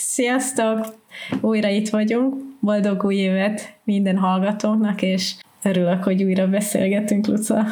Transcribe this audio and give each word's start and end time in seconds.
Sziasztok! 0.00 0.94
Újra 1.40 1.68
itt 1.68 1.88
vagyunk. 1.88 2.34
Boldog 2.60 3.04
új 3.04 3.14
évet 3.14 3.74
minden 3.84 4.16
hallgatónknak, 4.16 5.02
és 5.02 5.34
örülök, 5.62 6.04
hogy 6.04 6.22
újra 6.22 6.46
beszélgetünk, 6.46 7.26
Luca. 7.26 7.66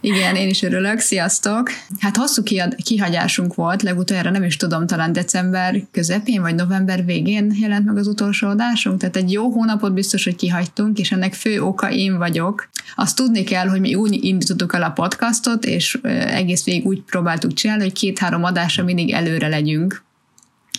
Igen, 0.00 0.36
én 0.36 0.48
is 0.48 0.62
örülök. 0.62 0.98
Sziasztok! 0.98 1.70
Hát 1.98 2.16
hosszú 2.16 2.42
kihagyásunk 2.84 3.54
volt, 3.54 3.82
legutoljára 3.82 4.30
nem 4.30 4.42
is 4.42 4.56
tudom, 4.56 4.86
talán 4.86 5.12
december 5.12 5.76
közepén 5.90 6.40
vagy 6.40 6.54
november 6.54 7.04
végén 7.04 7.52
jelent 7.60 7.86
meg 7.86 7.96
az 7.96 8.06
utolsó 8.06 8.48
adásunk, 8.48 9.00
tehát 9.00 9.16
egy 9.16 9.32
jó 9.32 9.50
hónapot 9.50 9.92
biztos, 9.92 10.24
hogy 10.24 10.36
kihagytunk, 10.36 10.98
és 10.98 11.12
ennek 11.12 11.34
fő 11.34 11.62
oka 11.62 11.90
én 11.90 12.18
vagyok. 12.18 12.68
Azt 12.96 13.16
tudni 13.16 13.44
kell, 13.44 13.66
hogy 13.66 13.80
mi 13.80 13.94
úgy 13.94 14.24
indítottuk 14.24 14.74
el 14.74 14.82
a 14.82 14.90
podcastot, 14.90 15.64
és 15.64 15.98
egész 16.26 16.64
végig 16.64 16.86
úgy 16.86 17.02
próbáltuk 17.02 17.52
csinálni, 17.52 17.82
hogy 17.82 17.92
két-három 17.92 18.44
adásra 18.44 18.84
mindig 18.84 19.12
előre 19.12 19.48
legyünk, 19.48 20.04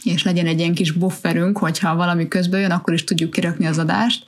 és 0.03 0.23
legyen 0.23 0.45
egy 0.45 0.59
ilyen 0.59 0.73
kis 0.73 0.91
bufferünk, 0.91 1.57
hogyha 1.57 1.95
valami 1.95 2.27
közben 2.27 2.59
jön, 2.59 2.71
akkor 2.71 2.93
is 2.93 3.03
tudjuk 3.03 3.31
kirakni 3.31 3.65
az 3.65 3.77
adást, 3.77 4.23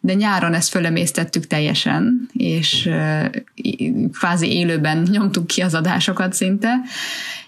de 0.00 0.14
nyáron 0.14 0.54
ezt 0.54 0.68
fölemésztettük 0.68 1.46
teljesen, 1.46 2.28
és 2.32 2.90
kvázi 4.12 4.52
élőben 4.52 5.06
nyomtuk 5.10 5.46
ki 5.46 5.60
az 5.60 5.74
adásokat 5.74 6.32
szinte, 6.32 6.74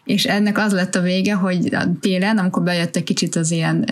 és 0.05 0.25
ennek 0.25 0.59
az 0.59 0.73
lett 0.73 0.95
a 0.95 1.01
vége, 1.01 1.35
hogy 1.35 1.77
télen, 2.01 2.39
amikor 2.39 2.63
bejött 2.63 2.97
egy 2.97 3.05
kicsit 3.05 3.37
az 3.37 3.51
ilyen 3.51 3.85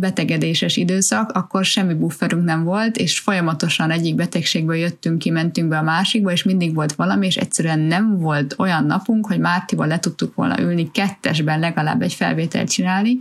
betegedéses 0.00 0.76
időszak, 0.76 1.30
akkor 1.30 1.64
semmi 1.64 1.94
bufferünk 1.94 2.44
nem 2.44 2.64
volt, 2.64 2.96
és 2.96 3.18
folyamatosan 3.18 3.90
egyik 3.90 4.14
betegségből 4.14 4.76
jöttünk 4.76 5.18
ki, 5.18 5.30
mentünk 5.30 5.68
be 5.68 5.78
a 5.78 5.82
másikba, 5.82 6.32
és 6.32 6.42
mindig 6.42 6.74
volt 6.74 6.92
valami, 6.92 7.26
és 7.26 7.36
egyszerűen 7.36 7.78
nem 7.78 8.18
volt 8.18 8.54
olyan 8.58 8.84
napunk, 8.86 9.26
hogy 9.26 9.38
Mártival 9.38 9.86
le 9.86 9.98
tudtuk 9.98 10.34
volna 10.34 10.60
ülni 10.60 10.90
kettesben 10.90 11.58
legalább 11.58 12.02
egy 12.02 12.14
felvételt 12.14 12.70
csinálni, 12.70 13.18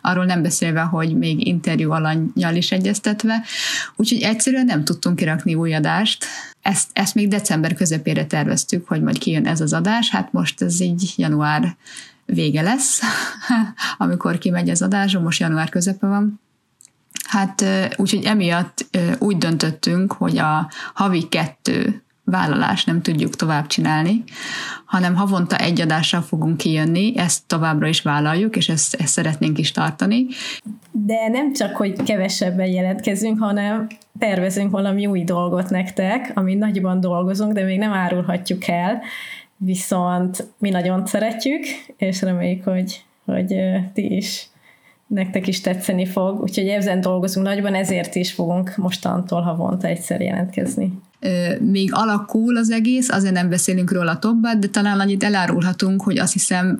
arról 0.00 0.24
nem 0.24 0.42
beszélve, 0.42 0.80
hogy 0.80 1.16
még 1.16 1.46
interjú 1.46 1.90
alanyjal 1.90 2.54
is 2.54 2.72
egyeztetve, 2.72 3.42
úgyhogy 3.96 4.22
egyszerűen 4.22 4.64
nem 4.64 4.84
tudtunk 4.84 5.16
kirakni 5.16 5.54
új 5.54 5.74
adást, 5.74 6.24
ezt, 6.62 6.88
ezt 6.92 7.14
még 7.14 7.28
december 7.28 7.74
közepére 7.74 8.26
terveztük, 8.26 8.88
hogy 8.88 9.02
majd 9.02 9.18
kijön 9.18 9.46
ez 9.46 9.60
az 9.60 9.72
adás, 9.72 10.10
hát 10.10 10.32
most 10.32 10.62
ez 10.62 10.80
így 10.80 11.12
január 11.16 11.76
vége 12.24 12.62
lesz, 12.62 13.00
amikor 13.98 14.38
kimegy 14.38 14.70
az 14.70 14.82
adás, 14.82 15.16
most 15.16 15.40
január 15.40 15.68
közepe 15.68 16.06
van. 16.06 16.40
Hát 17.28 17.64
úgyhogy 17.96 18.24
emiatt 18.24 18.98
úgy 19.18 19.36
döntöttünk, 19.36 20.12
hogy 20.12 20.38
a 20.38 20.70
havi 20.94 21.28
kettő 21.28 22.02
vállalást 22.30 22.86
nem 22.86 23.02
tudjuk 23.02 23.36
tovább 23.36 23.66
csinálni, 23.66 24.24
hanem 24.84 25.14
havonta 25.14 25.56
egy 25.56 25.80
adással 25.80 26.20
fogunk 26.20 26.56
kijönni, 26.56 27.18
ezt 27.18 27.46
továbbra 27.46 27.86
is 27.86 28.02
vállaljuk, 28.02 28.56
és 28.56 28.68
ezt, 28.68 28.94
ezt 28.94 29.12
szeretnénk 29.12 29.58
is 29.58 29.70
tartani. 29.70 30.26
De 30.90 31.28
nem 31.28 31.52
csak, 31.52 31.76
hogy 31.76 32.02
kevesebben 32.02 32.66
jelentkezünk, 32.66 33.38
hanem 33.38 33.86
tervezünk 34.18 34.70
valami 34.70 35.06
új 35.06 35.24
dolgot 35.24 35.70
nektek, 35.70 36.32
ami 36.34 36.54
nagyban 36.54 37.00
dolgozunk, 37.00 37.52
de 37.52 37.64
még 37.64 37.78
nem 37.78 37.92
árulhatjuk 37.92 38.68
el, 38.68 39.00
viszont 39.56 40.46
mi 40.58 40.70
nagyon 40.70 41.06
szeretjük, 41.06 41.64
és 41.96 42.22
reméljük, 42.22 42.64
hogy, 42.64 43.04
hogy 43.24 43.54
ti 43.92 44.16
is 44.16 44.48
nektek 45.06 45.46
is 45.46 45.60
tetszeni 45.60 46.06
fog, 46.06 46.40
úgyhogy 46.40 46.68
ezen 46.68 47.00
dolgozunk 47.00 47.46
nagyban, 47.46 47.74
ezért 47.74 48.14
is 48.14 48.32
fogunk 48.32 48.76
mostantól 48.76 49.40
havonta 49.40 49.86
egyszer 49.86 50.20
jelentkezni 50.20 50.92
még 51.60 51.90
alakul 51.92 52.56
az 52.56 52.70
egész, 52.70 53.08
azért 53.08 53.34
nem 53.34 53.48
beszélünk 53.48 53.92
róla 53.92 54.18
tovább, 54.18 54.58
de 54.58 54.68
talán 54.68 55.00
annyit 55.00 55.24
elárulhatunk, 55.24 56.02
hogy 56.02 56.18
azt 56.18 56.32
hiszem 56.32 56.78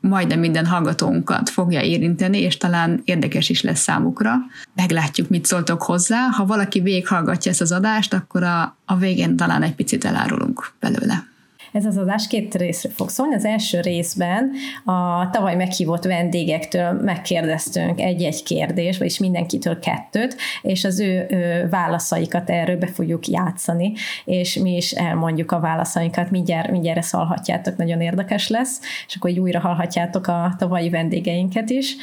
majdnem 0.00 0.38
minden 0.38 0.66
hallgatónkat 0.66 1.50
fogja 1.50 1.80
érinteni, 1.80 2.38
és 2.38 2.56
talán 2.56 3.00
érdekes 3.04 3.48
is 3.48 3.62
lesz 3.62 3.80
számukra. 3.80 4.34
Meglátjuk, 4.74 5.28
mit 5.28 5.46
szóltok 5.46 5.82
hozzá. 5.82 6.28
Ha 6.28 6.46
valaki 6.46 6.80
végighallgatja 6.80 7.50
ezt 7.50 7.60
az 7.60 7.72
adást, 7.72 8.14
akkor 8.14 8.42
a, 8.42 8.76
a 8.84 8.96
végén 8.96 9.36
talán 9.36 9.62
egy 9.62 9.74
picit 9.74 10.04
elárulunk 10.04 10.72
belőle. 10.80 11.29
Ez 11.72 11.84
az 11.84 11.96
adás 11.96 12.26
két 12.26 12.54
részre 12.54 12.90
fog 12.90 13.08
szólni. 13.08 13.34
Az 13.34 13.44
első 13.44 13.80
részben 13.80 14.50
a 14.84 15.30
tavaly 15.30 15.54
meghívott 15.54 16.04
vendégektől 16.04 16.92
megkérdeztünk 16.92 18.00
egy-egy 18.00 18.42
kérdés, 18.42 18.98
vagyis 18.98 19.18
mindenkitől 19.18 19.78
kettőt, 19.78 20.36
és 20.62 20.84
az 20.84 21.00
ő, 21.00 21.26
válaszaikat 21.70 22.50
erről 22.50 22.76
be 22.76 22.86
fogjuk 22.86 23.26
játszani, 23.26 23.92
és 24.24 24.54
mi 24.54 24.76
is 24.76 24.90
elmondjuk 24.90 25.52
a 25.52 25.60
válaszainkat, 25.60 26.30
mindjárt, 26.30 26.70
mindjárt 26.70 26.98
ezt 26.98 27.14
hallhatjátok, 27.14 27.76
nagyon 27.76 28.00
érdekes 28.00 28.48
lesz, 28.48 28.80
és 29.06 29.16
akkor 29.16 29.30
így 29.30 29.38
újra 29.38 29.60
hallhatjátok 29.60 30.26
a 30.26 30.54
tavalyi 30.58 30.90
vendégeinket 30.90 31.70
is. 31.70 31.96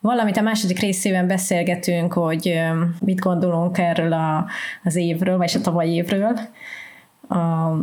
Valamit 0.00 0.36
a 0.36 0.42
második 0.42 0.78
részében 0.78 1.26
beszélgetünk, 1.26 2.12
hogy 2.12 2.60
mit 3.00 3.20
gondolunk 3.20 3.78
erről 3.78 4.12
a, 4.12 4.46
az 4.84 4.96
évről, 4.96 5.36
vagy 5.36 5.52
a 5.54 5.60
tavalyi 5.60 5.94
évről, 5.94 6.38
a, 7.32 7.80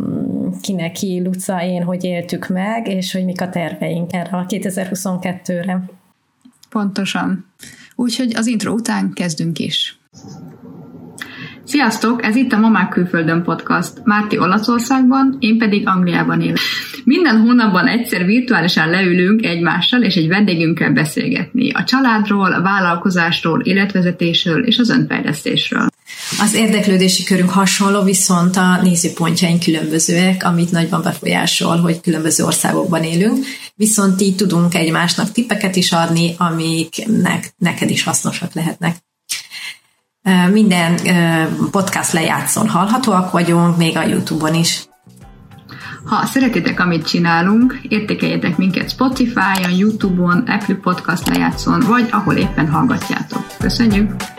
ki, 0.94 1.22
Luca, 1.24 1.64
én, 1.64 1.84
hogy 1.84 2.04
éltük 2.04 2.48
meg, 2.48 2.88
és 2.88 3.12
hogy 3.12 3.26
mik 3.26 3.42
a 3.42 3.50
terveink 3.50 4.14
erre 4.14 4.38
a 4.38 4.46
2022-re. 4.46 5.84
Pontosan. 6.70 7.46
Úgyhogy 7.96 8.36
az 8.36 8.48
intro 8.48 8.74
után 8.74 9.14
kezdünk 9.14 9.60
is. 9.60 10.00
Sziasztok! 11.64 12.24
Ez 12.24 12.36
itt 12.36 12.52
a 12.52 12.60
Mamák 12.60 12.90
Külföldön 12.90 13.44
podcast. 13.44 14.02
Márti 14.04 14.38
Olaszországban, 14.38 15.38
én 15.40 15.58
pedig 15.58 15.88
Angliában 15.88 16.42
élek. 16.42 16.58
Minden 17.04 17.40
hónapban 17.40 17.88
egyszer 17.88 18.26
virtuálisan 18.26 18.90
leülünk 18.90 19.46
egymással 19.46 20.04
és 20.04 20.16
egy 20.16 20.28
vendégünkkel 20.28 20.92
beszélgetni. 20.92 21.72
A 21.72 21.84
családról, 21.84 22.54
a 22.54 22.62
vállalkozásról, 22.62 23.62
életvezetésről 23.62 24.66
és 24.66 24.78
az 24.78 24.90
önfejlesztésről. 24.90 25.89
Az 26.38 26.54
érdeklődési 26.54 27.24
körünk 27.24 27.50
hasonló, 27.50 28.04
viszont 28.04 28.56
a 28.56 28.82
nézőpontjaink 28.82 29.64
különbözőek, 29.64 30.44
amit 30.44 30.72
nagyban 30.72 31.02
befolyásol, 31.02 31.78
hogy 31.78 32.02
különböző 32.02 32.44
országokban 32.44 33.04
élünk, 33.04 33.46
viszont 33.76 34.22
így 34.22 34.36
tudunk 34.36 34.76
egymásnak 34.76 35.32
tippeket 35.32 35.76
is 35.76 35.92
adni, 35.92 36.36
amiknek 36.38 37.54
neked 37.58 37.90
is 37.90 38.04
hasznosak 38.04 38.54
lehetnek. 38.54 38.96
Minden 40.52 41.00
podcast 41.72 42.12
lejátszón 42.12 42.70
hallhatóak 42.70 43.32
vagyunk, 43.32 43.78
még 43.78 43.98
a 43.98 44.06
YouTube-on 44.06 44.54
is. 44.54 44.88
Ha 46.06 46.26
szeretitek, 46.26 46.80
amit 46.80 47.08
csinálunk, 47.08 47.80
értékeljetek 47.88 48.58
minket 48.58 48.90
Spotify-on, 48.90 49.72
YouTube-on, 49.78 50.38
Apple 50.38 50.76
Podcast 50.76 51.28
lejátszón, 51.28 51.80
vagy 51.80 52.08
ahol 52.12 52.36
éppen 52.36 52.70
hallgatjátok. 52.70 53.46
Köszönjük! 53.60 54.39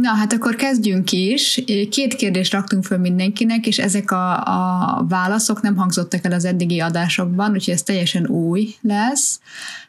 Na, 0.00 0.08
hát 0.08 0.32
akkor 0.32 0.54
kezdjünk 0.54 1.12
is. 1.12 1.62
Két 1.90 2.14
kérdést 2.14 2.52
raktunk 2.52 2.84
föl 2.84 2.98
mindenkinek, 2.98 3.66
és 3.66 3.78
ezek 3.78 4.10
a, 4.10 4.36
a 4.36 5.04
válaszok 5.08 5.62
nem 5.62 5.76
hangzottak 5.76 6.24
el 6.24 6.32
az 6.32 6.44
eddigi 6.44 6.80
adásokban, 6.80 7.52
úgyhogy 7.52 7.74
ez 7.74 7.82
teljesen 7.82 8.26
új 8.26 8.74
lesz. 8.80 9.40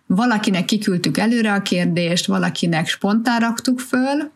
Valakinek 0.06 0.66
kiküldtük 0.66 1.18
előre 1.18 1.54
a 1.54 1.62
kérdést, 1.62 2.26
valakinek 2.26 2.88
spontán 2.88 3.40
raktuk 3.40 3.80
föl. 3.80 4.32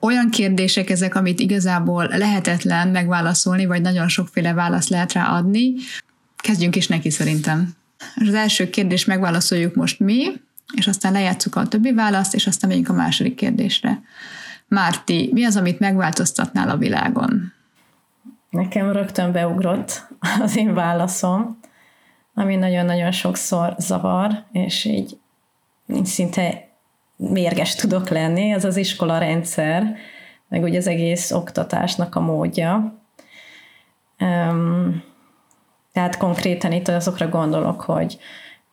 Olyan 0.00 0.30
kérdések 0.30 0.90
ezek, 0.90 1.14
amit 1.14 1.40
igazából 1.40 2.08
lehetetlen 2.12 2.88
megválaszolni, 2.88 3.66
vagy 3.66 3.80
nagyon 3.80 4.08
sokféle 4.08 4.52
választ 4.52 4.88
lehet 4.88 5.12
rá 5.12 5.26
adni. 5.26 5.72
Kezdjünk 6.36 6.76
is 6.76 6.86
neki 6.86 7.10
szerintem. 7.10 7.68
Az 8.14 8.34
első 8.34 8.70
kérdést 8.70 9.06
megválaszoljuk 9.06 9.74
most 9.74 10.00
mi, 10.00 10.24
és 10.74 10.86
aztán 10.86 11.12
lejátszuk 11.12 11.56
a 11.56 11.68
többi 11.68 11.92
választ, 11.92 12.34
és 12.34 12.46
aztán 12.46 12.70
megyünk 12.70 12.88
a 12.88 12.92
második 12.92 13.34
kérdésre. 13.34 14.02
Márti, 14.68 15.30
mi 15.32 15.44
az, 15.44 15.56
amit 15.56 15.78
megváltoztatnál 15.78 16.70
a 16.70 16.76
világon? 16.76 17.52
Nekem 18.50 18.92
rögtön 18.92 19.32
beugrott 19.32 20.08
az 20.40 20.56
én 20.56 20.74
válaszom, 20.74 21.58
ami 22.34 22.56
nagyon-nagyon 22.56 23.12
sokszor 23.12 23.74
zavar, 23.78 24.44
és 24.52 24.84
így, 24.84 25.18
szinte 26.02 26.68
mérges 27.16 27.74
tudok 27.74 28.08
lenni, 28.08 28.52
az 28.52 28.64
az 28.64 28.76
iskola 28.76 29.18
rendszer, 29.18 29.96
meg 30.48 30.62
ugye 30.62 30.78
az 30.78 30.86
egész 30.86 31.30
oktatásnak 31.30 32.14
a 32.14 32.20
módja. 32.20 32.94
Tehát 35.92 36.16
konkrétan 36.18 36.72
itt 36.72 36.88
azokra 36.88 37.28
gondolok, 37.28 37.80
hogy 37.80 38.18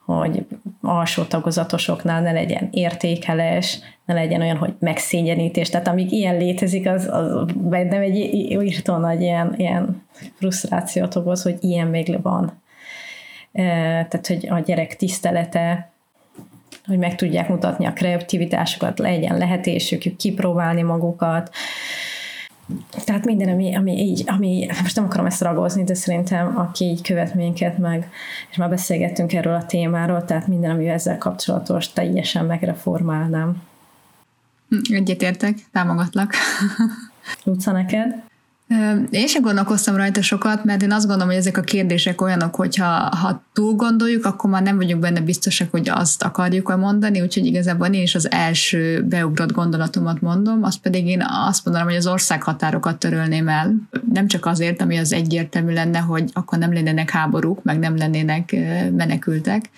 hogy 0.06 0.46
alsó 0.82 1.24
tagozatosoknál 1.24 2.22
ne 2.22 2.32
legyen 2.32 2.70
értékelés, 2.72 3.80
ne 4.06 4.14
legyen 4.14 4.42
olyan, 4.42 4.58
hogy 4.58 4.74
megszégyenítés. 4.80 5.70
Tehát 5.70 5.88
amíg 5.88 6.12
ilyen 6.12 6.38
létezik, 6.38 6.88
az, 6.88 7.08
az 7.12 7.46
bennem 7.56 8.02
egy 8.02 8.16
írtó 8.16 8.98
nagy 8.98 9.22
ilyen, 9.22 9.54
ilyen 9.58 10.04
frusztrációt 10.34 11.16
okoz, 11.16 11.44
hogy 11.44 11.58
ilyen 11.62 11.88
még 11.88 12.22
van. 12.22 12.62
Tehát, 13.52 14.28
hogy 14.28 14.48
a 14.50 14.60
gyerek 14.60 14.96
tisztelete, 14.96 15.92
hogy 16.88 16.98
meg 16.98 17.16
tudják 17.16 17.50
mutatni 17.50 17.86
a 17.86 17.94
kreativitásokat, 17.94 19.00
legyen 19.00 19.38
lehetésük 19.38 20.16
kipróbálni 20.18 20.82
magukat, 20.82 21.50
tehát 23.06 23.25
minden, 23.25 23.50
ami, 23.50 23.75
ami 23.75 23.92
így, 23.92 24.24
ami, 24.25 24.68
most 24.81 24.95
nem 24.95 25.06
akarom 25.06 25.25
ezt 25.25 25.42
ragozni, 25.42 25.83
de 25.83 25.94
szerintem 25.94 26.57
aki 26.57 26.86
így 26.86 27.01
követ 27.01 27.33
minket 27.33 27.77
meg, 27.77 28.10
és 28.50 28.57
már 28.57 28.69
beszélgettünk 28.69 29.33
erről 29.33 29.56
a 29.56 29.65
témáról, 29.65 30.25
tehát 30.25 30.48
minden, 30.48 30.71
ami 30.71 30.89
ezzel 30.89 31.18
kapcsolatos, 31.18 31.92
teljesen 31.94 32.45
megreformálnám. 32.45 33.62
Egyetértek, 34.92 35.57
támogatlak. 35.71 36.33
Luca, 37.44 37.71
neked? 37.71 38.24
Én 39.10 39.27
sem 39.27 39.42
gondolkoztam 39.42 39.95
rajta 39.95 40.21
sokat, 40.21 40.63
mert 40.63 40.81
én 40.81 40.92
azt 40.92 41.06
gondolom, 41.06 41.30
hogy 41.30 41.38
ezek 41.38 41.57
a 41.57 41.62
kérdések 41.62 42.21
olyanok, 42.21 42.56
hogyha 42.56 42.86
ha 43.15 43.44
túl 43.54 43.74
gondoljuk, 43.74 44.25
akkor 44.25 44.50
már 44.50 44.62
nem 44.62 44.77
vagyunk 44.77 45.01
benne 45.01 45.21
biztosak, 45.21 45.71
hogy 45.71 45.89
azt 45.89 46.24
akarjuk 46.24 46.75
mondani, 46.77 47.21
úgyhogy 47.21 47.45
igazából 47.45 47.88
én 47.88 48.01
is 48.01 48.15
az 48.15 48.31
első 48.31 49.04
beugrott 49.04 49.51
gondolatomat 49.51 50.21
mondom, 50.21 50.63
azt 50.63 50.80
pedig 50.80 51.07
én 51.07 51.25
azt 51.48 51.65
mondanám, 51.65 51.89
hogy 51.89 51.98
az 51.98 52.07
országhatárokat 52.07 52.98
törölném 52.98 53.48
el. 53.48 53.75
Nem 54.13 54.27
csak 54.27 54.45
azért, 54.45 54.81
ami 54.81 54.98
az 54.98 55.13
egyértelmű 55.13 55.74
lenne, 55.74 56.00
hogy 56.00 56.30
akkor 56.33 56.57
nem 56.57 56.74
lennének 56.74 57.09
háborúk, 57.09 57.63
meg 57.63 57.80
nem 57.80 57.98
lennének 57.98 58.51
menekültek, 58.95 59.69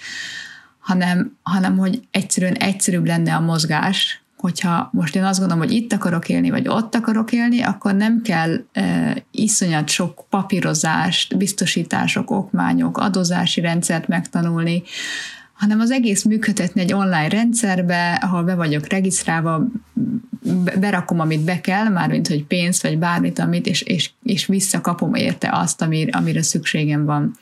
hanem, 0.79 1.37
hanem 1.41 1.77
hogy 1.77 2.01
egyszerűen 2.11 2.53
egyszerűbb 2.53 3.05
lenne 3.05 3.35
a 3.35 3.39
mozgás, 3.39 4.24
hogyha 4.45 4.89
most 4.91 5.15
én 5.15 5.23
azt 5.23 5.39
gondolom, 5.39 5.63
hogy 5.63 5.73
itt 5.73 5.93
akarok 5.93 6.29
élni, 6.29 6.49
vagy 6.49 6.67
ott 6.67 6.95
akarok 6.95 7.31
élni, 7.31 7.61
akkor 7.61 7.93
nem 7.93 8.21
kell 8.21 8.59
e, 8.71 9.15
iszonyat 9.31 9.89
sok 9.89 10.25
papírozást, 10.29 11.37
biztosítások, 11.37 12.31
okmányok, 12.31 12.97
adózási 12.97 13.61
rendszert 13.61 14.07
megtanulni, 14.07 14.83
hanem 15.55 15.79
az 15.79 15.91
egész 15.91 16.23
működhetni 16.23 16.81
egy 16.81 16.93
online 16.93 17.27
rendszerbe, 17.27 18.19
ahol 18.21 18.43
be 18.43 18.55
vagyok 18.55 18.87
regisztrálva, 18.87 19.67
berakom, 20.79 21.19
amit 21.19 21.43
be 21.43 21.61
kell, 21.61 21.89
mármint, 21.89 22.27
hogy 22.27 22.43
pénzt, 22.43 22.81
vagy 22.81 22.97
bármit, 22.97 23.39
amit, 23.39 23.67
és, 23.67 23.81
és, 23.81 24.11
és 24.23 24.45
visszakapom 24.45 25.13
érte 25.13 25.49
azt, 25.51 25.81
amire, 25.81 26.17
amire 26.17 26.41
szükségem 26.41 27.05
van. 27.05 27.37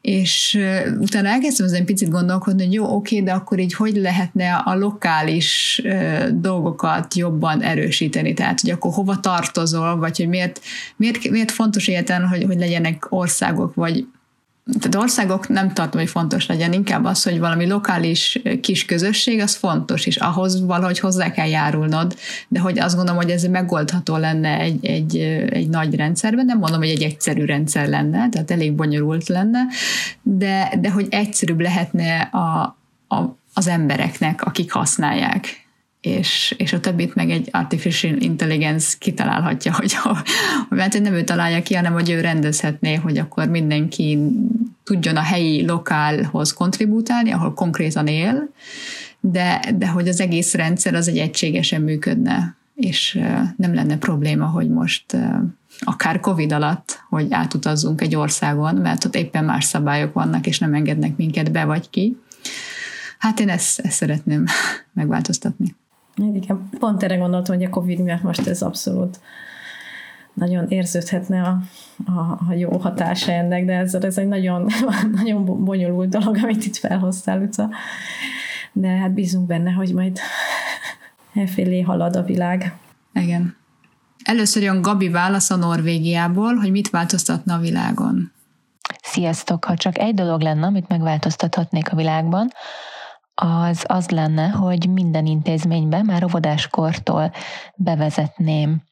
És 0.00 0.58
utána 0.98 1.28
elkezdtem 1.28 1.66
ezen 1.66 1.84
picit 1.84 2.10
gondolkodni, 2.10 2.64
hogy 2.64 2.72
jó, 2.72 2.94
oké, 2.94 3.20
de 3.20 3.32
akkor 3.32 3.58
így 3.58 3.74
hogy 3.74 3.96
lehetne 3.96 4.54
a 4.54 4.74
lokális 4.74 5.82
dolgokat 6.32 7.14
jobban 7.14 7.62
erősíteni, 7.62 8.34
tehát 8.34 8.60
hogy 8.60 8.70
akkor 8.70 8.92
hova 8.92 9.20
tartozol, 9.20 9.96
vagy 9.96 10.16
hogy 10.16 10.28
miért, 10.28 10.60
miért, 10.96 11.30
miért 11.30 11.50
fontos 11.50 11.88
egyáltalán, 11.88 12.28
hogy, 12.28 12.44
hogy 12.44 12.58
legyenek 12.58 13.06
országok, 13.08 13.74
vagy 13.74 14.06
tehát 14.72 14.94
országok 14.94 15.48
nem 15.48 15.72
tartom, 15.72 16.00
hogy 16.00 16.10
fontos 16.10 16.46
legyen, 16.46 16.72
inkább 16.72 17.04
az, 17.04 17.22
hogy 17.22 17.38
valami 17.38 17.66
lokális 17.66 18.42
kis 18.60 18.84
közösség, 18.84 19.40
az 19.40 19.54
fontos, 19.54 20.06
és 20.06 20.16
ahhoz 20.16 20.64
valahogy 20.66 20.98
hozzá 20.98 21.30
kell 21.30 21.48
járulnod, 21.48 22.16
de 22.48 22.60
hogy 22.60 22.78
azt 22.78 22.96
gondolom, 22.96 23.20
hogy 23.20 23.30
ez 23.30 23.42
megoldható 23.42 24.16
lenne 24.16 24.58
egy, 24.58 24.86
egy, 24.86 25.16
egy 25.50 25.68
nagy 25.68 25.94
rendszerben, 25.94 26.44
nem 26.44 26.58
mondom, 26.58 26.78
hogy 26.78 26.88
egy 26.88 27.02
egyszerű 27.02 27.44
rendszer 27.44 27.88
lenne, 27.88 28.28
tehát 28.28 28.50
elég 28.50 28.72
bonyolult 28.74 29.28
lenne, 29.28 29.60
de, 30.22 30.72
de 30.80 30.90
hogy 30.90 31.06
egyszerűbb 31.10 31.60
lehetne 31.60 32.20
a, 32.20 32.76
a, 33.08 33.36
az 33.54 33.68
embereknek, 33.68 34.44
akik 34.44 34.72
használják. 34.72 35.66
És, 36.00 36.54
és 36.56 36.72
a 36.72 36.80
többit 36.80 37.14
meg 37.14 37.30
egy 37.30 37.48
artificial 37.50 38.16
intelligence 38.16 38.96
kitalálhatja, 38.98 39.74
hogy, 39.74 39.96
mert 40.68 40.92
hogy 40.92 41.02
nem 41.02 41.14
ő 41.14 41.24
találja 41.24 41.62
ki, 41.62 41.74
hanem 41.74 41.92
hogy 41.92 42.10
ő 42.10 42.20
rendezhetné, 42.20 42.94
hogy 42.94 43.18
akkor 43.18 43.48
mindenki 43.48 44.18
tudjon 44.88 45.16
a 45.16 45.20
helyi 45.20 45.66
lokálhoz 45.66 46.52
kontribútálni, 46.52 47.32
ahol 47.32 47.54
konkrétan 47.54 48.06
él, 48.06 48.48
de, 49.20 49.60
de 49.76 49.88
hogy 49.88 50.08
az 50.08 50.20
egész 50.20 50.54
rendszer 50.54 50.94
az 50.94 51.08
egy 51.08 51.18
egységesen 51.18 51.80
működne, 51.82 52.56
és 52.74 53.20
nem 53.56 53.74
lenne 53.74 53.98
probléma, 53.98 54.46
hogy 54.46 54.68
most 54.68 55.16
akár 55.80 56.20
Covid 56.20 56.52
alatt, 56.52 57.00
hogy 57.08 57.26
átutazzunk 57.30 58.00
egy 58.00 58.16
országon, 58.16 58.74
mert 58.74 59.04
ott 59.04 59.14
éppen 59.14 59.44
más 59.44 59.64
szabályok 59.64 60.12
vannak, 60.12 60.46
és 60.46 60.58
nem 60.58 60.74
engednek 60.74 61.16
minket 61.16 61.52
be 61.52 61.64
vagy 61.64 61.90
ki. 61.90 62.16
Hát 63.18 63.40
én 63.40 63.48
ezt, 63.48 63.80
ezt 63.80 63.96
szeretném 63.96 64.44
megváltoztatni. 64.92 65.76
Igen, 66.16 66.68
pont 66.78 67.02
erre 67.02 67.16
gondoltam, 67.16 67.56
hogy 67.56 67.64
a 67.64 67.70
Covid 67.70 68.02
miatt 68.02 68.22
most 68.22 68.46
ez 68.46 68.62
abszolút 68.62 69.20
nagyon 70.38 70.68
érződhetne 70.68 71.42
a, 71.42 71.60
a, 72.10 72.20
a 72.48 72.52
jó 72.56 72.78
hatása 72.78 73.32
ennek, 73.32 73.64
de 73.64 73.72
ez, 73.72 73.94
ez 73.94 74.18
egy 74.18 74.28
nagyon, 74.28 74.66
nagyon 75.22 75.64
bonyolult 75.64 76.08
dolog, 76.08 76.38
amit 76.42 76.64
itt 76.64 76.76
felhoztál, 76.76 77.38
Luca. 77.38 77.68
De 78.72 78.88
hát 78.88 79.12
bízunk 79.12 79.46
benne, 79.46 79.70
hogy 79.70 79.94
majd 79.94 80.18
elfélé 81.34 81.80
halad 81.80 82.16
a 82.16 82.22
világ. 82.22 82.76
Igen. 83.12 83.56
Először 84.24 84.62
jön 84.62 84.82
Gabi 84.82 85.08
válasz 85.08 85.50
a 85.50 85.56
Norvégiából, 85.56 86.54
hogy 86.54 86.70
mit 86.70 86.90
változtatna 86.90 87.54
a 87.54 87.58
világon. 87.58 88.32
Sziasztok! 89.02 89.64
Ha 89.64 89.74
csak 89.74 89.98
egy 89.98 90.14
dolog 90.14 90.40
lenne, 90.40 90.66
amit 90.66 90.88
megváltoztathatnék 90.88 91.92
a 91.92 91.96
világban, 91.96 92.52
az 93.34 93.84
az 93.86 94.08
lenne, 94.08 94.48
hogy 94.48 94.88
minden 94.88 95.26
intézményben 95.26 96.04
már 96.04 96.24
óvodáskortól 96.24 97.32
bevezetném 97.76 98.82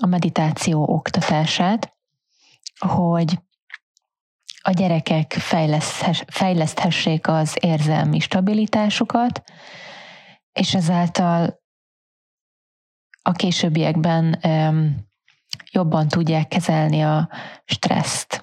a 0.00 0.06
meditáció 0.06 0.82
oktatását, 0.88 1.96
hogy 2.78 3.38
a 4.62 4.70
gyerekek 4.70 5.32
fejleszthessék 6.26 7.28
az 7.28 7.56
érzelmi 7.60 8.18
stabilitásukat, 8.20 9.42
és 10.52 10.74
ezáltal 10.74 11.60
a 13.22 13.32
későbbiekben 13.32 14.38
jobban 15.70 16.08
tudják 16.08 16.48
kezelni 16.48 17.02
a 17.02 17.28
stresszt. 17.64 18.42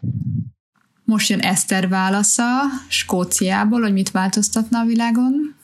Most 1.04 1.30
jön 1.30 1.40
Eszter 1.40 1.90
válasza 1.90 2.44
Skóciából, 2.88 3.82
hogy 3.82 3.94
mit 3.94 4.12
változtatna 4.12 4.80
a 4.80 4.86
világon. 4.86 5.56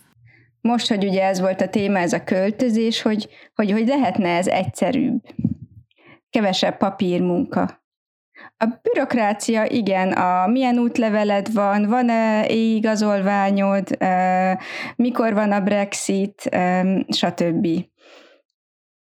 Most, 0.61 0.87
hogy 0.87 1.05
ugye 1.05 1.23
ez 1.23 1.39
volt 1.39 1.61
a 1.61 1.69
téma, 1.69 1.99
ez 1.99 2.13
a 2.13 2.23
költözés, 2.23 3.01
hogy, 3.01 3.29
hogy, 3.55 3.71
hogy 3.71 3.87
lehetne 3.87 4.29
ez 4.29 4.47
egyszerűbb. 4.47 5.21
Kevesebb 6.33 6.77
papírmunka. 6.77 7.81
A 8.57 8.65
bürokrácia, 8.81 9.65
igen, 9.65 10.11
a 10.11 10.47
milyen 10.47 10.77
útleveled 10.77 11.53
van, 11.53 11.87
van-e 11.87 12.49
igazolványod, 12.49 13.97
mikor 14.95 15.33
van 15.33 15.51
a 15.51 15.61
Brexit, 15.61 16.49
stb. 17.07 17.67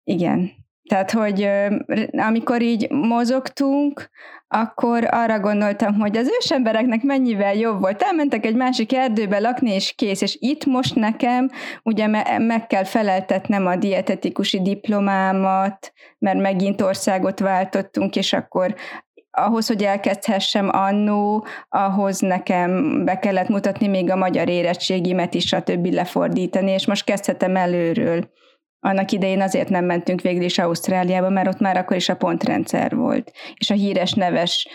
Igen. 0.04 0.52
Tehát, 0.88 1.12
hogy 1.12 1.50
amikor 2.12 2.62
így 2.62 2.92
mozogtunk, 2.92 4.10
akkor 4.48 5.08
arra 5.12 5.40
gondoltam, 5.40 6.00
hogy 6.00 6.18
az 6.18 6.32
ősembereknek 6.42 7.04
mennyivel 7.04 7.56
jobb 7.56 7.80
volt. 7.82 8.02
Elmentek 8.02 8.46
egy 8.46 8.56
másik 8.56 8.94
erdőbe 8.94 9.40
lakni, 9.40 9.72
és 9.72 9.94
kész. 9.96 10.22
És 10.22 10.38
itt 10.40 10.66
most 10.66 10.96
nekem 10.96 11.50
ugye 11.84 12.08
meg 12.38 12.68
kell 12.68 12.84
feleltetnem 12.84 13.66
a 13.66 13.76
dietetikusi 13.76 14.62
diplomámat, 14.62 15.94
mert 16.20 16.40
megint 16.40 16.82
országot 16.82 17.40
váltottunk, 17.40 18.16
és 18.16 18.34
akkor 18.34 18.76
ahhoz, 19.32 19.68
hogy 19.68 19.84
elkezdhessem 19.84 20.70
annó, 20.72 21.46
ahhoz 21.70 22.20
nekem 22.20 23.02
be 23.06 23.20
kellett 23.20 23.48
mutatni 23.48 23.88
még 23.88 24.12
a 24.12 24.16
magyar 24.16 24.50
érettségimet 24.50 25.34
is, 25.34 25.48
stb. 25.48 25.86
lefordítani, 25.86 26.72
és 26.72 26.86
most 26.86 27.04
kezdhetem 27.04 27.56
előről. 27.56 28.30
Annak 28.88 29.12
idején 29.12 29.42
azért 29.42 29.70
nem 29.70 29.86
mentünk 29.86 30.22
végül 30.22 30.44
is 30.44 30.58
Ausztráliába, 30.58 31.30
mert 31.30 31.48
ott 31.48 31.60
már 31.60 31.78
akkor 31.78 31.98
is 31.98 32.10
a 32.10 32.16
pontrendszer 32.16 32.96
volt. 32.96 33.32
És 33.56 33.70
a 33.70 33.74
híres 33.74 34.14
neves 34.14 34.68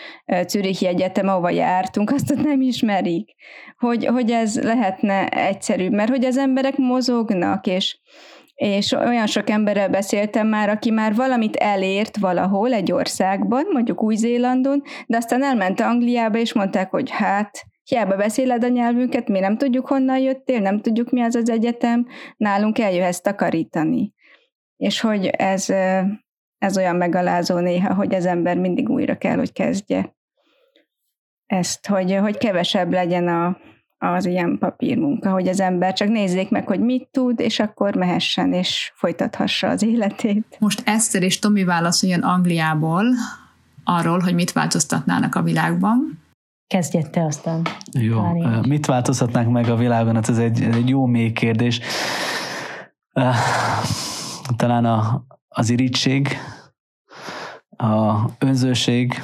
Zürichi 0.47 0.87
Egyetem, 0.87 1.27
ahova 1.27 1.49
jártunk, 1.49 2.11
azt 2.11 2.31
ott 2.31 2.43
nem 2.43 2.61
ismerik. 2.61 3.29
Hogy, 3.77 4.05
hogy 4.05 4.31
ez 4.31 4.61
lehetne 4.61 5.27
egyszerűbb, 5.27 5.91
mert 5.91 6.09
hogy 6.09 6.25
az 6.25 6.37
emberek 6.37 6.77
mozognak, 6.77 7.67
és, 7.67 7.99
és 8.55 8.91
olyan 8.91 9.27
sok 9.27 9.49
emberrel 9.49 9.89
beszéltem 9.89 10.47
már, 10.47 10.69
aki 10.69 10.91
már 10.91 11.15
valamit 11.15 11.55
elért 11.55 12.17
valahol 12.17 12.73
egy 12.73 12.91
országban, 12.91 13.65
mondjuk 13.71 14.03
Új-Zélandon, 14.03 14.81
de 15.07 15.17
aztán 15.17 15.43
elment 15.43 15.79
Angliába, 15.79 16.37
és 16.37 16.53
mondták, 16.53 16.89
hogy 16.89 17.09
hát 17.11 17.65
hiába 17.83 18.15
beszéled 18.15 18.63
a 18.63 18.67
nyelvünket, 18.67 19.27
mi 19.27 19.39
nem 19.39 19.57
tudjuk 19.57 19.87
honnan 19.87 20.19
jöttél, 20.19 20.59
nem 20.59 20.81
tudjuk 20.81 21.11
mi 21.11 21.21
az 21.21 21.35
az 21.35 21.49
egyetem, 21.49 22.07
nálunk 22.37 22.79
eljöhetsz 22.79 23.19
takarítani. 23.19 24.13
És 24.77 24.99
hogy 24.99 25.25
ez, 25.25 25.69
ez 26.57 26.77
olyan 26.77 26.95
megalázó 26.95 27.57
néha, 27.57 27.93
hogy 27.93 28.15
az 28.15 28.25
ember 28.25 28.57
mindig 28.57 28.89
újra 28.89 29.17
kell, 29.17 29.35
hogy 29.35 29.51
kezdje 29.51 30.15
ezt, 31.45 31.87
hogy, 31.87 32.15
hogy 32.15 32.37
kevesebb 32.37 32.91
legyen 32.91 33.27
a, 33.27 33.57
az 33.97 34.25
ilyen 34.25 34.57
papírmunka, 34.57 35.31
hogy 35.31 35.47
az 35.47 35.59
ember 35.59 35.93
csak 35.93 36.07
nézzék 36.07 36.49
meg, 36.49 36.67
hogy 36.67 36.79
mit 36.79 37.07
tud, 37.11 37.39
és 37.39 37.59
akkor 37.59 37.95
mehessen, 37.95 38.53
és 38.53 38.91
folytathassa 38.95 39.67
az 39.67 39.83
életét. 39.83 40.57
Most 40.59 40.81
Eszter 40.85 41.23
és 41.23 41.39
Tomi 41.39 41.63
válaszoljon 41.63 42.21
Angliából 42.21 43.05
arról, 43.83 44.19
hogy 44.19 44.33
mit 44.33 44.51
változtatnának 44.51 45.35
a 45.35 45.41
világban. 45.41 46.22
Kezdjed 46.73 47.09
te 47.09 47.23
aztán. 47.23 47.61
Jó, 47.91 48.21
mit 48.67 48.85
változhatnánk 48.85 49.51
meg 49.51 49.69
a 49.69 49.75
világon? 49.75 50.15
Hát 50.15 50.29
ez 50.29 50.37
egy, 50.37 50.61
egy 50.61 50.89
jó 50.89 51.05
mély 51.05 51.31
kérdés. 51.31 51.79
Talán 54.55 54.85
a, 54.85 55.25
az 55.47 55.69
irítség, 55.69 56.37
a 57.77 58.15
önzőség, 58.39 59.23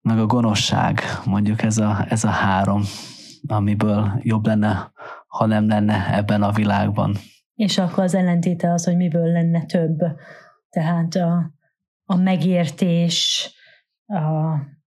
meg 0.00 0.18
a 0.18 0.26
gonoszság, 0.26 1.00
mondjuk 1.24 1.62
ez 1.62 1.78
a, 1.78 2.06
ez 2.08 2.24
a 2.24 2.30
három, 2.30 2.82
amiből 3.46 4.20
jobb 4.22 4.46
lenne, 4.46 4.92
ha 5.26 5.46
nem 5.46 5.68
lenne 5.68 6.16
ebben 6.16 6.42
a 6.42 6.52
világban. 6.52 7.16
És 7.54 7.78
akkor 7.78 8.04
az 8.04 8.14
ellentéte 8.14 8.72
az, 8.72 8.84
hogy 8.84 8.96
miből 8.96 9.32
lenne 9.32 9.64
több. 9.64 9.98
Tehát 10.70 11.14
a, 11.14 11.52
a 12.04 12.16
megértés, 12.16 13.50
a, 14.06 14.78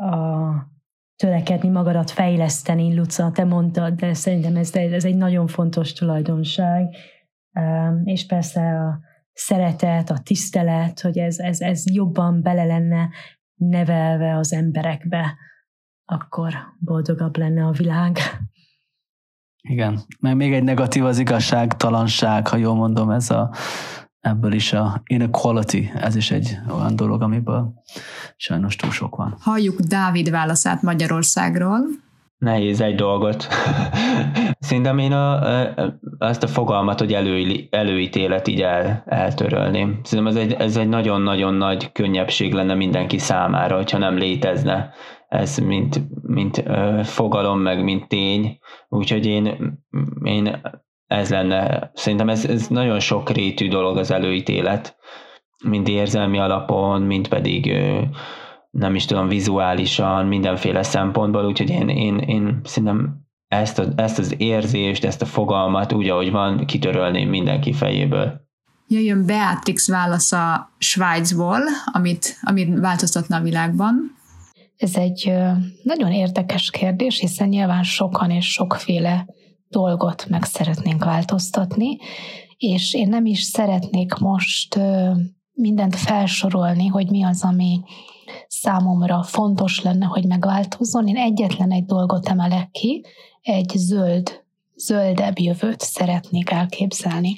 a 0.00 0.74
törekedni 1.16 1.68
magadat 1.68 2.10
fejleszteni, 2.10 2.96
Luca, 2.96 3.30
te 3.30 3.44
mondtad, 3.44 3.94
de 3.94 4.14
szerintem 4.14 4.56
ez, 4.56 4.74
ez 4.74 5.04
egy 5.04 5.16
nagyon 5.16 5.46
fontos 5.46 5.92
tulajdonság. 5.92 6.96
És 8.04 8.26
persze 8.26 8.60
a 8.60 9.00
szeretet, 9.32 10.10
a 10.10 10.18
tisztelet, 10.18 11.00
hogy 11.00 11.18
ez, 11.18 11.38
ez, 11.38 11.60
ez 11.60 11.94
jobban 11.94 12.42
bele 12.42 12.64
lenne 12.64 13.08
nevelve 13.54 14.36
az 14.36 14.52
emberekbe, 14.52 15.34
akkor 16.04 16.52
boldogabb 16.78 17.36
lenne 17.36 17.64
a 17.64 17.70
világ. 17.70 18.18
Igen, 19.68 20.00
meg 20.20 20.36
még 20.36 20.52
egy 20.52 20.62
negatív 20.62 21.04
az 21.04 21.18
igazságtalanság, 21.18 22.46
ha 22.46 22.56
jól 22.56 22.74
mondom, 22.74 23.10
ez 23.10 23.30
a, 23.30 23.50
ebből 24.26 24.52
is 24.52 24.72
a 24.72 25.02
inequality, 25.06 25.90
ez 25.94 26.16
is 26.16 26.30
egy 26.30 26.58
olyan 26.74 26.96
dolog, 26.96 27.22
amiből 27.22 27.72
sajnos 28.36 28.76
túl 28.76 28.90
sok 28.90 29.16
van. 29.16 29.36
Halljuk 29.40 29.80
Dávid 29.80 30.30
válaszát 30.30 30.82
Magyarországról. 30.82 31.78
Nehéz 32.38 32.80
egy 32.80 32.94
dolgot. 32.94 33.46
Szerintem 34.58 34.98
én 34.98 35.12
a, 35.12 35.40
azt 36.18 36.42
a 36.42 36.46
fogalmat, 36.46 36.98
hogy 36.98 37.12
elő, 37.12 37.66
előítélet 37.70 38.48
így 38.48 38.60
el, 38.60 39.02
eltörölném. 39.06 40.00
Szerintem 40.02 40.36
ez 40.36 40.42
egy, 40.42 40.52
ez 40.52 40.76
egy 40.76 40.88
nagyon-nagyon 40.88 41.54
nagy 41.54 41.92
könnyebbség 41.92 42.52
lenne 42.52 42.74
mindenki 42.74 43.18
számára, 43.18 43.76
hogyha 43.76 43.98
nem 43.98 44.16
létezne 44.16 44.90
ez 45.28 45.58
mint, 45.58 46.00
mint 46.22 46.62
fogalom, 47.02 47.60
meg 47.60 47.84
mint 47.84 48.08
tény. 48.08 48.58
Úgyhogy 48.88 49.26
én, 49.26 49.74
én 50.22 50.60
ez 51.06 51.30
lenne, 51.30 51.90
szerintem 51.94 52.28
ez, 52.28 52.44
ez 52.44 52.66
nagyon 52.66 53.00
sok 53.00 53.30
rétű 53.30 53.68
dolog 53.68 53.96
az 53.96 54.10
előítélet, 54.10 54.96
mind 55.64 55.88
érzelmi 55.88 56.38
alapon, 56.38 57.02
mind 57.02 57.28
pedig 57.28 57.72
nem 58.70 58.94
is 58.94 59.04
tudom, 59.04 59.28
vizuálisan, 59.28 60.26
mindenféle 60.26 60.82
szempontból, 60.82 61.44
úgyhogy 61.46 61.70
én, 61.70 61.88
én, 61.88 62.18
én 62.18 62.60
szerintem 62.64 63.24
ezt, 63.48 63.78
a, 63.78 63.84
ezt 63.96 64.18
az 64.18 64.34
érzést, 64.36 65.04
ezt 65.04 65.22
a 65.22 65.26
fogalmat 65.26 65.92
úgy, 65.92 66.08
ahogy 66.08 66.30
van, 66.30 66.66
kitörölném 66.66 67.28
mindenki 67.28 67.72
fejéből. 67.72 68.44
Jöjjön 68.88 69.26
Beatrix 69.26 69.88
válasza 69.88 70.70
Svájcból, 70.78 71.60
amit, 71.92 72.38
amit 72.42 72.78
változtatna 72.78 73.36
a 73.36 73.42
világban. 73.42 74.14
Ez 74.76 74.96
egy 74.96 75.32
nagyon 75.82 76.12
érdekes 76.12 76.70
kérdés, 76.70 77.18
hiszen 77.18 77.48
nyilván 77.48 77.82
sokan 77.82 78.30
és 78.30 78.52
sokféle 78.52 79.26
dolgot 79.68 80.26
meg 80.28 80.44
szeretnénk 80.44 81.04
változtatni, 81.04 81.98
és 82.56 82.94
én 82.94 83.08
nem 83.08 83.26
is 83.26 83.42
szeretnék 83.42 84.14
most 84.14 84.78
mindent 85.52 85.96
felsorolni, 85.96 86.86
hogy 86.86 87.10
mi 87.10 87.22
az, 87.22 87.42
ami 87.42 87.80
számomra 88.48 89.22
fontos 89.22 89.82
lenne, 89.82 90.04
hogy 90.04 90.26
megváltozzon. 90.26 91.08
Én 91.08 91.16
egyetlen 91.16 91.70
egy 91.70 91.84
dolgot 91.84 92.28
emelek 92.28 92.70
ki, 92.70 93.04
egy 93.42 93.72
zöld, 93.76 94.44
zöldebb 94.76 95.38
jövőt 95.38 95.80
szeretnék 95.80 96.50
elképzelni. 96.50 97.36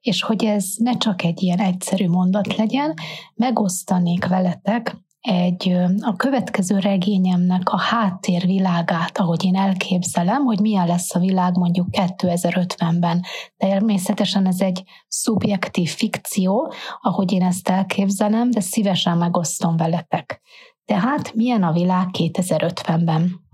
És 0.00 0.22
hogy 0.22 0.44
ez 0.44 0.66
ne 0.76 0.96
csak 0.96 1.22
egy 1.24 1.42
ilyen 1.42 1.58
egyszerű 1.58 2.08
mondat 2.08 2.56
legyen, 2.56 2.94
megosztanék 3.34 4.26
veletek 4.26 4.96
egy 5.20 5.76
a 6.00 6.16
következő 6.16 6.78
regényemnek 6.78 7.68
a 7.68 7.78
háttérvilágát, 7.78 9.18
ahogy 9.18 9.44
én 9.44 9.56
elképzelem, 9.56 10.44
hogy 10.44 10.60
milyen 10.60 10.86
lesz 10.86 11.14
a 11.14 11.18
világ 11.18 11.56
mondjuk 11.56 11.86
2050-ben. 11.90 13.24
Természetesen 13.56 14.46
ez 14.46 14.60
egy 14.60 14.82
szubjektív 15.08 15.88
fikció, 15.88 16.72
ahogy 17.00 17.32
én 17.32 17.42
ezt 17.42 17.68
elképzelem, 17.68 18.50
de 18.50 18.60
szívesen 18.60 19.18
megosztom 19.18 19.76
veletek. 19.76 20.40
Tehát 20.84 21.34
milyen 21.34 21.62
a 21.62 21.72
világ 21.72 22.06
2050-ben? 22.18 23.48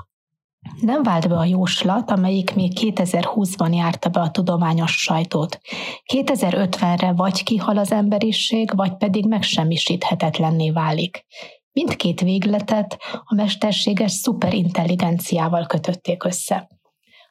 Nem 0.80 1.02
vált 1.02 1.28
be 1.28 1.36
a 1.36 1.44
jóslat, 1.44 2.10
amelyik 2.10 2.54
még 2.54 2.72
2020-ban 2.80 3.74
járta 3.74 4.08
be 4.08 4.20
a 4.20 4.30
tudományos 4.30 5.02
sajtót. 5.02 5.60
2050-re 6.12 7.12
vagy 7.12 7.42
kihal 7.42 7.78
az 7.78 7.92
emberiség, 7.92 8.76
vagy 8.76 8.96
pedig 8.96 9.26
megsemmisíthetetlenné 9.26 10.70
válik. 10.70 11.24
Mindkét 11.72 12.20
végletet 12.20 12.98
a 13.24 13.34
mesterséges 13.34 14.12
szuperintelligenciával 14.12 15.66
kötötték 15.66 16.24
össze. 16.24 16.68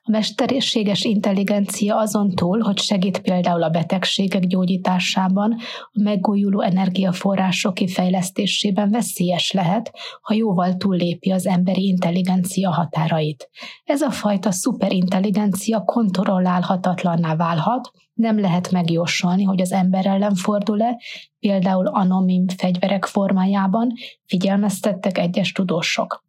A 0.07 0.11
mesterséges 0.11 1.03
intelligencia 1.03 1.97
azon 1.97 2.29
túl, 2.29 2.59
hogy 2.59 2.79
segít 2.79 3.19
például 3.19 3.63
a 3.63 3.69
betegségek 3.69 4.45
gyógyításában, 4.45 5.55
a 5.93 6.01
megújuló 6.01 6.61
energiaforrások 6.61 7.73
kifejlesztésében 7.73 8.91
veszélyes 8.91 9.51
lehet, 9.51 9.91
ha 10.21 10.33
jóval 10.33 10.75
túllépi 10.75 11.31
az 11.31 11.45
emberi 11.45 11.87
intelligencia 11.87 12.71
határait. 12.71 13.49
Ez 13.83 14.01
a 14.01 14.11
fajta 14.11 14.51
szuperintelligencia 14.51 15.83
kontrollálhatatlanná 15.83 17.35
válhat, 17.35 17.91
nem 18.13 18.39
lehet 18.39 18.71
megjósolni, 18.71 19.43
hogy 19.43 19.61
az 19.61 19.71
ember 19.71 20.05
ellen 20.05 20.35
fordul-e, 20.35 20.99
például 21.39 21.87
anonim 21.87 22.47
fegyverek 22.47 23.05
formájában, 23.05 23.93
figyelmeztettek 24.25 25.17
egyes 25.17 25.51
tudósok. 25.51 26.23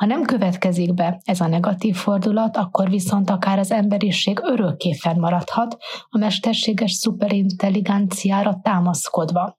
Ha 0.00 0.06
nem 0.06 0.22
következik 0.22 0.94
be 0.94 1.20
ez 1.24 1.40
a 1.40 1.46
negatív 1.46 1.94
fordulat, 1.94 2.56
akkor 2.56 2.90
viszont 2.90 3.30
akár 3.30 3.58
az 3.58 3.70
emberiség 3.70 4.40
örökké 4.42 4.92
fennmaradhat 4.94 5.76
a 6.08 6.18
mesterséges 6.18 6.92
szuperintelligenciára 6.92 8.60
támaszkodva. 8.62 9.58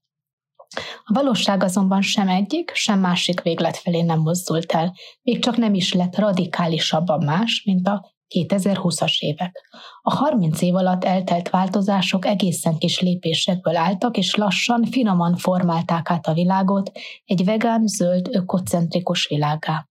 A 1.03 1.13
valóság 1.13 1.63
azonban 1.63 2.01
sem 2.01 2.27
egyik, 2.27 2.71
sem 2.73 2.99
másik 2.99 3.41
véglet 3.41 3.77
felé 3.77 4.01
nem 4.01 4.19
mozdult 4.19 4.71
el, 4.71 4.93
még 5.21 5.39
csak 5.39 5.57
nem 5.57 5.73
is 5.73 5.93
lett 5.93 6.17
radikálisabban 6.17 7.23
más, 7.23 7.63
mint 7.65 7.87
a 7.87 8.11
2020-as 8.35 9.19
évek. 9.19 9.69
A 10.01 10.15
30 10.15 10.61
év 10.61 10.75
alatt 10.75 11.03
eltelt 11.03 11.49
változások 11.49 12.25
egészen 12.25 12.77
kis 12.77 12.99
lépésekből 12.99 13.75
álltak, 13.75 14.17
és 14.17 14.35
lassan, 14.35 14.85
finoman 14.85 15.35
formálták 15.35 16.09
át 16.09 16.27
a 16.27 16.33
világot 16.33 16.91
egy 17.25 17.45
vegán, 17.45 17.87
zöld, 17.87 18.27
ökocentrikus 18.31 19.27
világá. 19.27 19.87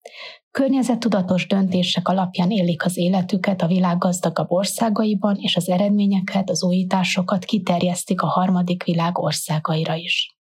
Környezettudatos 0.57 1.47
döntések 1.47 2.09
alapján 2.09 2.51
élik 2.51 2.85
az 2.85 2.97
életüket 2.97 3.63
a 3.63 3.67
világ 3.67 3.99
gazdagabb 3.99 4.51
országaiban, 4.51 5.37
és 5.37 5.57
az 5.57 5.69
eredményeket, 5.69 6.51
az 6.51 6.65
újításokat 6.65 7.45
kiterjesztik 7.45 8.23
a 8.23 8.27
harmadik 8.27 8.85
világ 8.85 9.19
országaira 9.19 9.95
is. 9.95 10.37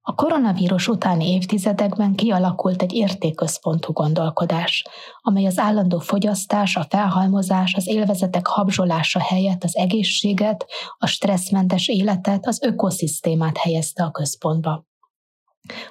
A 0.00 0.14
koronavírus 0.14 0.88
utáni 0.88 1.32
évtizedekben 1.32 2.14
kialakult 2.14 2.82
egy 2.82 2.92
értékközpontú 2.92 3.92
gondolkodás, 3.92 4.84
amely 5.20 5.46
az 5.46 5.58
állandó 5.58 5.98
fogyasztás, 5.98 6.76
a 6.76 6.86
felhalmozás, 6.88 7.74
az 7.74 7.86
élvezetek 7.86 8.46
habzsolása 8.46 9.20
helyett 9.20 9.64
az 9.64 9.76
egészséget, 9.76 10.66
a 10.98 11.06
stresszmentes 11.06 11.88
életet, 11.88 12.46
az 12.46 12.62
ökoszisztémát 12.62 13.56
helyezte 13.56 14.04
a 14.04 14.10
központba. 14.10 14.90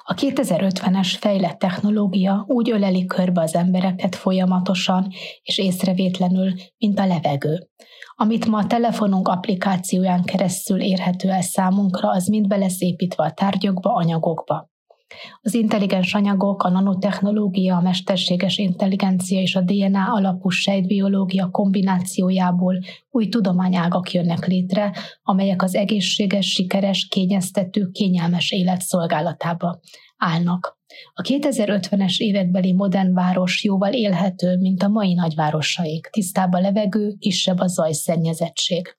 A 0.03 0.13
2050-es 0.13 1.15
fejlett 1.19 1.59
technológia 1.59 2.45
úgy 2.47 2.69
öleli 2.69 3.05
körbe 3.05 3.41
az 3.41 3.55
embereket 3.55 4.15
folyamatosan 4.15 5.07
és 5.43 5.57
észrevétlenül, 5.57 6.53
mint 6.77 7.00
a 7.00 7.05
levegő. 7.05 7.69
Amit 8.15 8.45
ma 8.45 8.57
a 8.57 8.67
telefonunk 8.67 9.27
applikációján 9.27 10.23
keresztül 10.23 10.81
érhető 10.81 11.29
el 11.29 11.41
számunkra, 11.41 12.09
az 12.09 12.27
mind 12.27 12.47
be 12.47 12.57
lesz 12.57 12.81
építve 12.81 13.23
a 13.23 13.31
tárgyakba, 13.31 13.93
anyagokba. 13.93 14.70
Az 15.41 15.53
intelligens 15.53 16.13
anyagok, 16.13 16.63
a 16.63 16.69
nanotechnológia, 16.69 17.75
a 17.75 17.81
mesterséges 17.81 18.57
intelligencia 18.57 19.39
és 19.39 19.55
a 19.55 19.61
DNA 19.61 20.13
alapú 20.13 20.49
sejtbiológia 20.49 21.49
kombinációjából 21.51 22.79
új 23.11 23.27
tudományágak 23.27 24.11
jönnek 24.11 24.47
létre, 24.47 24.91
amelyek 25.23 25.63
az 25.63 25.75
egészséges, 25.75 26.51
sikeres, 26.51 27.07
kényeztető, 27.07 27.89
kényelmes 27.91 28.51
élet 28.51 28.81
szolgálatába 28.81 29.79
állnak. 30.17 30.79
A 31.13 31.21
2050-es 31.21 32.17
évekbeli 32.17 32.73
modern 32.73 33.13
város 33.13 33.63
jóval 33.63 33.93
élhető, 33.93 34.57
mint 34.57 34.83
a 34.83 34.87
mai 34.87 35.13
nagyvárosaik. 35.13 36.07
Tisztább 36.11 36.53
a 36.53 36.59
levegő, 36.59 37.15
kisebb 37.19 37.59
a 37.59 37.67
zajszennyezettség. 37.67 38.95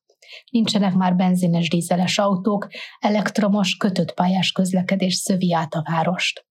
Nincsenek 0.50 0.94
már 0.94 1.16
benzines 1.16 1.68
dízeles 1.68 2.18
autók, 2.18 2.68
elektromos, 2.98 3.76
kötött 3.76 4.14
pályás 4.14 4.52
közlekedés 4.52 5.14
szövi 5.14 5.54
át 5.54 5.74
a 5.74 5.82
várost. 5.90 6.46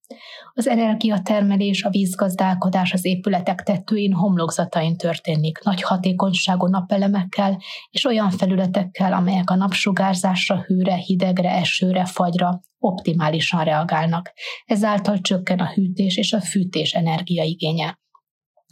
Az 0.54 0.68
energiatermelés, 0.68 1.84
a 1.84 1.90
vízgazdálkodás 1.90 2.94
az 2.94 3.06
épületek 3.06 3.62
tetőin, 3.62 4.14
homlokzatain 4.14 4.98
történik, 4.98 5.60
nagy 5.64 5.82
hatékonyságú 5.82 6.68
napelemekkel 6.68 7.62
és 7.90 8.06
olyan 8.06 8.30
felületekkel, 8.30 9.14
amelyek 9.14 9.50
a 9.50 9.56
napsugárzásra, 9.56 10.62
hőre, 10.62 10.96
hidegre, 10.96 11.52
esőre, 11.52 12.06
fagyra 12.06 12.62
optimálisan 12.80 13.64
reagálnak. 13.64 14.32
Ezáltal 14.66 15.20
csökken 15.20 15.60
a 15.60 15.72
hűtés 15.74 16.18
és 16.18 16.34
a 16.34 16.42
fűtés 16.42 16.94
energiaigénye. 16.94 18.00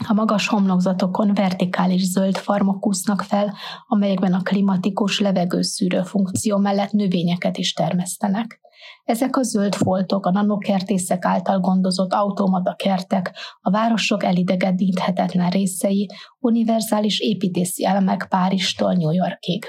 A 0.07 0.13
magas 0.13 0.47
homlokzatokon 0.47 1.33
vertikális 1.33 2.03
zöld 2.03 2.37
farmok 2.37 2.87
úsznak 2.87 3.21
fel, 3.21 3.53
amelyekben 3.87 4.33
a 4.33 4.41
klimatikus 4.41 5.19
levegőszűrő 5.19 6.01
funkció 6.01 6.57
mellett 6.57 6.91
növényeket 6.91 7.57
is 7.57 7.73
termesztenek. 7.73 8.59
Ezek 9.03 9.37
a 9.37 9.41
zöld 9.41 9.75
foltok, 9.75 10.25
a 10.25 10.31
nanokertészek 10.31 11.25
által 11.25 11.59
gondozott 11.59 12.13
automata 12.13 12.75
kertek, 12.75 13.31
a 13.61 13.71
városok 13.71 14.23
elidegedíthetetlen 14.23 15.49
részei, 15.49 16.09
univerzális 16.39 17.19
építészi 17.19 17.85
elemek 17.85 18.27
Párizstól 18.29 18.93
New 18.93 19.11
Yorkig. 19.11 19.65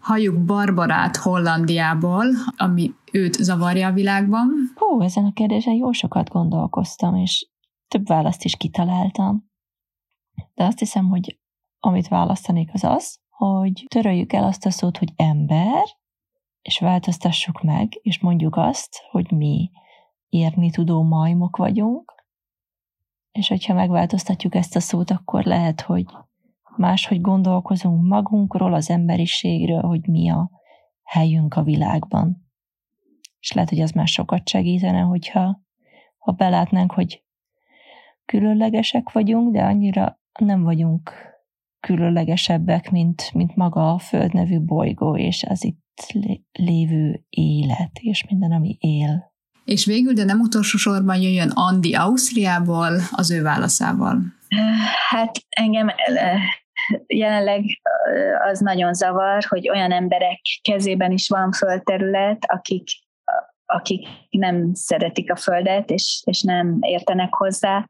Halljuk 0.00 0.44
Barbarát 0.44 1.16
Hollandiából, 1.16 2.26
ami 2.56 2.94
őt 3.12 3.32
zavarja 3.32 3.88
a 3.88 3.92
világban. 3.92 4.48
Hú, 4.74 5.00
ezen 5.02 5.24
a 5.24 5.32
kérdésen 5.32 5.74
jó 5.74 5.92
sokat 5.92 6.28
gondolkoztam, 6.28 7.16
és 7.16 7.48
több 7.94 8.06
választ 8.06 8.44
is 8.44 8.56
kitaláltam. 8.56 9.50
De 10.54 10.64
azt 10.64 10.78
hiszem, 10.78 11.08
hogy 11.08 11.38
amit 11.78 12.08
választanék 12.08 12.70
az 12.72 12.84
az, 12.84 13.20
hogy 13.28 13.86
töröljük 13.88 14.32
el 14.32 14.44
azt 14.44 14.66
a 14.66 14.70
szót, 14.70 14.98
hogy 14.98 15.12
ember, 15.16 15.84
és 16.62 16.78
változtassuk 16.78 17.62
meg, 17.62 17.98
és 18.02 18.20
mondjuk 18.20 18.56
azt, 18.56 19.02
hogy 19.10 19.30
mi 19.30 19.70
érni 20.28 20.70
tudó 20.70 21.02
majmok 21.02 21.56
vagyunk, 21.56 22.24
és 23.32 23.48
hogyha 23.48 23.74
megváltoztatjuk 23.74 24.54
ezt 24.54 24.76
a 24.76 24.80
szót, 24.80 25.10
akkor 25.10 25.44
lehet, 25.44 25.80
hogy 25.80 26.06
máshogy 26.76 27.20
gondolkozunk 27.20 28.08
magunkról, 28.08 28.74
az 28.74 28.90
emberiségről, 28.90 29.82
hogy 29.82 30.06
mi 30.06 30.30
a 30.30 30.50
helyünk 31.02 31.54
a 31.54 31.62
világban. 31.62 32.50
És 33.40 33.52
lehet, 33.52 33.70
hogy 33.70 33.80
az 33.80 33.90
már 33.90 34.08
sokat 34.08 34.48
segítene, 34.48 35.00
hogyha 35.00 35.62
ha 36.18 36.32
belátnánk, 36.32 36.92
hogy 36.92 37.23
különlegesek 38.24 39.12
vagyunk, 39.12 39.52
de 39.52 39.62
annyira 39.62 40.18
nem 40.38 40.62
vagyunk 40.62 41.12
különlegesebbek, 41.80 42.90
mint, 42.90 43.32
mint 43.32 43.56
maga 43.56 43.92
a 43.92 43.98
Föld 43.98 44.32
nevű 44.32 44.60
bolygó, 44.60 45.16
és 45.16 45.44
az 45.48 45.64
itt 45.64 45.82
lévő 46.52 47.24
élet, 47.28 47.90
és 48.00 48.24
minden, 48.28 48.52
ami 48.52 48.76
él. 48.80 49.32
És 49.64 49.86
végül, 49.86 50.12
de 50.12 50.24
nem 50.24 50.40
utolsó 50.40 50.78
sorban 50.78 51.20
jöjjön 51.20 51.50
Andi 51.50 51.94
Ausztriából 51.94 52.92
az 53.10 53.30
ő 53.30 53.42
válaszával. 53.42 54.22
Hát 55.08 55.36
engem 55.48 55.90
jelenleg 57.06 57.64
az 58.50 58.60
nagyon 58.60 58.94
zavar, 58.94 59.44
hogy 59.48 59.68
olyan 59.68 59.92
emberek 59.92 60.40
kezében 60.62 61.12
is 61.12 61.28
van 61.28 61.52
földterület, 61.52 62.44
akik, 62.46 62.84
akik 63.64 64.06
nem 64.30 64.70
szeretik 64.72 65.32
a 65.32 65.36
földet, 65.36 65.90
és, 65.90 66.22
és 66.24 66.42
nem 66.42 66.78
értenek 66.80 67.34
hozzá. 67.34 67.84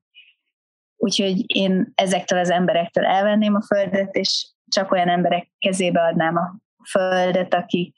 Úgyhogy 0.96 1.44
én 1.46 1.92
ezektől 1.94 2.38
az 2.38 2.50
emberektől 2.50 3.04
elvenném 3.04 3.54
a 3.54 3.62
földet, 3.62 4.14
és 4.14 4.48
csak 4.68 4.92
olyan 4.92 5.08
emberek 5.08 5.50
kezébe 5.58 6.00
adnám 6.00 6.36
a 6.36 6.56
földet, 6.90 7.54
akik, 7.54 7.94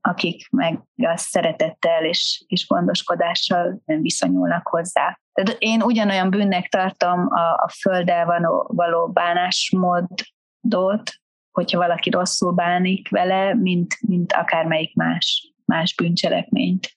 akik 0.00 0.50
meg 0.50 0.80
a 0.96 1.16
szeretettel 1.16 2.04
és, 2.04 2.44
és 2.46 2.66
gondoskodással 2.66 3.82
viszonyulnak 3.84 4.68
hozzá. 4.68 5.18
Tehát 5.32 5.56
én 5.58 5.82
ugyanolyan 5.82 6.30
bűnnek 6.30 6.68
tartom 6.68 7.26
a, 7.30 7.40
a 7.40 7.68
földdel 7.80 8.24
való, 8.24 8.70
való 8.74 9.08
bánásmódot, 9.08 11.12
hogyha 11.52 11.78
valaki 11.78 12.10
rosszul 12.10 12.52
bánik 12.52 13.08
vele, 13.08 13.54
mint, 13.54 13.96
mint 14.00 14.32
akármelyik 14.32 14.94
más, 14.94 15.52
más 15.64 15.94
bűncselekményt. 15.94 16.92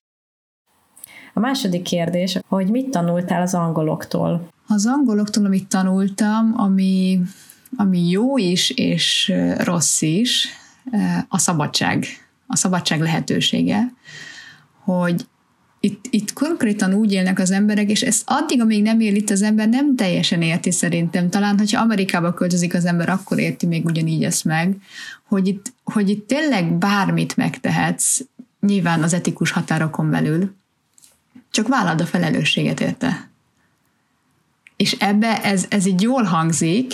A 1.34 1.40
második 1.40 1.82
kérdés, 1.82 2.40
hogy 2.48 2.72
mit 2.72 2.90
tanultál 2.90 3.42
az 3.42 3.54
angoloktól? 3.54 4.56
Az 4.68 4.86
angoloktól, 4.86 5.46
amit 5.46 5.68
tanultam, 5.68 6.54
ami, 6.56 7.22
ami 7.76 8.10
jó 8.10 8.38
is 8.38 8.70
és 8.70 9.34
rossz 9.58 10.02
is, 10.02 10.48
a 11.28 11.38
szabadság, 11.38 12.06
a 12.48 12.56
szabadság 12.56 13.02
lehetősége, 13.02 13.94
hogy 14.84 15.26
itt, 15.80 16.06
itt 16.10 16.34
konkrétan 16.34 16.94
úgy 16.94 17.12
élnek 17.12 17.40
az 17.40 17.52
emberek, 17.52 17.90
és 17.90 18.02
ezt 18.02 18.24
addig, 18.26 18.62
amíg 18.62 18.82
nem 18.82 19.00
él 19.00 19.16
itt 19.16 19.30
az 19.30 19.42
ember, 19.42 19.70
nem 19.70 19.96
teljesen 19.96 20.42
érti 20.42 20.72
szerintem. 20.72 21.30
Talán, 21.30 21.58
hogyha 21.58 21.82
Amerikába 21.82 22.34
költözik 22.34 22.74
az 22.74 22.86
ember, 22.86 23.10
akkor 23.10 23.40
érti 23.40 23.66
még 23.66 23.86
ugyanígy 23.86 24.24
ezt 24.24 24.44
meg, 24.44 24.78
hogy 25.28 25.48
itt, 25.48 25.74
hogy 25.84 26.10
itt 26.10 26.28
tényleg 26.28 26.74
bármit 26.74 27.38
megtehetsz, 27.38 28.20
nyilván 28.60 29.04
az 29.04 29.14
etikus 29.14 29.52
határokon 29.52 30.10
belül, 30.10 30.56
csak 31.52 31.68
vállald 31.68 32.02
a 32.02 32.06
felelősséget 32.06 32.80
érte. 32.80 33.27
És 34.78 34.96
ebbe 35.00 35.44
ez, 35.44 35.66
ez 35.70 35.86
így 35.86 36.02
jól 36.02 36.24
hangzik, 36.24 36.94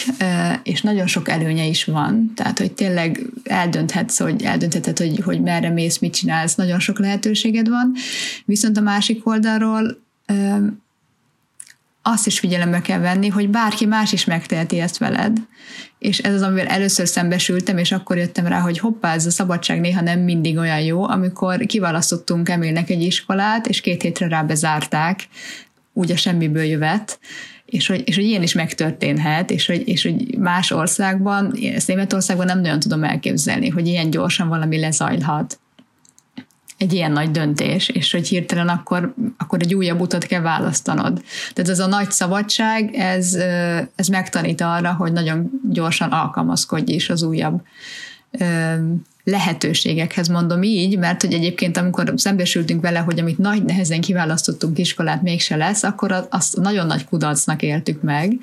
és 0.63 0.81
nagyon 0.81 1.07
sok 1.07 1.29
előnye 1.29 1.65
is 1.65 1.83
van, 1.85 2.31
tehát, 2.35 2.59
hogy 2.59 2.71
tényleg 2.71 3.25
eldönthetsz, 3.43 4.19
hogy 4.19 4.43
eldöntheted, 4.43 4.97
hogy, 4.97 5.19
hogy 5.23 5.41
merre 5.41 5.69
mész, 5.69 5.99
mit 5.99 6.13
csinálsz, 6.13 6.55
nagyon 6.55 6.79
sok 6.79 6.99
lehetőséged 6.99 7.69
van, 7.69 7.93
viszont 8.45 8.77
a 8.77 8.81
másik 8.81 9.27
oldalról 9.27 9.97
azt 12.01 12.27
is 12.27 12.39
figyelembe 12.39 12.81
kell 12.81 12.99
venni, 12.99 13.27
hogy 13.27 13.49
bárki 13.49 13.85
más 13.85 14.11
is 14.11 14.25
megteheti 14.25 14.79
ezt 14.79 14.97
veled, 14.97 15.37
és 15.99 16.19
ez 16.19 16.33
az, 16.33 16.41
amivel 16.41 16.67
először 16.67 17.07
szembesültem, 17.07 17.77
és 17.77 17.91
akkor 17.91 18.17
jöttem 18.17 18.47
rá, 18.47 18.59
hogy 18.59 18.79
hoppá, 18.79 19.13
ez 19.13 19.25
a 19.25 19.31
szabadság 19.31 19.79
néha 19.79 20.01
nem 20.01 20.19
mindig 20.19 20.57
olyan 20.57 20.81
jó, 20.81 21.07
amikor 21.07 21.57
kiválasztottunk 21.65 22.49
Emilnek 22.49 22.89
egy 22.89 23.01
iskolát, 23.01 23.67
és 23.67 23.81
két 23.81 24.01
hétre 24.01 24.27
rá 24.27 24.41
bezárták, 24.41 25.27
úgy 25.93 26.11
a 26.11 26.17
semmiből 26.17 26.63
jövet, 26.63 27.19
és 27.73 27.87
hogy, 27.87 28.01
és 28.05 28.15
hogy 28.15 28.23
ilyen 28.23 28.43
is 28.43 28.53
megtörténhet, 28.53 29.51
és 29.51 29.65
hogy, 29.65 29.87
és 29.87 30.03
hogy 30.03 30.37
más 30.37 30.71
országban, 30.71 31.53
ezt 31.73 31.87
Németországban 31.87 32.45
nem 32.45 32.61
nagyon 32.61 32.79
tudom 32.79 33.03
elképzelni, 33.03 33.69
hogy 33.69 33.87
ilyen 33.87 34.09
gyorsan 34.09 34.47
valami 34.47 34.79
lezajlhat 34.79 35.59
egy 36.77 36.93
ilyen 36.93 37.11
nagy 37.11 37.31
döntés, 37.31 37.89
és 37.89 38.11
hogy 38.11 38.27
hirtelen 38.27 38.67
akkor, 38.67 39.13
akkor 39.37 39.59
egy 39.61 39.75
újabb 39.75 39.99
utat 39.99 40.25
kell 40.25 40.41
választanod. 40.41 41.21
Tehát 41.53 41.71
ez 41.71 41.79
a 41.79 41.87
nagy 41.87 42.11
szabadság, 42.11 42.93
ez, 42.95 43.33
ez 43.95 44.07
megtanít 44.07 44.61
arra, 44.61 44.93
hogy 44.93 45.11
nagyon 45.11 45.49
gyorsan 45.69 46.09
alkalmazkodj 46.09 46.93
is 46.93 47.09
az 47.09 47.23
újabb 47.23 47.61
lehetőségekhez 49.23 50.27
mondom 50.27 50.63
így, 50.63 50.97
mert 50.97 51.21
hogy 51.21 51.33
egyébként 51.33 51.77
amikor 51.77 52.13
szembesültünk 52.15 52.81
vele, 52.81 52.99
hogy 52.99 53.19
amit 53.19 53.37
nagy 53.37 53.63
nehezen 53.63 54.01
kiválasztottunk 54.01 54.79
iskolát 54.79 55.21
mégse 55.21 55.55
lesz, 55.55 55.83
akkor 55.83 56.27
azt 56.29 56.57
nagyon 56.57 56.85
nagy 56.85 57.05
kudarcnak 57.05 57.61
éltük 57.61 58.01
meg, 58.01 58.39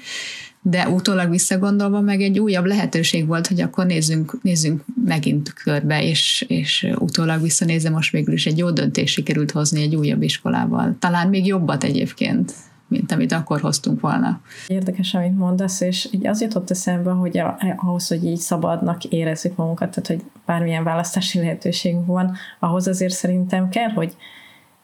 de 0.62 0.88
utólag 0.88 1.30
visszagondolva 1.30 2.00
meg 2.00 2.20
egy 2.20 2.38
újabb 2.38 2.64
lehetőség 2.64 3.26
volt, 3.26 3.46
hogy 3.46 3.60
akkor 3.60 3.86
nézzünk, 3.86 4.38
nézzünk 4.42 4.84
megint 5.04 5.52
körbe, 5.52 6.04
és, 6.04 6.44
és 6.48 6.86
utólag 6.98 7.42
visszanézem, 7.42 7.92
most 7.92 8.12
végül 8.12 8.34
is 8.34 8.46
egy 8.46 8.58
jó 8.58 8.70
döntés 8.70 9.10
sikerült 9.10 9.50
hozni 9.50 9.82
egy 9.82 9.96
újabb 9.96 10.22
iskolával. 10.22 10.96
Talán 10.98 11.28
még 11.28 11.46
jobbat 11.46 11.84
egyébként 11.84 12.52
mint 12.90 13.12
amit 13.12 13.32
akkor 13.32 13.60
hoztunk 13.60 14.00
volna. 14.00 14.40
Érdekes, 14.66 15.14
amit 15.14 15.38
mondasz, 15.38 15.80
és 15.80 16.08
így 16.10 16.26
az 16.26 16.40
jutott 16.40 16.70
eszembe, 16.70 17.10
hogy 17.10 17.42
ahhoz, 17.76 18.08
hogy 18.08 18.24
így 18.24 18.36
szabadnak 18.38 19.04
érezzük 19.04 19.56
magunkat, 19.56 19.90
tehát 19.90 20.06
hogy 20.06 20.30
bármilyen 20.46 20.84
választási 20.84 21.38
lehetőségünk 21.38 22.06
van, 22.06 22.36
ahhoz 22.58 22.86
azért 22.86 23.12
szerintem 23.12 23.68
kell, 23.68 23.88
hogy 23.88 24.16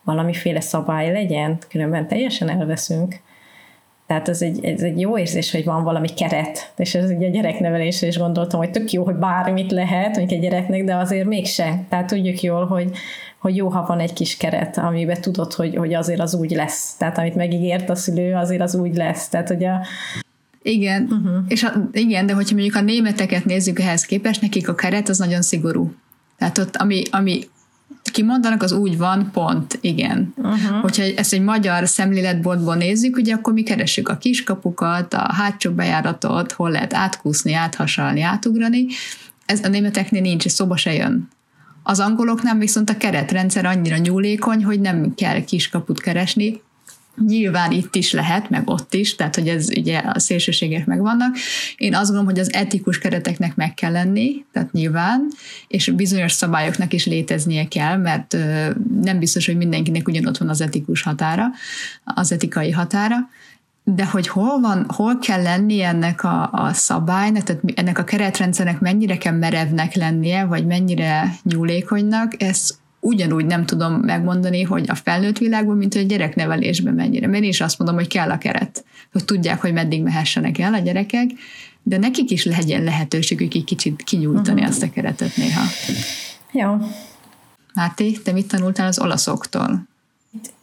valamiféle 0.04 0.60
szabály 0.60 1.12
legyen, 1.12 1.58
különben 1.68 2.08
teljesen 2.08 2.48
elveszünk. 2.48 3.20
Tehát 4.06 4.28
ez 4.28 4.42
egy, 4.42 4.64
ez 4.64 4.80
egy 4.80 5.00
jó 5.00 5.18
érzés, 5.18 5.50
hogy 5.50 5.64
van 5.64 5.84
valami 5.84 6.08
keret, 6.08 6.72
és 6.76 6.94
ez 6.94 7.10
ugye 7.10 7.26
a 7.26 7.30
gyereknevelésre 7.30 8.06
is 8.06 8.18
gondoltam, 8.18 8.58
hogy 8.58 8.70
tök 8.70 8.90
jó, 8.90 9.04
hogy 9.04 9.16
bármit 9.16 9.72
lehet, 9.72 10.16
mondjuk 10.16 10.30
egy 10.30 10.40
gyereknek, 10.40 10.84
de 10.84 10.96
azért 10.96 11.26
mégse. 11.26 11.84
Tehát 11.88 12.06
tudjuk 12.06 12.40
jól, 12.40 12.66
hogy, 12.66 12.90
hogy 13.38 13.56
jó, 13.56 13.68
ha 13.68 13.86
van 13.86 13.98
egy 13.98 14.12
kis 14.12 14.36
keret, 14.36 14.78
amiben 14.78 15.20
tudod, 15.20 15.52
hogy, 15.52 15.76
hogy 15.76 15.94
azért 15.94 16.20
az 16.20 16.34
úgy 16.34 16.50
lesz. 16.50 16.94
Tehát 16.96 17.18
amit 17.18 17.34
megígért 17.34 17.90
a 17.90 17.94
szülő, 17.94 18.34
azért 18.34 18.62
az 18.62 18.74
úgy 18.74 18.94
lesz. 18.94 19.28
Tehát, 19.28 19.48
hogy 19.48 19.64
a, 19.64 19.86
igen, 20.62 21.02
uh-huh. 21.02 21.44
és 21.48 21.62
a, 21.62 21.72
igen, 21.92 22.26
de 22.26 22.32
hogyha 22.32 22.54
mondjuk 22.54 22.76
a 22.76 22.80
németeket 22.80 23.44
nézzük 23.44 23.80
ehhez 23.80 24.04
képest, 24.04 24.40
nekik 24.40 24.68
a 24.68 24.74
keret 24.74 25.08
az 25.08 25.18
nagyon 25.18 25.42
szigorú. 25.42 25.94
Tehát 26.38 26.58
ott, 26.58 26.76
ami, 26.76 27.02
ami 27.10 27.40
kimondanak, 28.02 28.62
az 28.62 28.72
úgy 28.72 28.98
van, 28.98 29.30
pont, 29.32 29.78
igen. 29.80 30.34
Uh-huh. 30.36 30.80
Hogyha 30.80 31.02
ezt 31.16 31.32
egy 31.32 31.42
magyar 31.42 31.88
szemléletboltból 31.88 32.74
nézzük, 32.74 33.16
ugye 33.16 33.34
akkor 33.34 33.52
mi 33.52 33.62
keressük 33.62 34.08
a 34.08 34.16
kiskapukat, 34.16 35.14
a 35.14 35.32
hátsó 35.32 35.70
bejáratot, 35.70 36.52
hol 36.52 36.70
lehet 36.70 36.94
átkúszni, 36.94 37.52
áthasalni, 37.52 38.20
átugrani, 38.20 38.86
ez 39.46 39.64
a 39.64 39.68
németeknél 39.68 40.20
nincs, 40.20 40.44
és 40.44 40.52
szóba 40.52 40.76
se 40.76 40.92
jön. 40.92 41.28
Az 41.88 42.00
angoloknál 42.00 42.58
viszont 42.58 42.90
a 42.90 42.96
keretrendszer 42.96 43.64
annyira 43.64 43.96
nyúlékony, 43.96 44.64
hogy 44.64 44.80
nem 44.80 45.14
kell 45.14 45.44
kiskaput 45.44 46.00
keresni, 46.00 46.60
Nyilván 47.26 47.72
itt 47.72 47.94
is 47.94 48.12
lehet, 48.12 48.50
meg 48.50 48.68
ott 48.68 48.94
is, 48.94 49.14
tehát 49.14 49.34
hogy 49.34 49.48
ez 49.48 49.68
ugye 49.76 49.98
a 49.98 50.18
szélsőségek 50.18 50.86
megvannak. 50.86 51.36
Én 51.76 51.94
azt 51.94 52.04
gondolom, 52.04 52.26
hogy 52.26 52.38
az 52.38 52.52
etikus 52.52 52.98
kereteknek 52.98 53.56
meg 53.56 53.74
kell 53.74 53.92
lenni, 53.92 54.44
tehát 54.52 54.72
nyilván, 54.72 55.28
és 55.68 55.90
bizonyos 55.90 56.32
szabályoknak 56.32 56.92
is 56.92 57.06
léteznie 57.06 57.68
kell, 57.68 57.96
mert 57.96 58.36
nem 59.02 59.18
biztos, 59.18 59.46
hogy 59.46 59.56
mindenkinek 59.56 60.08
ugyanott 60.08 60.36
van 60.38 60.48
az 60.48 60.60
etikus 60.60 61.02
határa, 61.02 61.50
az 62.04 62.32
etikai 62.32 62.70
határa, 62.70 63.16
de 63.94 64.04
hogy 64.04 64.28
hol 64.28 64.60
van, 64.60 64.84
hol 64.88 65.18
kell 65.18 65.42
lenni 65.42 65.82
ennek 65.82 66.24
a, 66.24 66.48
a 66.52 66.72
szabálynak, 66.72 67.42
tehát 67.42 67.62
ennek 67.74 67.98
a 67.98 68.04
keretrendszernek 68.04 68.80
mennyire 68.80 69.18
kell 69.18 69.32
merevnek 69.32 69.94
lennie, 69.94 70.44
vagy 70.44 70.66
mennyire 70.66 71.34
nyúlékonynak, 71.42 72.42
ez 72.42 72.78
ugyanúgy 73.00 73.46
nem 73.46 73.66
tudom 73.66 73.92
megmondani, 73.92 74.62
hogy 74.62 74.90
a 74.90 74.94
felnőtt 74.94 75.38
világban, 75.38 75.76
mint 75.76 75.94
hogy 75.94 76.02
a 76.02 76.06
gyereknevelésben 76.06 76.94
mennyire. 76.94 77.26
Mert 77.26 77.42
én 77.42 77.48
is 77.48 77.60
azt 77.60 77.78
mondom, 77.78 77.96
hogy 77.96 78.06
kell 78.06 78.30
a 78.30 78.38
keret, 78.38 78.84
hogy 79.12 79.24
tudják, 79.24 79.60
hogy 79.60 79.72
meddig 79.72 80.02
mehessenek 80.02 80.58
el 80.58 80.74
a 80.74 80.78
gyerekek, 80.78 81.30
de 81.82 81.98
nekik 81.98 82.30
is 82.30 82.44
legyen 82.44 82.82
lehetőségük 82.82 83.54
egy 83.54 83.64
kicsit 83.64 84.02
kinyújtani 84.02 84.60
uh-huh. 84.60 84.68
azt 84.68 84.82
a 84.82 84.90
keretet 84.90 85.36
néha. 85.36 85.62
Jó. 86.52 86.76
Máté, 87.74 88.10
te 88.12 88.32
mit 88.32 88.48
tanultál 88.48 88.86
az 88.86 88.98
olaszoktól? 88.98 89.86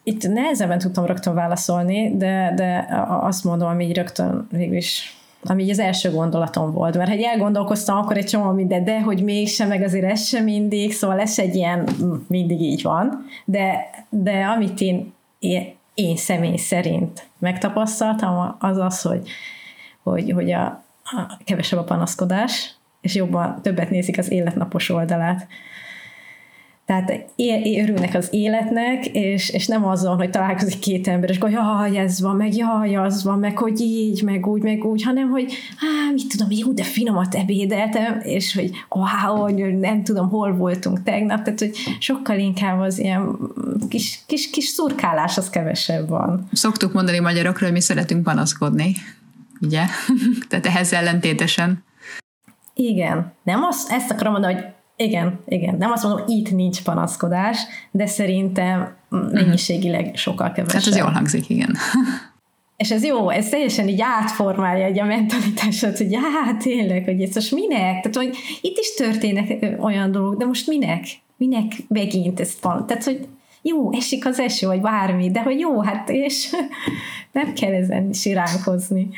Itt, 0.04 0.28
nehezebben 0.28 0.80
tudtam 0.80 1.06
rögtön 1.06 1.34
válaszolni, 1.34 2.18
de, 2.18 2.54
de 2.56 2.88
azt 3.08 3.44
mondom, 3.44 3.68
ami 3.68 3.86
így 3.86 3.96
rögtön 3.96 4.48
végülis 4.52 5.18
ami 5.46 5.72
az 5.72 5.80
első 5.80 6.12
gondolatom 6.12 6.72
volt, 6.72 6.98
mert 6.98 7.10
ha 7.10 7.28
elgondolkoztam, 7.28 7.98
akkor 7.98 8.18
egy 8.18 8.26
csomó 8.26 8.52
minden, 8.52 8.84
de 8.84 9.02
hogy 9.02 9.24
mégsem, 9.24 9.68
meg 9.68 9.82
azért 9.82 10.12
ez 10.12 10.28
sem 10.28 10.44
mindig, 10.44 10.94
szóval 10.94 11.20
ez 11.20 11.40
egy 11.40 11.56
ilyen, 11.56 11.88
mindig 12.28 12.62
így 12.62 12.82
van, 12.82 13.26
de, 13.46 13.90
de 14.10 14.46
amit 14.46 14.82
én, 14.82 15.14
én, 15.40 15.74
én 15.94 16.16
személy 16.16 16.58
szerint 16.58 17.28
megtapasztaltam, 17.40 18.56
az 18.60 18.78
az, 18.78 19.02
hogy, 19.02 19.30
hogy, 20.04 20.32
hogy 20.32 20.52
a, 20.52 20.66
a 21.04 21.38
kevesebb 21.44 21.80
a 21.80 21.84
panaszkodás, 21.84 22.76
és 23.02 23.16
jobban 23.16 23.62
többet 23.62 23.90
nézik 23.90 24.18
az 24.18 24.32
életnapos 24.32 24.90
oldalát. 24.90 25.48
Tehát 26.86 27.24
örülnek 27.82 28.14
az 28.14 28.28
életnek, 28.32 29.06
és, 29.06 29.50
és 29.50 29.68
nem 29.68 29.86
azon, 29.86 30.16
hogy 30.16 30.30
találkozik 30.30 30.80
két 30.80 31.08
ember, 31.08 31.30
és 31.30 31.38
akkor 31.38 31.50
jaj, 31.50 31.98
ez 31.98 32.22
van, 32.22 32.36
meg 32.36 32.56
jaj, 32.56 32.96
az 32.96 33.24
van, 33.24 33.40
meg 33.40 33.58
hogy 33.58 33.80
így, 33.82 34.24
meg 34.24 34.48
úgy, 34.48 34.62
meg 34.62 34.84
úgy, 34.86 35.04
hanem 35.04 35.30
hogy 35.30 35.54
á, 35.80 36.12
mit 36.14 36.28
tudom, 36.28 36.48
jó, 36.52 36.72
de 36.72 36.84
finomat 36.84 37.36
ebédeltem, 37.36 38.20
és 38.24 38.56
hogy 38.56 38.72
wow, 38.90 39.48
nem 39.80 40.04
tudom, 40.04 40.30
hol 40.30 40.54
voltunk 40.56 41.04
tegnap, 41.04 41.44
tehát 41.44 41.60
hogy 41.60 41.76
sokkal 42.00 42.38
inkább 42.38 42.80
az 42.80 43.00
ilyen 43.00 43.38
kis, 43.90 44.20
kis, 44.28 44.50
kis 44.50 44.66
szurkálás 44.66 45.38
az 45.38 45.50
kevesebb 45.50 46.10
van. 46.10 46.50
Szoktuk 46.52 46.94
mondani 46.94 47.20
magyarokra, 47.20 47.66
hogy 47.66 47.74
mi 47.74 47.82
szeretünk 47.82 48.24
panaszkodni, 48.24 48.94
ugye? 49.62 49.82
tehát 50.50 50.66
ehhez 50.66 50.94
ellentétesen. 50.94 51.84
Igen. 52.74 53.34
Nem 53.44 53.64
azt, 53.64 53.92
ezt 53.92 54.12
akarom 54.12 54.32
mondani, 54.32 54.54
hogy 54.54 54.64
igen, 54.96 55.40
igen. 55.48 55.76
Nem 55.78 55.92
azt 55.92 56.04
mondom, 56.04 56.22
hogy 56.26 56.36
itt 56.36 56.52
nincs 56.52 56.84
panaszkodás, 56.84 57.58
de 57.92 58.06
szerintem 58.06 58.96
mennyiségileg 59.10 60.16
sokkal 60.16 60.52
kevesebb. 60.52 60.82
Tehát 60.82 60.88
ez 60.88 60.98
jól 60.98 61.12
hangzik, 61.12 61.50
igen. 61.50 61.76
És 62.78 62.92
ez 62.92 63.04
jó, 63.04 63.30
ez 63.30 63.50
teljesen 63.50 63.88
így 63.88 64.02
átformálja 64.02 64.86
egy 64.86 65.00
a 65.00 65.06
mentalitásot, 65.06 65.98
hogy 65.98 66.16
hát 66.46 66.58
tényleg, 66.58 67.04
hogy 67.04 67.22
ez 67.22 67.36
most 67.36 67.52
minek? 67.52 67.80
Tehát, 67.80 68.16
hogy 68.16 68.36
itt 68.62 68.78
is 68.78 68.94
történnek 68.94 69.76
olyan 69.80 70.12
dolgok, 70.12 70.40
de 70.40 70.46
most 70.46 70.68
minek? 70.68 71.06
Minek 71.38 71.72
megint 71.88 72.40
ezt 72.40 72.64
van? 72.64 72.88
Tehát, 72.88 73.04
hogy 73.04 73.28
jó, 73.62 73.94
esik 73.94 74.26
az 74.26 74.40
eső, 74.40 74.68
vagy 74.68 74.82
bármi, 74.82 75.32
de 75.32 75.42
hogy 75.42 75.60
jó, 75.60 75.82
hát 75.82 76.10
és 76.10 76.50
nem 77.32 77.54
kell 77.54 77.74
ezen 77.74 78.14
siránkozni, 78.14 79.10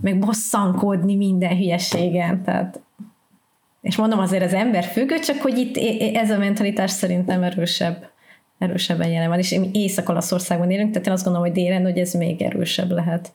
meg 0.00 0.18
bosszankodni 0.18 1.16
minden 1.16 1.56
hülyeségen, 1.56 2.42
tehát 2.42 2.80
és 3.80 3.96
mondom 3.96 4.18
azért 4.18 4.44
az 4.44 4.52
ember 4.52 4.84
függő, 4.84 5.18
csak 5.18 5.40
hogy 5.40 5.58
itt 5.58 5.76
ez 6.14 6.30
a 6.30 6.38
mentalitás 6.38 6.90
szerintem 6.90 7.42
erősebb, 7.42 8.10
erősebben 8.58 9.08
jelen 9.08 9.28
van, 9.28 9.38
és 9.38 9.60
Észak-Olaszországban 9.72 10.70
élünk, 10.70 10.90
tehát 10.90 11.06
én 11.06 11.12
azt 11.12 11.24
gondolom, 11.24 11.48
hogy 11.48 11.56
délen, 11.56 11.82
hogy 11.82 11.98
ez 11.98 12.12
még 12.12 12.42
erősebb 12.42 12.90
lehet. 12.90 13.32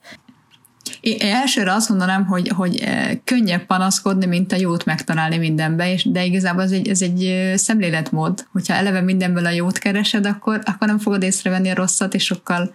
Én 1.00 1.16
elsőre 1.20 1.72
azt 1.72 1.88
mondanám, 1.88 2.26
hogy, 2.26 2.48
hogy 2.48 2.76
eh, 2.76 3.10
könnyebb 3.24 3.66
panaszkodni, 3.66 4.26
mint 4.26 4.52
a 4.52 4.56
jót 4.56 4.84
megtalálni 4.84 5.38
mindenbe, 5.38 5.92
és, 5.92 6.04
de 6.04 6.24
igazából 6.24 6.62
ez 6.62 6.72
egy, 6.72 6.88
ez 6.88 7.02
egy 7.02 7.24
eh, 7.24 7.56
szemléletmód. 7.56 8.46
Hogyha 8.52 8.74
eleve 8.74 9.00
mindenből 9.00 9.46
a 9.46 9.50
jót 9.50 9.78
keresed, 9.78 10.26
akkor, 10.26 10.60
akkor 10.64 10.88
nem 10.88 10.98
fogod 10.98 11.22
észrevenni 11.22 11.70
a 11.70 11.74
rosszat, 11.74 12.14
és 12.14 12.24
sokkal 12.24 12.74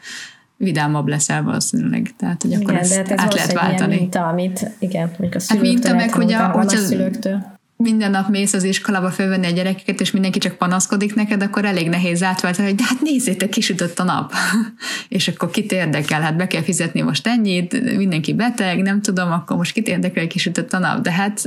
vidámabb 0.57 1.07
leszel 1.07 1.43
valószínűleg. 1.43 2.13
Tehát, 2.17 2.41
hogy 2.41 2.53
akkor 2.53 2.71
igen, 2.71 2.75
ezt 2.75 2.91
de 2.91 2.97
hát 2.97 3.11
ez 3.11 3.19
át 3.19 3.33
lehet 3.33 3.53
váltani. 3.53 3.93
Ilyen 3.93 3.99
minta, 3.99 4.27
amit, 4.27 4.71
igen, 4.79 5.07
mondjuk 5.07 5.35
a 5.35 5.39
szülőktől, 5.39 5.71
hát 5.71 5.81
minta 5.81 5.93
meg, 5.93 6.13
hogy 6.13 6.33
a, 6.33 6.55
a, 6.55 6.59
a 6.59 6.69
szülőktől 6.69 7.58
minden 7.83 8.11
nap 8.11 8.29
mész 8.29 8.53
az 8.53 8.63
iskolába 8.63 9.09
fölvenni 9.09 9.45
a 9.45 9.49
gyerekeket, 9.51 10.01
és 10.01 10.11
mindenki 10.11 10.39
csak 10.39 10.55
panaszkodik 10.55 11.15
neked, 11.15 11.41
akkor 11.41 11.65
elég 11.65 11.89
nehéz 11.89 12.23
átváltani, 12.23 12.67
hogy 12.67 12.77
de 12.77 12.83
hát 12.83 13.01
nézzétek, 13.01 13.49
kisütött 13.49 13.99
a 13.99 14.03
nap. 14.03 14.33
és 15.09 15.27
akkor 15.27 15.49
kit 15.49 15.71
érdekel, 15.71 16.21
hát 16.21 16.35
be 16.35 16.47
kell 16.47 16.61
fizetni 16.61 17.01
most 17.01 17.27
ennyit, 17.27 17.95
mindenki 17.97 18.33
beteg, 18.33 18.81
nem 18.81 19.01
tudom, 19.01 19.31
akkor 19.31 19.57
most 19.57 19.73
kit 19.73 19.87
érdekel, 19.87 20.27
kisütött 20.27 20.73
a 20.73 20.79
nap. 20.79 21.01
De 21.01 21.11
hát 21.11 21.41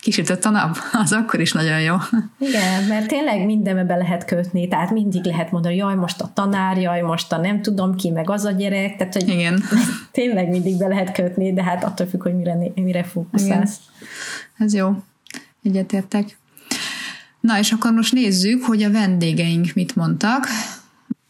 kisütött 0.00 0.44
a 0.44 0.50
nap, 0.50 0.76
az 1.02 1.12
akkor 1.12 1.40
is 1.40 1.52
nagyon 1.52 1.80
jó. 1.80 1.94
Igen, 2.48 2.84
mert 2.88 3.06
tényleg 3.06 3.44
mindenbe 3.44 3.84
be 3.84 3.96
lehet 3.96 4.24
kötni, 4.24 4.68
tehát 4.68 4.90
mindig 4.90 5.24
lehet 5.24 5.50
mondani, 5.50 5.76
jaj, 5.76 5.94
most 5.94 6.20
a 6.20 6.30
tanár, 6.34 6.78
jaj, 6.78 7.00
most 7.00 7.32
a 7.32 7.36
nem 7.36 7.62
tudom 7.62 7.94
ki, 7.94 8.10
meg 8.10 8.30
az 8.30 8.44
a 8.44 8.50
gyerek, 8.50 8.96
tehát 8.96 9.12
hogy 9.12 9.28
Igen. 9.28 9.62
tényleg 10.10 10.48
mindig 10.48 10.78
be 10.78 10.86
lehet 10.86 11.12
kötni, 11.12 11.52
de 11.52 11.62
hát 11.62 11.84
attól 11.84 12.06
függ, 12.06 12.22
hogy 12.22 12.36
mire, 12.36 12.56
mire 12.74 13.02
fókuszálsz. 13.02 13.80
Ez 14.58 14.74
jó. 14.74 14.96
Egyetértek. 15.66 16.38
Na, 17.40 17.58
és 17.58 17.72
akkor 17.72 17.92
most 17.92 18.12
nézzük, 18.12 18.64
hogy 18.64 18.82
a 18.82 18.90
vendégeink 18.90 19.72
mit 19.74 19.96
mondtak. 19.96 20.46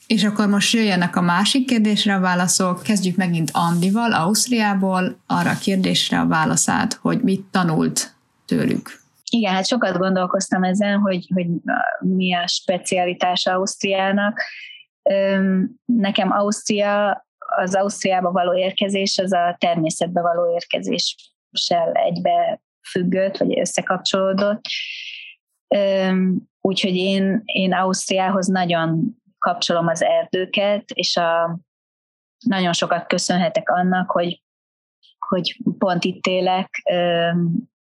És 0.07 0.25
akkor 0.25 0.49
most 0.49 0.75
jöjjenek 0.75 1.17
a 1.17 1.21
másik 1.21 1.67
kérdésre 1.67 2.15
a 2.15 2.21
válaszok. 2.21 2.83
Kezdjük 2.83 3.17
megint 3.17 3.51
Andival, 3.53 4.13
Ausztriából, 4.13 5.17
arra 5.27 5.51
a 5.51 5.59
kérdésre 5.59 6.21
a 6.21 6.27
válaszát, 6.27 6.95
hogy 6.95 7.23
mit 7.23 7.45
tanult 7.51 8.15
tőlük. 8.45 8.91
Igen, 9.31 9.53
hát 9.53 9.67
sokat 9.67 9.99
gondolkoztam 9.99 10.63
ezen, 10.63 10.99
hogy, 10.99 11.27
hogy 11.35 11.47
mi 12.01 12.35
a 12.35 12.47
specialitás 12.47 13.47
Ausztriának. 13.47 14.41
Nekem 15.85 16.33
Ausztria, 16.33 17.27
az 17.57 17.75
Ausztriába 17.75 18.31
való 18.31 18.57
érkezés, 18.57 19.19
az 19.19 19.33
a 19.33 19.57
természetbe 19.59 20.21
való 20.21 20.53
érkezéssel 20.53 21.93
egybe 21.93 22.61
függött, 22.91 23.37
vagy 23.37 23.59
összekapcsolódott. 23.59 24.65
Úgyhogy 26.61 26.97
én, 26.97 27.43
én 27.45 27.73
Ausztriához 27.73 28.47
nagyon 28.47 29.17
kapcsolom 29.39 29.87
az 29.87 30.03
erdőket, 30.03 30.91
és 30.91 31.17
a, 31.17 31.59
nagyon 32.47 32.73
sokat 32.73 33.07
köszönhetek 33.07 33.71
annak, 33.71 34.11
hogy, 34.11 34.43
hogy 35.19 35.61
pont 35.79 36.05
itt 36.05 36.27
élek, 36.27 36.83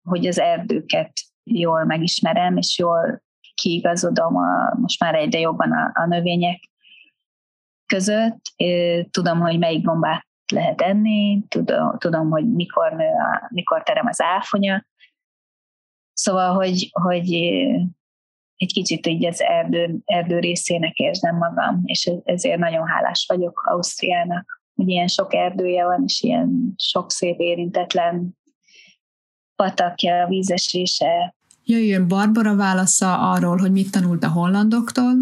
hogy 0.04 0.28
az 0.28 0.40
erdőket 0.40 1.12
jól 1.44 1.84
megismerem, 1.84 2.58
és 2.58 2.78
jól 2.78 3.24
kiigazodom 3.54 4.36
a, 4.36 4.76
most 4.80 5.00
már 5.00 5.16
egyre 5.16 5.40
jobban 5.40 5.72
a, 5.72 5.92
a 5.94 6.06
növények 6.06 6.60
között. 7.86 8.42
Tudom, 9.12 9.40
hogy 9.40 9.60
melyik 9.60 9.86
gombát 9.86 10.26
lehet 10.54 10.82
enni, 10.82 11.44
tudom, 11.48 11.98
tudom 11.98 12.30
hogy 12.30 12.54
mikor, 12.54 12.92
nő 12.92 13.08
a, 13.08 13.48
mikor 13.50 13.84
terem 13.84 14.08
az 14.08 14.22
áfonya, 14.22 14.86
Szóval, 16.16 16.54
hogy, 16.54 16.90
hogy 16.92 17.34
egy 18.56 18.74
kicsit 18.74 19.08
így 19.08 19.26
az 19.26 19.42
erdő, 19.42 19.98
erdő 20.06 20.40
részének 20.40 20.96
érzem 20.96 21.38
magam, 21.38 21.82
és 21.84 22.12
ezért 22.24 22.60
nagyon 22.60 22.88
hálás 22.88 23.26
vagyok 23.28 23.64
Ausztriának, 23.66 24.62
hogy 24.76 24.88
ilyen 24.88 25.08
sok 25.08 25.34
erdője 25.34 25.86
van, 25.86 26.04
és 26.06 26.22
ilyen 26.22 26.74
sok 26.78 27.12
szép 27.12 27.40
érintetlen 27.40 28.38
patakja, 29.56 30.28
vízesése. 30.28 31.36
Jöjjön 31.64 32.08
Barbara 32.08 32.56
válasza 32.56 33.32
arról, 33.32 33.58
hogy 33.58 33.72
mit 33.72 33.92
tanult 33.92 34.24
a 34.24 34.32
hollandoktól. 34.32 35.14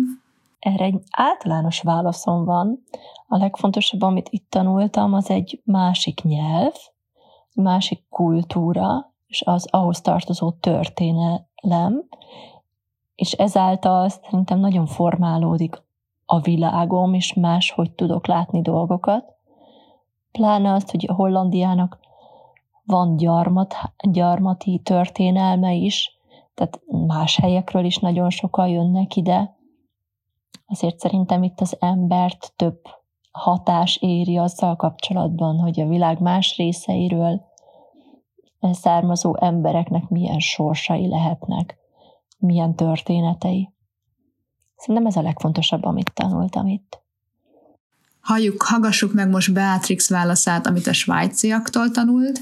Erre 0.60 0.86
egy 0.86 1.00
általános 1.12 1.82
válaszom 1.82 2.46
van. 2.46 2.84
A 3.28 3.38
legfontosabb, 3.38 4.02
amit 4.02 4.28
itt 4.30 4.50
tanultam, 4.50 5.14
az 5.14 5.30
egy 5.30 5.62
másik 5.64 6.22
nyelv, 6.22 6.74
másik 7.54 8.04
kultúra, 8.10 9.13
és 9.34 9.42
az 9.46 9.68
ahhoz 9.72 10.02
tartozó 10.02 10.52
történelem, 10.52 12.08
és 13.16 13.32
ezáltal 13.32 14.10
szerintem 14.10 14.60
nagyon 14.60 14.86
formálódik 14.86 15.82
a 16.26 16.40
világom, 16.40 17.14
és 17.14 17.34
máshogy 17.34 17.92
tudok 17.92 18.28
látni 18.28 18.62
dolgokat. 18.62 19.36
Pláne 20.32 20.74
azt, 20.74 20.92
hogy 20.92 21.06
a 21.08 21.14
Hollandiának 21.14 22.00
van 22.86 23.18
gyarmat, 23.18 23.76
gyarmati 24.12 24.80
történelme 24.84 25.74
is, 25.74 26.20
tehát 26.54 26.82
más 27.08 27.36
helyekről 27.36 27.86
is 27.86 27.98
nagyon 27.98 28.30
sokan 28.30 28.68
jönnek 28.68 29.16
ide. 29.16 29.56
Azért 30.66 31.00
szerintem 31.00 31.44
itt 31.44 31.60
az 31.60 31.78
embert 31.80 32.54
több 32.56 32.82
hatás 33.32 33.98
éri 34.02 34.38
azzal 34.38 34.76
kapcsolatban, 34.76 35.60
hogy 35.60 35.80
a 35.80 35.88
világ 35.88 36.20
más 36.20 36.58
részeiről 36.58 37.52
származó 38.72 39.38
embereknek 39.40 40.10
milyen 40.10 40.40
sorsai 40.40 41.08
lehetnek, 41.08 41.78
milyen 42.38 42.76
történetei. 42.76 43.74
Szerintem 44.76 45.06
ez 45.06 45.16
a 45.16 45.22
legfontosabb, 45.22 45.84
amit 45.84 46.12
tanultam 46.14 46.68
itt. 46.68 47.02
Halljuk, 48.20 48.62
hallgassuk 48.62 49.14
meg 49.14 49.30
most 49.30 49.54
Beatrix 49.54 50.10
válaszát, 50.10 50.68
amit 50.68 50.88
a 50.88 50.94
svájciaktól 50.94 51.92
tanult. 51.92 52.42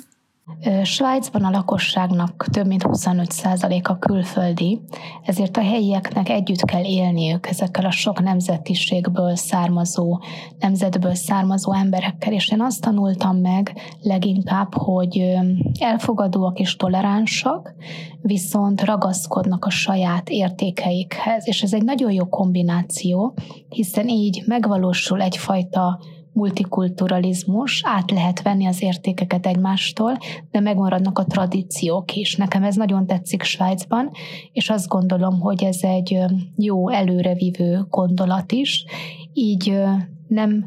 Svájcban 0.84 1.44
a 1.44 1.50
lakosságnak 1.50 2.46
több 2.52 2.68
mint 2.68 2.84
25%-a 2.88 3.98
külföldi, 3.98 4.82
ezért 5.26 5.58
a 5.58 5.62
helyieknek 5.62 6.30
együtt 6.30 6.66
kell 6.66 6.84
élniük 6.84 7.48
ezekkel 7.48 7.86
a 7.86 7.92
sok 7.92 8.22
nemzetiségből 8.22 9.36
származó, 9.36 10.20
nemzetből 10.60 11.16
származó 11.16 11.74
emberekkel, 11.74 12.34
és 12.34 12.50
én 12.50 12.62
azt 12.62 12.82
tanultam 12.82 13.38
meg 13.38 13.74
leginkább, 14.02 14.74
hogy 14.74 15.38
elfogadóak 15.80 16.60
és 16.60 16.76
toleránsak, 16.76 17.74
viszont 18.22 18.82
ragaszkodnak 18.82 19.66
a 19.66 19.70
saját 19.70 20.30
értékeikhez, 20.30 21.48
és 21.48 21.62
ez 21.64 21.74
egy 21.74 21.84
nagyon 21.84 22.12
jó 22.12 22.26
kombináció, 22.26 23.34
hiszen 23.70 24.08
így 24.08 24.44
megvalósul 24.46 25.22
egyfajta 25.22 26.00
multikulturalizmus, 26.34 27.82
át 27.86 28.12
lehet 28.12 28.42
venni 28.42 28.66
az 28.66 28.82
értékeket 28.82 29.46
egymástól, 29.46 30.18
de 30.52 30.60
megmaradnak 30.60 31.20
a 31.20 31.26
tradíciók 31.26 32.16
is. 32.16 32.36
Nekem 32.36 32.64
ez 32.64 32.76
nagyon 32.76 33.08
tetszik 33.08 33.44
Svájcban, 33.44 34.12
és 34.52 34.70
azt 34.70 34.88
gondolom, 34.88 35.40
hogy 35.40 35.64
ez 35.64 35.78
egy 35.82 36.20
jó 36.56 36.90
előrevívő 36.90 37.86
gondolat 37.90 38.52
is. 38.52 38.86
Így 39.34 39.80
nem 40.28 40.66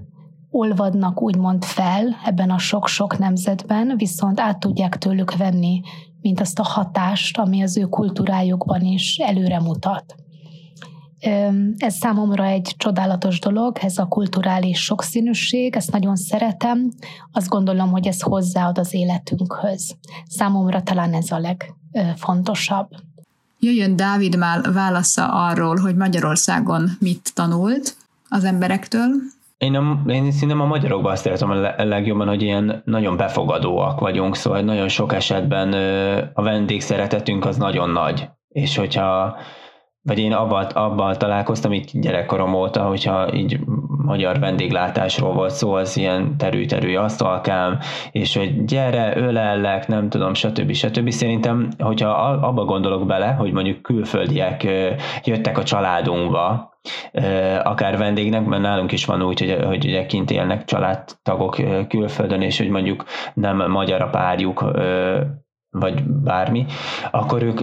olvadnak 0.50 1.22
úgymond 1.22 1.64
fel 1.64 2.16
ebben 2.24 2.50
a 2.50 2.58
sok-sok 2.58 3.18
nemzetben, 3.18 3.94
viszont 3.96 4.40
át 4.40 4.60
tudják 4.60 4.96
tőlük 4.98 5.36
venni, 5.36 5.80
mint 6.20 6.40
azt 6.40 6.58
a 6.58 6.62
hatást, 6.62 7.38
ami 7.38 7.62
az 7.62 7.76
ő 7.76 7.82
kultúrájukban 7.82 8.80
is 8.80 9.16
előre 9.18 9.60
mutat. 9.60 10.23
Ez 11.76 11.94
számomra 11.94 12.44
egy 12.44 12.74
csodálatos 12.76 13.40
dolog, 13.40 13.78
ez 13.80 13.98
a 13.98 14.06
kulturális 14.06 14.78
sokszínűség, 14.84 15.76
ezt 15.76 15.92
nagyon 15.92 16.16
szeretem, 16.16 16.90
azt 17.32 17.48
gondolom, 17.48 17.90
hogy 17.90 18.06
ez 18.06 18.20
hozzáad 18.20 18.78
az 18.78 18.94
életünkhöz. 18.94 19.96
Számomra 20.28 20.82
talán 20.82 21.14
ez 21.14 21.30
a 21.30 21.38
legfontosabb. 21.38 22.88
Jöjjön 23.58 23.96
Dávid 23.96 24.36
már 24.36 24.72
válasza 24.72 25.46
arról, 25.46 25.76
hogy 25.76 25.96
Magyarországon 25.96 26.90
mit 26.98 27.30
tanult 27.34 27.96
az 28.28 28.44
emberektől. 28.44 29.08
Én, 29.58 29.74
a, 29.74 30.02
én 30.06 30.32
szerintem 30.32 30.60
a 30.60 30.66
magyarokban 30.66 31.12
azt 31.12 31.26
értem 31.26 31.50
a 31.50 31.84
legjobban, 31.84 32.28
hogy 32.28 32.42
ilyen 32.42 32.82
nagyon 32.84 33.16
befogadóak 33.16 34.00
vagyunk, 34.00 34.36
szóval 34.36 34.60
nagyon 34.60 34.88
sok 34.88 35.12
esetben 35.12 35.72
a 36.34 36.42
vendégszeretetünk 36.42 37.44
az 37.44 37.56
nagyon 37.56 37.90
nagy. 37.90 38.28
És 38.48 38.76
hogyha 38.76 39.36
vagy 40.04 40.18
én 40.18 40.32
abban, 40.32 40.64
abban 40.64 41.18
találkoztam 41.18 41.72
itt 41.72 41.90
gyerekkorom 41.92 42.54
óta, 42.54 42.82
hogyha 42.82 43.34
így 43.34 43.60
magyar 44.04 44.38
vendéglátásról 44.38 45.32
volt 45.32 45.50
szó, 45.50 45.72
az 45.72 45.96
ilyen 45.96 46.36
terű-terű 46.38 46.96
asztalkám, 46.96 47.78
és 48.10 48.36
hogy 48.36 48.64
gyere, 48.64 49.16
ölellek, 49.16 49.88
nem 49.88 50.08
tudom, 50.08 50.34
stb. 50.34 50.72
stb. 50.72 51.10
Szerintem, 51.10 51.68
hogyha 51.78 52.08
abba 52.30 52.64
gondolok 52.64 53.06
bele, 53.06 53.26
hogy 53.26 53.52
mondjuk 53.52 53.82
külföldiek 53.82 54.62
jöttek 55.24 55.58
a 55.58 55.62
családunkba, 55.62 56.72
akár 57.62 57.98
vendégnek, 57.98 58.44
mert 58.46 58.62
nálunk 58.62 58.92
is 58.92 59.04
van 59.04 59.22
úgy, 59.22 59.40
hogy, 59.40 59.64
hogy 59.64 59.84
ugye 59.84 60.06
kint 60.06 60.30
élnek 60.30 60.64
családtagok 60.64 61.56
külföldön, 61.88 62.42
és 62.42 62.58
hogy 62.58 62.68
mondjuk 62.68 63.04
nem 63.34 63.70
magyar 63.70 64.02
a 64.02 64.10
párjuk, 64.10 64.64
vagy 65.70 66.02
bármi, 66.04 66.66
akkor 67.10 67.42
ők 67.42 67.60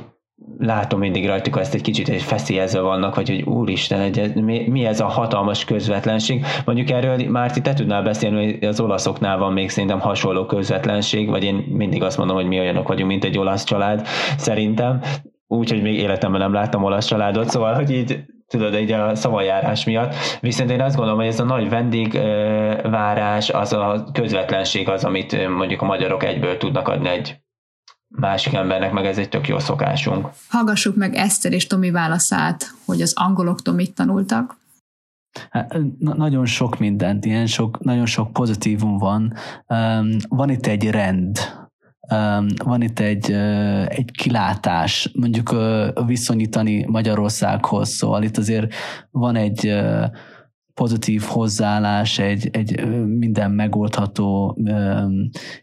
látom 0.58 1.00
mindig 1.00 1.28
rajtuk 1.28 1.60
ezt 1.60 1.74
egy 1.74 1.82
kicsit, 1.82 2.10
egy 2.10 2.22
feszélyezve 2.22 2.80
vannak, 2.80 3.16
vagy 3.16 3.30
hogy 3.30 3.42
úristen, 3.42 4.00
egy, 4.00 4.34
mi, 4.36 4.68
mi 4.68 4.86
ez 4.86 5.00
a 5.00 5.06
hatalmas 5.06 5.66
közvetlenség. 5.66 6.46
Mondjuk 6.66 6.90
erről 6.90 7.30
Márti, 7.30 7.62
te 7.62 7.74
tudnál 7.74 8.04
beszélni, 8.04 8.52
hogy 8.52 8.64
az 8.64 8.80
olaszoknál 8.80 9.38
van 9.38 9.54
még 9.54 9.70
szerintem 9.70 10.00
hasonló 10.00 10.46
közvetlenség, 10.46 11.30
vagy 11.30 11.44
én 11.44 11.56
mindig 11.56 12.04
azt 12.04 12.18
mondom, 12.18 12.36
hogy 12.36 12.48
mi 12.48 12.60
olyanok 12.60 12.88
vagyunk, 12.88 13.10
mint 13.10 13.24
egy 13.24 13.38
olasz 13.38 13.64
család, 13.64 14.08
szerintem. 14.38 15.02
Úgyhogy 15.48 15.82
még 15.82 15.96
életemben 15.96 16.42
nem 16.42 16.54
láttam 16.54 16.84
olasz 16.84 17.06
családot, 17.06 17.50
szóval, 17.50 17.74
hogy 17.74 17.92
így 17.92 18.20
tudod, 18.48 18.74
egy 18.74 18.92
a 18.92 19.16
szavajárás 19.16 19.86
miatt. 19.86 20.16
Viszont 20.42 20.72
én 20.72 20.82
azt 20.82 20.96
gondolom, 20.96 21.20
hogy 21.20 21.30
ez 21.30 21.40
a 21.40 21.44
nagy 21.44 21.70
vendégvárás, 21.70 23.50
az 23.50 23.74
a 23.74 24.10
közvetlenség 24.14 24.90
az, 24.90 25.04
amit 25.04 25.48
mondjuk 25.50 25.82
a 25.82 25.86
magyarok 25.86 26.24
egyből 26.24 26.58
tudnak 26.58 26.88
adni 26.88 27.10
egy 27.10 27.41
másik 28.12 28.54
embernek, 28.54 28.92
meg 28.92 29.06
ez 29.06 29.18
egy 29.18 29.30
tök 29.30 29.48
jó 29.48 29.60
szokásunk. 29.60 30.30
Hallgassuk 30.50 30.96
meg 30.96 31.16
Eszter 31.16 31.52
és 31.52 31.68
Tomi 31.68 31.92
válaszát, 31.92 32.74
hogy 32.86 33.02
az 33.02 33.14
angoloktól 33.16 33.74
mit 33.74 33.96
tanultak. 33.96 34.60
Hát, 35.50 35.78
nagyon 36.00 36.46
sok 36.46 36.80
mindent, 36.80 37.26
ilyen 37.26 37.48
sok, 37.48 37.84
nagyon 37.84 38.06
sok 38.06 38.34
pozitívum 38.34 38.98
van. 38.98 39.34
Um, 39.68 40.10
van 40.28 40.50
itt 40.50 40.66
egy 40.66 40.90
rend, 40.90 41.38
um, 42.12 42.46
van 42.64 42.82
itt 42.82 43.00
egy, 43.00 43.32
uh, 43.32 43.86
egy 43.90 44.12
kilátás, 44.12 45.12
mondjuk 45.14 45.52
uh, 45.52 46.06
viszonyítani 46.06 46.86
Magyarországhoz, 46.86 47.90
szóval 47.90 48.24
itt 48.24 48.38
azért 48.38 48.74
van 49.12 49.36
egy 49.36 49.68
uh, 49.68 50.06
pozitív 50.74 51.22
hozzáállás, 51.22 52.20
egy, 52.20 52.50
egy 52.52 52.88
minden 53.06 53.52
megoldható, 53.52 54.58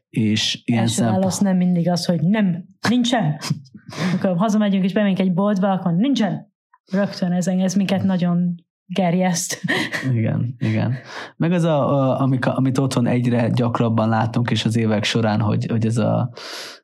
és 0.09 0.63
ilyen 0.65 0.83
Első 0.83 0.95
szempont... 0.95 1.19
válasz 1.19 1.39
nem 1.39 1.57
mindig 1.57 1.91
az, 1.91 2.05
hogy 2.05 2.21
nem, 2.21 2.65
nincsen. 2.89 3.39
Akkor 4.15 4.37
hazamegyünk 4.37 4.85
és 4.85 4.93
bemegyünk 4.93 5.19
egy 5.19 5.35
boltba, 5.35 5.71
akkor 5.71 5.93
nincsen. 5.93 6.53
Rögtön 6.93 7.33
ez, 7.33 7.47
ez 7.47 7.75
minket 7.75 8.03
nagyon 8.03 8.55
gerjeszt. 8.87 9.63
Igen, 10.15 10.55
igen. 10.59 10.95
Meg 11.37 11.53
az, 11.53 11.65
a, 11.65 11.89
a, 11.89 12.21
amik, 12.21 12.47
amit 12.47 12.79
otthon 12.79 13.07
egyre 13.07 13.49
gyakrabban 13.49 14.09
látunk, 14.09 14.51
és 14.51 14.65
az 14.65 14.77
évek 14.77 15.05
során, 15.05 15.41
hogy, 15.41 15.67
hogy 15.71 15.87
ez 15.87 15.97
a 15.97 16.31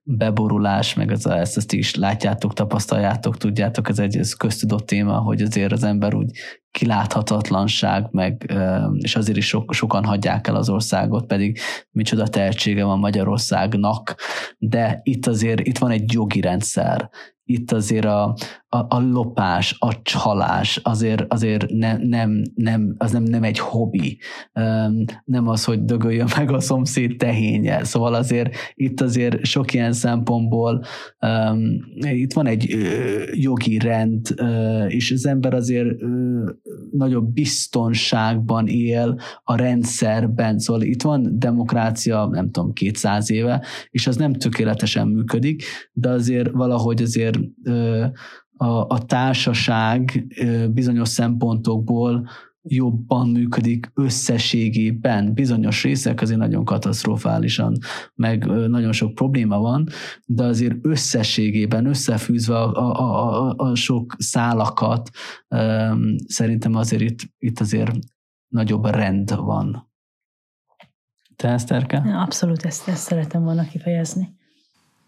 beborulás, 0.06 0.94
meg 0.94 1.10
az 1.10 1.26
ezt, 1.26 1.56
ezt 1.56 1.72
is 1.72 1.94
látjátok, 1.94 2.52
tapasztaljátok, 2.52 3.36
tudjátok, 3.36 3.88
ez 3.88 3.98
egy 3.98 4.16
ez 4.16 4.32
köztudott 4.32 4.86
téma, 4.86 5.18
hogy 5.18 5.42
azért 5.42 5.72
az 5.72 5.84
ember 5.84 6.14
úgy 6.14 6.30
kiláthatatlanság, 6.70 8.08
meg, 8.10 8.52
és 8.98 9.16
azért 9.16 9.36
is 9.36 9.46
sok, 9.46 9.72
sokan 9.72 10.04
hagyják 10.04 10.46
el 10.46 10.56
az 10.56 10.68
országot, 10.68 11.26
pedig 11.26 11.58
micsoda 11.90 12.28
tehetsége 12.28 12.84
van 12.84 12.98
Magyarországnak, 12.98 14.14
de 14.58 15.00
itt 15.02 15.26
azért 15.26 15.60
itt 15.60 15.78
van 15.78 15.90
egy 15.90 16.12
jogi 16.12 16.40
rendszer, 16.40 17.10
itt 17.46 17.72
azért 17.72 18.04
a, 18.04 18.36
a, 18.68 18.76
a 18.76 19.00
lopás, 19.00 19.76
a 19.78 20.02
csalás 20.02 20.80
azért, 20.82 21.32
azért 21.32 21.70
ne, 21.70 21.96
nem, 21.96 22.42
nem, 22.54 22.94
az 22.98 23.12
nem, 23.12 23.22
nem 23.22 23.42
egy 23.42 23.58
hobbi. 23.58 24.18
Nem 25.24 25.48
az, 25.48 25.64
hogy 25.64 25.84
dögöljön 25.84 26.28
meg 26.36 26.52
a 26.52 26.60
szomszéd 26.60 27.16
tehénye. 27.16 27.84
Szóval 27.84 28.14
azért 28.14 28.54
itt 28.74 29.00
azért 29.00 29.44
sok 29.44 29.72
ilyen 29.72 29.92
szempontból 29.94 30.84
itt 31.98 32.32
van 32.32 32.46
egy 32.46 32.76
jogi 33.32 33.78
rend, 33.78 34.34
és 34.88 35.10
az 35.10 35.26
ember 35.26 35.54
azért 35.54 35.88
nagyobb 36.90 37.32
biztonságban 37.32 38.66
él 38.66 39.18
a 39.42 39.56
rendszerben. 39.56 40.58
Szóval 40.58 40.82
itt 40.82 41.02
van 41.02 41.38
demokrácia, 41.38 42.28
nem 42.30 42.50
tudom, 42.50 42.72
200 42.72 43.30
éve, 43.30 43.64
és 43.90 44.06
az 44.06 44.16
nem 44.16 44.32
tökéletesen 44.32 45.08
működik, 45.08 45.62
de 45.92 46.08
azért 46.08 46.50
valahogy 46.50 47.02
azért 47.02 47.38
a, 48.56 48.66
a 48.66 49.04
társaság 49.06 50.26
bizonyos 50.72 51.08
szempontokból 51.08 52.28
jobban 52.68 53.28
működik 53.28 53.90
összességében. 53.94 55.34
Bizonyos 55.34 55.82
részek 55.82 56.20
azért 56.20 56.38
nagyon 56.38 56.64
katasztrofálisan, 56.64 57.78
meg 58.14 58.46
nagyon 58.46 58.92
sok 58.92 59.14
probléma 59.14 59.58
van, 59.58 59.88
de 60.24 60.44
azért 60.44 60.76
összességében, 60.82 61.86
összefűzve 61.86 62.56
a, 62.56 62.72
a, 62.76 63.48
a, 63.48 63.54
a 63.56 63.74
sok 63.74 64.16
szálakat, 64.18 65.10
szerintem 66.26 66.74
azért 66.74 67.02
itt, 67.02 67.20
itt 67.38 67.60
azért 67.60 67.92
nagyobb 68.48 68.84
rend 68.86 69.36
van. 69.36 69.92
Te, 71.36 71.48
Eszterke? 71.48 71.96
Abszolút 71.96 72.64
ezt, 72.64 72.88
ezt 72.88 73.02
szeretem 73.02 73.42
volna 73.42 73.68
kifejezni. 73.68 74.34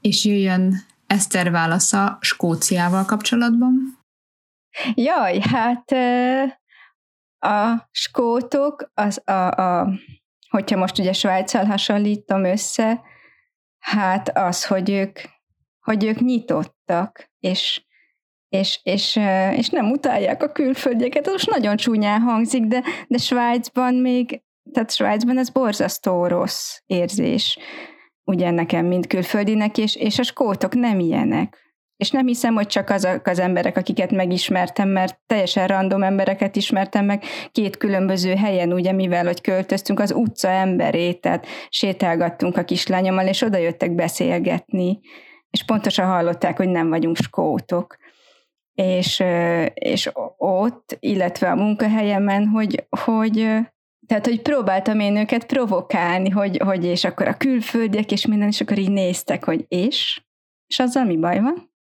És 0.00 0.24
jöjjön 0.24 0.74
Eszter 1.06 1.50
válasza 1.50 2.18
Skóciával 2.20 3.04
kapcsolatban? 3.04 3.72
Jaj, 4.94 5.38
hát 5.40 5.84
a 7.38 7.88
skótok, 7.90 8.90
az 8.94 9.28
a, 9.28 9.50
a, 9.50 9.88
hogyha 10.48 10.76
most 10.76 10.98
ugye 10.98 11.12
Svájccal 11.12 11.64
hasonlítom 11.64 12.44
össze, 12.44 13.00
Hát 13.86 14.36
az, 14.38 14.66
hogy 14.66 14.90
ők, 14.90 15.18
hogy 15.80 16.04
ők 16.04 16.20
nyitottak, 16.20 17.30
és, 17.40 17.84
és, 18.48 18.80
és, 18.82 19.18
és 19.56 19.68
nem 19.68 19.90
utálják 19.90 20.42
a 20.42 20.52
külföldieket. 20.52 21.26
Most 21.26 21.50
nagyon 21.50 21.76
csúnyán 21.76 22.20
hangzik, 22.20 22.64
de, 22.64 22.82
de 23.08 23.18
Svájcban 23.18 23.94
még, 23.94 24.42
tehát 24.72 24.94
Svájcban 24.94 25.38
ez 25.38 25.50
borzasztó 25.50 26.26
rossz 26.26 26.78
érzés, 26.86 27.58
ugye 28.24 28.50
nekem, 28.50 28.86
mint 28.86 29.06
külföldinek, 29.06 29.78
és, 29.78 29.96
és 29.96 30.18
a 30.18 30.22
skótok 30.22 30.74
nem 30.74 30.98
ilyenek. 30.98 31.65
És 31.96 32.10
nem 32.10 32.26
hiszem, 32.26 32.54
hogy 32.54 32.66
csak 32.66 32.90
azok 32.90 33.26
az 33.26 33.38
emberek, 33.38 33.76
akiket 33.76 34.10
megismertem, 34.10 34.88
mert 34.88 35.18
teljesen 35.26 35.66
random 35.66 36.02
embereket 36.02 36.56
ismertem 36.56 37.04
meg 37.04 37.22
két 37.52 37.76
különböző 37.76 38.34
helyen, 38.34 38.72
ugye, 38.72 38.92
mivel 38.92 39.24
hogy 39.24 39.40
költöztünk 39.40 40.00
az 40.00 40.12
utca 40.12 40.48
emberét, 40.48 41.20
tehát 41.20 41.46
sétálgattunk 41.68 42.56
a 42.56 42.64
kislányommal, 42.64 43.26
és 43.26 43.42
oda 43.42 43.58
jöttek 43.58 43.94
beszélgetni, 43.94 45.00
és 45.50 45.64
pontosan 45.64 46.06
hallották, 46.06 46.56
hogy 46.56 46.68
nem 46.68 46.88
vagyunk 46.88 47.16
skótok. 47.16 47.96
És, 48.74 49.22
és 49.74 50.10
ott, 50.36 50.96
illetve 51.00 51.50
a 51.50 51.54
munkahelyemen, 51.54 52.46
hogy, 52.46 52.86
hogy 53.06 53.34
tehát, 54.06 54.26
hogy 54.26 54.42
próbáltam 54.42 55.00
én 55.00 55.16
őket 55.16 55.46
provokálni, 55.46 56.30
hogy, 56.30 56.60
hogy 56.64 56.84
és 56.84 57.04
akkor 57.04 57.28
a 57.28 57.36
külföldiek, 57.36 58.12
és 58.12 58.26
minden, 58.26 58.48
és 58.48 58.60
akkor 58.60 58.78
így 58.78 58.90
néztek, 58.90 59.44
hogy 59.44 59.64
és? 59.68 60.22
És 60.66 60.78
azzal 60.78 61.04
mi 61.04 61.16
baj 61.16 61.40
van? 61.40 61.74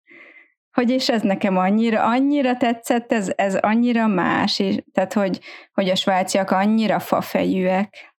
Hogy 0.75 0.89
és 0.89 1.09
ez 1.09 1.21
nekem 1.21 1.57
annyira, 1.57 2.03
annyira 2.03 2.57
tetszett, 2.57 3.11
ez, 3.11 3.31
ez 3.35 3.55
annyira 3.55 4.07
más, 4.07 4.59
és, 4.59 4.83
tehát 4.93 5.13
hogy, 5.13 5.39
hogy 5.73 5.89
a 5.89 5.95
svájciak 5.95 6.51
annyira 6.51 6.99
fafejűek. 6.99 8.15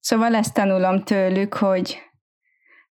Szóval 0.00 0.34
ezt 0.34 0.54
tanulom 0.54 1.02
tőlük, 1.02 1.54
hogy 1.54 2.02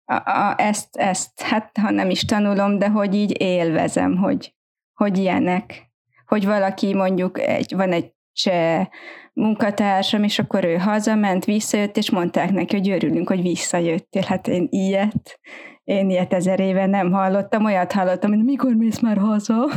a, 0.04 0.14
a, 0.14 0.54
ezt, 0.56 0.96
ezt, 0.96 1.40
hát 1.40 1.70
ha 1.80 1.90
nem 1.90 2.10
is 2.10 2.24
tanulom, 2.24 2.78
de 2.78 2.88
hogy 2.88 3.14
így 3.14 3.40
élvezem, 3.40 4.16
hogy, 4.16 4.54
hogy 4.94 5.18
ilyenek. 5.18 5.90
Hogy 6.26 6.44
valaki 6.44 6.94
mondjuk, 6.94 7.40
egy, 7.40 7.74
van 7.74 7.92
egy 7.92 8.12
cseh 8.32 8.86
munkatársam, 9.32 10.22
és 10.22 10.38
akkor 10.38 10.64
ő 10.64 10.76
hazament, 10.76 11.44
visszajött, 11.44 11.96
és 11.96 12.10
mondták 12.10 12.50
neki, 12.50 12.76
hogy 12.76 12.90
örülünk, 12.90 13.28
hogy 13.28 13.42
visszajöttél. 13.42 14.22
Hát 14.26 14.48
én 14.48 14.66
ilyet, 14.70 15.40
én 15.88 16.10
ilyet 16.10 16.32
ezer 16.32 16.60
éve 16.60 16.86
nem 16.86 17.12
hallottam, 17.12 17.64
olyat 17.64 17.92
hallottam, 17.92 18.30
hogy 18.30 18.44
mikor 18.44 18.74
mész 18.74 19.00
már 19.00 19.16
haza? 19.18 19.68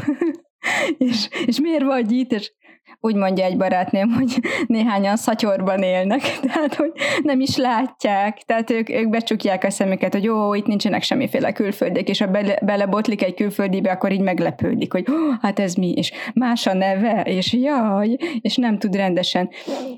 és, 0.98 1.30
és 1.46 1.60
miért 1.60 1.84
vagy 1.84 2.12
itt? 2.12 2.32
És 2.32 2.52
úgy 3.00 3.16
mondja 3.16 3.46
egy 3.46 3.58
barátnőm, 3.58 4.10
hogy 4.12 4.40
néhányan 4.68 5.16
szatyorban 5.16 5.82
élnek, 5.82 6.22
tehát 6.48 6.76
hogy 6.76 6.92
nem 7.24 7.40
is 7.40 7.58
látják, 7.58 8.38
tehát 8.38 8.70
ők, 8.70 8.90
ők 8.90 9.10
becsukják 9.10 9.64
a 9.64 9.70
szemüket, 9.70 10.14
hogy 10.14 10.24
jó, 10.24 10.54
itt 10.54 10.66
nincsenek 10.66 11.04
semmiféle 11.04 11.52
külföldiek, 11.52 12.10
és 12.10 12.20
ha 12.20 12.28
bele, 12.28 12.60
belebotlik 12.62 13.24
egy 13.24 13.34
külföldibe, 13.34 13.92
akkor 13.92 14.12
így 14.12 14.22
meglepődik, 14.22 14.92
hogy 14.92 15.06
oh, 15.10 15.38
hát 15.42 15.60
ez 15.60 15.74
mi, 15.74 15.92
és 15.92 16.12
más 16.34 16.68
a 16.68 16.74
neve, 16.74 17.22
és 17.22 17.54
jaj, 17.54 18.18
és 18.42 18.56
nem 18.56 18.78
tud 18.78 18.96
rendesen. 18.96 19.50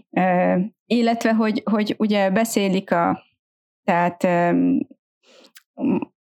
Uh, 0.10 0.62
illetve, 0.86 1.34
hogy, 1.34 1.62
hogy 1.66 1.96
ugye 1.98 2.30
beszélik 2.30 2.92
a, 2.92 3.24
tehát 3.84 4.28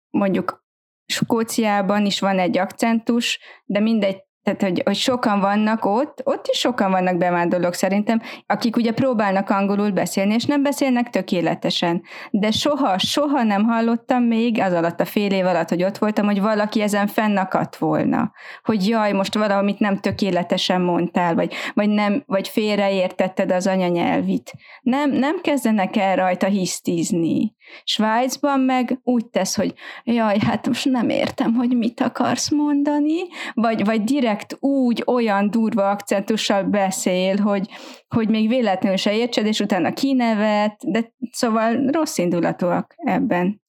mondjuk 0.09 0.65
Skóciában 1.05 2.05
is 2.05 2.19
van 2.19 2.39
egy 2.39 2.57
akcentus, 2.57 3.39
de 3.65 3.79
mindegy 3.79 4.27
tehát, 4.47 4.61
hogy, 4.61 4.81
hogy 4.85 4.95
sokan 4.95 5.39
vannak 5.39 5.85
ott, 5.85 6.21
ott 6.23 6.47
is 6.51 6.57
sokan 6.57 6.91
vannak 6.91 7.17
bevándorlók 7.17 7.73
szerintem, 7.73 8.21
akik 8.45 8.75
ugye 8.75 8.91
próbálnak 8.91 9.49
angolul 9.49 9.91
beszélni, 9.91 10.33
és 10.33 10.45
nem 10.45 10.63
beszélnek 10.63 11.09
tökéletesen. 11.09 12.01
De 12.31 12.51
soha, 12.51 12.97
soha 12.97 13.43
nem 13.43 13.63
hallottam 13.63 14.23
még, 14.23 14.61
az 14.61 14.73
alatt 14.73 14.99
a 14.99 15.05
fél 15.05 15.31
év 15.31 15.45
alatt, 15.45 15.69
hogy 15.69 15.83
ott 15.83 15.97
voltam, 15.97 16.25
hogy 16.25 16.41
valaki 16.41 16.81
ezen 16.81 17.07
fennakadt 17.07 17.75
volna. 17.75 18.31
Hogy 18.63 18.87
jaj, 18.87 19.11
most 19.11 19.33
valamit 19.33 19.79
nem 19.79 19.97
tökéletesen 19.97 20.81
mondtál, 20.81 21.35
vagy, 21.35 21.53
vagy, 21.73 21.89
nem, 21.89 22.23
vagy 22.25 22.47
félreértetted 22.47 23.51
az 23.51 23.67
anyanyelvit. 23.67 24.51
Nem, 24.81 25.11
nem 25.11 25.41
kezdenek 25.41 25.95
el 25.95 26.15
rajta 26.15 26.47
hisztizni. 26.47 27.55
Svájcban 27.83 28.59
meg 28.59 28.99
úgy 29.03 29.25
tesz, 29.25 29.55
hogy 29.55 29.73
jaj, 30.03 30.39
hát 30.39 30.67
most 30.67 30.85
nem 30.85 31.09
értem, 31.09 31.53
hogy 31.53 31.77
mit 31.77 32.01
akarsz 32.01 32.51
mondani, 32.51 33.17
vagy, 33.53 33.85
vagy 33.85 34.03
direkt 34.03 34.57
úgy 34.59 35.03
olyan 35.05 35.51
durva 35.51 35.89
akcentussal 35.89 36.63
beszél, 36.63 37.37
hogy, 37.37 37.69
hogy 38.07 38.29
még 38.29 38.47
véletlenül 38.47 38.97
se 38.97 39.15
értsed, 39.15 39.45
és 39.45 39.59
utána 39.59 39.93
kinevet, 39.93 40.91
de 40.91 41.13
szóval 41.31 41.85
rossz 41.91 42.17
indulatúak 42.17 42.93
ebben. 42.97 43.61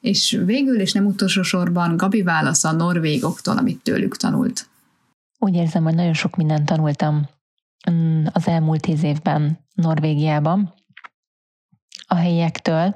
És 0.00 0.40
végül, 0.44 0.80
és 0.80 0.92
nem 0.92 1.06
utolsó 1.06 1.42
sorban, 1.42 1.96
Gabi 1.96 2.22
válasz 2.22 2.64
a 2.64 2.72
norvégoktól, 2.72 3.58
amit 3.58 3.82
tőlük 3.82 4.16
tanult. 4.16 4.68
Úgy 5.38 5.54
érzem, 5.54 5.84
hogy 5.84 5.94
nagyon 5.94 6.14
sok 6.14 6.36
mindent 6.36 6.66
tanultam 6.66 7.28
mm, 7.90 8.24
az 8.32 8.48
elmúlt 8.48 8.80
tíz 8.80 9.02
évben 9.02 9.58
Norvégiában 9.74 10.74
a 12.06 12.14
helyiektől, 12.14 12.94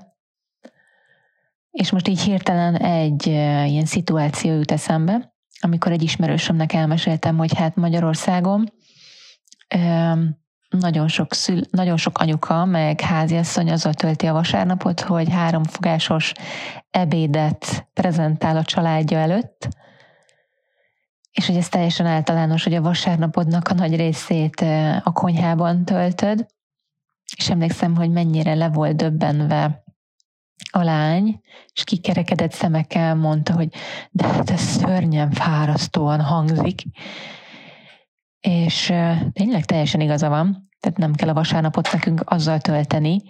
és 1.78 1.90
most 1.90 2.08
így 2.08 2.20
hirtelen 2.20 2.76
egy 2.76 3.26
ilyen 3.26 3.84
szituáció 3.84 4.54
jut 4.54 4.72
eszembe, 4.72 5.34
amikor 5.60 5.92
egy 5.92 6.02
ismerősömnek 6.02 6.72
elmeséltem, 6.72 7.36
hogy 7.36 7.56
hát 7.56 7.76
Magyarországon 7.76 8.72
nagyon 10.68 11.08
sok, 11.08 11.34
szül, 11.34 11.60
nagyon 11.70 11.96
sok 11.96 12.18
anyuka, 12.18 12.64
meg 12.64 13.00
háziasszony 13.00 13.70
azzal 13.70 13.94
tölti 13.94 14.26
a 14.26 14.32
vasárnapot, 14.32 15.00
hogy 15.00 15.30
háromfogásos 15.30 16.32
ebédet 16.90 17.88
prezentál 17.92 18.56
a 18.56 18.64
családja 18.64 19.18
előtt, 19.18 19.68
és 21.32 21.46
hogy 21.46 21.56
ez 21.56 21.68
teljesen 21.68 22.06
általános, 22.06 22.64
hogy 22.64 22.74
a 22.74 22.82
vasárnapodnak 22.82 23.68
a 23.68 23.74
nagy 23.74 23.96
részét 23.96 24.60
a 25.04 25.12
konyhában 25.12 25.84
töltöd, 25.84 26.46
és 27.36 27.50
emlékszem, 27.50 27.96
hogy 27.96 28.10
mennyire 28.10 28.54
le 28.54 28.68
volt 28.68 28.96
döbbenve 28.96 29.86
a 30.70 30.82
lány, 30.82 31.40
és 31.72 31.84
kikerekedett 31.84 32.52
szemekkel 32.52 33.14
mondta, 33.14 33.54
hogy 33.54 33.74
de 34.10 34.26
hát 34.26 34.50
ez 34.50 34.60
szörnyen 34.60 35.30
fárasztóan 35.30 36.20
hangzik. 36.20 36.82
És 38.40 38.86
tényleg 39.32 39.64
teljesen 39.64 40.00
igaza 40.00 40.28
van, 40.28 40.68
tehát 40.80 40.98
nem 40.98 41.14
kell 41.14 41.28
a 41.28 41.34
vasárnapot 41.34 41.92
nekünk 41.92 42.22
azzal 42.24 42.60
tölteni, 42.60 43.22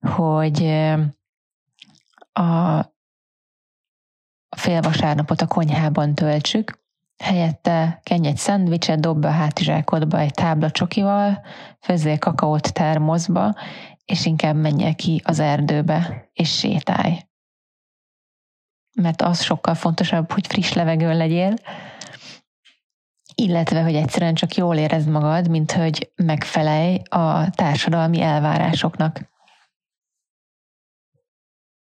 hogy 0.00 0.66
a 2.32 2.80
fél 4.56 4.80
vasárnapot 4.80 5.40
a 5.40 5.46
konyhában 5.46 6.14
töltsük, 6.14 6.80
helyette 7.22 8.00
kenj 8.02 8.26
egy 8.26 8.36
szendvicset, 8.36 9.00
dob 9.00 9.20
be 9.20 9.28
a 9.28 9.30
hátizsákodba 9.30 10.18
egy 10.18 10.34
tábla 10.34 10.70
csokival, 10.70 11.40
főzzél 11.80 12.18
kakaót 12.18 12.72
termoszba, 12.72 13.54
és 14.04 14.26
inkább 14.26 14.56
menjél 14.56 14.94
ki 14.94 15.20
az 15.24 15.38
erdőbe, 15.38 16.30
és 16.32 16.58
sétálj. 16.58 17.26
Mert 18.94 19.22
az 19.22 19.42
sokkal 19.42 19.74
fontosabb, 19.74 20.32
hogy 20.32 20.46
friss 20.46 20.72
levegőn 20.72 21.16
legyél, 21.16 21.54
illetve, 23.34 23.82
hogy 23.82 23.94
egyszerűen 23.94 24.34
csak 24.34 24.54
jól 24.54 24.76
érezd 24.76 25.08
magad, 25.08 25.48
mint 25.48 25.72
hogy 25.72 26.10
megfelelj 26.16 27.00
a 27.08 27.50
társadalmi 27.50 28.20
elvárásoknak. 28.20 29.30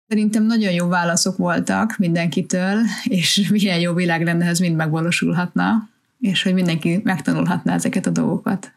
Szerintem 0.08 0.44
nagyon 0.44 0.72
jó 0.72 0.88
válaszok 0.88 1.38
voltak 1.38 1.98
mindenkitől, 1.98 2.78
és 3.04 3.48
milyen 3.52 3.80
jó 3.80 3.94
világ 3.94 4.24
lenne, 4.24 4.46
ez 4.46 4.60
mind 4.60 4.76
megvalósulhatna, 4.76 5.90
és 6.20 6.44
hogy 6.44 6.54
mindenki 6.54 7.02
megtanulhatná 7.04 7.74
ezeket 7.74 8.06
a 8.06 8.10
dolgokat 8.10 8.74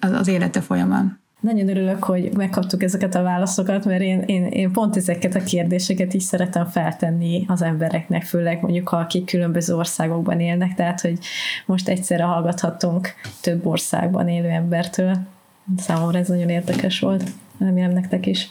az 0.00 0.28
élete 0.28 0.60
folyamán. 0.60 1.23
Nagyon 1.44 1.68
örülök, 1.68 2.04
hogy 2.04 2.30
megkaptuk 2.36 2.82
ezeket 2.82 3.14
a 3.14 3.22
válaszokat, 3.22 3.84
mert 3.84 4.02
én, 4.02 4.20
én, 4.20 4.46
én 4.46 4.72
pont 4.72 4.96
ezeket 4.96 5.34
a 5.34 5.42
kérdéseket 5.42 6.14
is 6.14 6.22
szeretem 6.22 6.66
feltenni 6.66 7.44
az 7.48 7.62
embereknek, 7.62 8.22
főleg 8.22 8.60
mondjuk, 8.60 8.88
ha 8.88 8.96
akik 8.96 9.24
különböző 9.24 9.74
országokban 9.74 10.40
élnek, 10.40 10.74
tehát, 10.74 11.00
hogy 11.00 11.18
most 11.66 11.88
egyszerre 11.88 12.22
hallgathatunk 12.22 13.08
több 13.40 13.66
országban 13.66 14.28
élő 14.28 14.48
embertől. 14.48 15.16
Számomra 15.76 16.18
ez 16.18 16.28
nagyon 16.28 16.48
érdekes 16.48 17.00
volt. 17.00 17.24
Remélem 17.58 17.92
nektek 17.92 18.26
is. 18.26 18.50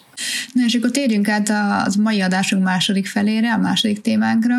Na 0.54 0.64
és 0.66 0.76
akkor 0.76 0.92
térjünk 0.92 1.30
át 1.30 1.50
az 1.86 1.96
mai 1.96 2.22
adásunk 2.22 2.64
második 2.64 3.08
felére, 3.08 3.54
a 3.54 3.58
második 3.58 4.02
témánkra. 4.02 4.56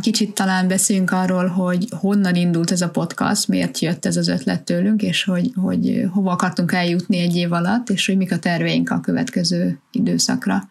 Kicsit 0.00 0.34
talán 0.34 0.68
beszéljünk 0.68 1.10
arról, 1.10 1.46
hogy 1.46 1.86
honnan 2.00 2.34
indult 2.34 2.70
ez 2.70 2.80
a 2.80 2.90
podcast, 2.90 3.48
miért 3.48 3.78
jött 3.78 4.04
ez 4.04 4.16
az 4.16 4.28
ötlet 4.28 4.62
tőlünk, 4.62 5.02
és 5.02 5.24
hogy, 5.24 5.50
hogy 5.54 6.04
hova 6.12 6.30
akartunk 6.30 6.72
eljutni 6.72 7.18
egy 7.18 7.36
év 7.36 7.52
alatt, 7.52 7.90
és 7.90 8.06
hogy 8.06 8.16
mik 8.16 8.32
a 8.32 8.38
terveink 8.38 8.90
a 8.90 9.00
következő 9.00 9.78
időszakra. 9.90 10.68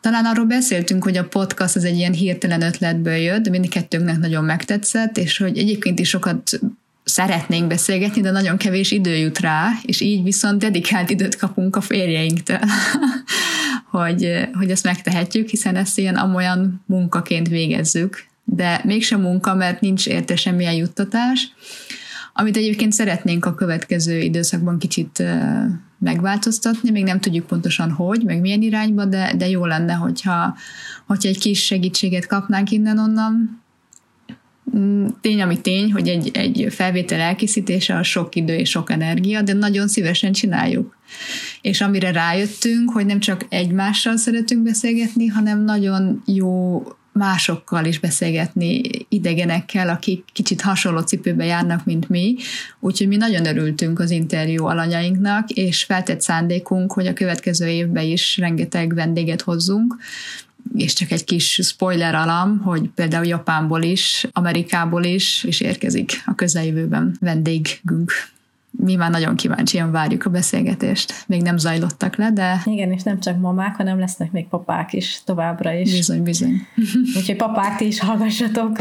Talán 0.00 0.24
arról 0.24 0.44
beszéltünk, 0.44 1.04
hogy 1.04 1.16
a 1.16 1.28
podcast 1.28 1.76
az 1.76 1.84
egy 1.84 1.96
ilyen 1.96 2.12
hirtelen 2.12 2.62
ötletből 2.62 3.14
jött, 3.14 3.42
de 3.42 3.50
mindkettőnknek 3.50 4.18
nagyon 4.18 4.44
megtetszett, 4.44 5.18
és 5.18 5.36
hogy 5.36 5.58
egyébként 5.58 5.98
is 5.98 6.08
sokat 6.08 6.60
szeretnénk 7.04 7.66
beszélgetni, 7.66 8.20
de 8.20 8.30
nagyon 8.30 8.56
kevés 8.56 8.90
idő 8.90 9.16
jut 9.16 9.38
rá, 9.38 9.70
és 9.82 10.00
így 10.00 10.22
viszont 10.22 10.58
dedikált 10.58 11.10
időt 11.10 11.36
kapunk 11.36 11.76
a 11.76 11.80
férjeinktől, 11.80 12.58
hogy, 13.90 14.48
hogy 14.52 14.70
ezt 14.70 14.84
megtehetjük, 14.84 15.48
hiszen 15.48 15.76
ezt 15.76 15.98
ilyen 15.98 16.16
amolyan 16.16 16.82
munkaként 16.86 17.48
végezzük, 17.48 18.24
de 18.44 18.80
mégsem 18.84 19.20
munka, 19.20 19.54
mert 19.54 19.80
nincs 19.80 20.06
érte 20.06 20.36
semmilyen 20.36 20.74
juttatás, 20.74 21.52
amit 22.32 22.56
egyébként 22.56 22.92
szeretnénk 22.92 23.44
a 23.44 23.54
következő 23.54 24.18
időszakban 24.18 24.78
kicsit 24.78 25.22
megváltoztatni, 25.98 26.90
még 26.90 27.04
nem 27.04 27.20
tudjuk 27.20 27.46
pontosan 27.46 27.90
hogy, 27.90 28.22
meg 28.24 28.40
milyen 28.40 28.62
irányba, 28.62 29.04
de, 29.04 29.34
de 29.36 29.48
jó 29.48 29.66
lenne, 29.66 29.92
hogyha, 29.92 30.56
hogyha 31.06 31.28
egy 31.28 31.38
kis 31.38 31.64
segítséget 31.64 32.26
kapnánk 32.26 32.70
innen-onnan. 32.70 33.59
Mm, 34.76 35.06
tény, 35.20 35.42
ami 35.42 35.60
tény, 35.60 35.92
hogy 35.92 36.08
egy, 36.08 36.30
egy 36.32 36.66
felvétel 36.70 37.20
elkészítése 37.20 37.96
a 37.96 38.02
sok 38.02 38.34
idő 38.34 38.54
és 38.54 38.70
sok 38.70 38.90
energia, 38.90 39.42
de 39.42 39.52
nagyon 39.52 39.88
szívesen 39.88 40.32
csináljuk. 40.32 40.96
És 41.60 41.80
amire 41.80 42.12
rájöttünk, 42.12 42.90
hogy 42.90 43.06
nem 43.06 43.20
csak 43.20 43.46
egymással 43.48 44.16
szeretünk 44.16 44.62
beszélgetni, 44.62 45.26
hanem 45.26 45.64
nagyon 45.64 46.22
jó 46.26 46.82
másokkal 47.12 47.84
is 47.84 47.98
beszélgetni, 47.98 48.80
idegenekkel, 49.08 49.88
akik 49.88 50.24
kicsit 50.32 50.60
hasonló 50.60 51.00
cipőbe 51.00 51.44
járnak, 51.44 51.84
mint 51.84 52.08
mi. 52.08 52.36
Úgyhogy 52.80 53.08
mi 53.08 53.16
nagyon 53.16 53.46
örültünk 53.46 53.98
az 53.98 54.10
interjú 54.10 54.64
alanyainknak, 54.64 55.50
és 55.50 55.84
feltett 55.84 56.20
szándékunk, 56.20 56.92
hogy 56.92 57.06
a 57.06 57.12
következő 57.12 57.66
évben 57.66 58.04
is 58.04 58.36
rengeteg 58.36 58.94
vendéget 58.94 59.40
hozzunk, 59.40 59.96
és 60.74 60.92
csak 60.92 61.10
egy 61.10 61.24
kis 61.24 61.60
spoiler 61.62 62.14
alam, 62.14 62.58
hogy 62.58 62.88
például 62.94 63.26
Japánból 63.26 63.82
is, 63.82 64.26
Amerikából 64.32 65.04
is, 65.04 65.44
is 65.44 65.60
érkezik 65.60 66.22
a 66.26 66.34
közeljövőben 66.34 67.16
vendégünk 67.20 68.12
mi 68.70 68.94
már 68.94 69.10
nagyon 69.10 69.36
kíváncsian 69.36 69.90
várjuk 69.90 70.24
a 70.24 70.30
beszélgetést. 70.30 71.24
Még 71.26 71.42
nem 71.42 71.56
zajlottak 71.56 72.16
le, 72.16 72.30
de... 72.30 72.62
Igen, 72.64 72.92
és 72.92 73.02
nem 73.02 73.20
csak 73.20 73.40
mamák, 73.40 73.76
hanem 73.76 73.98
lesznek 73.98 74.32
még 74.32 74.48
papák 74.48 74.92
is 74.92 75.20
továbbra 75.24 75.72
is. 75.72 75.92
Bizony, 75.92 76.22
bizony. 76.22 76.66
Úgyhogy 77.16 77.36
papák, 77.36 77.76
ti 77.76 77.86
is 77.86 78.00
hallgassatok. 78.00 78.78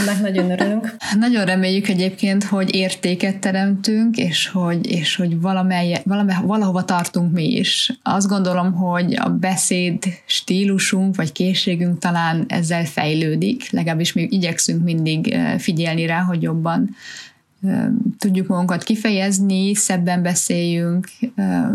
Ennek 0.00 0.20
nagyon 0.20 0.50
örülünk. 0.50 0.96
Nagyon 1.18 1.44
reméljük 1.44 1.88
egyébként, 1.88 2.44
hogy 2.44 2.74
értéket 2.74 3.38
teremtünk, 3.38 4.16
és 4.16 4.48
hogy, 4.48 4.90
és 4.90 5.16
hogy 5.16 5.40
valamely, 5.40 6.02
valamely, 6.04 6.36
valahova 6.42 6.84
tartunk 6.84 7.32
mi 7.32 7.56
is. 7.56 7.98
Azt 8.02 8.28
gondolom, 8.28 8.72
hogy 8.72 9.14
a 9.16 9.28
beszéd 9.28 10.04
stílusunk, 10.26 11.16
vagy 11.16 11.32
készségünk 11.32 11.98
talán 11.98 12.44
ezzel 12.48 12.84
fejlődik, 12.84 13.70
legalábbis 13.70 14.12
mi 14.12 14.26
igyekszünk 14.30 14.84
mindig 14.84 15.28
eh, 15.28 15.58
figyelni 15.58 16.06
rá, 16.06 16.20
hogy 16.20 16.42
jobban 16.42 16.96
tudjuk 18.18 18.46
magunkat 18.46 18.82
kifejezni, 18.82 19.74
szebben 19.74 20.22
beszéljünk, 20.22 21.08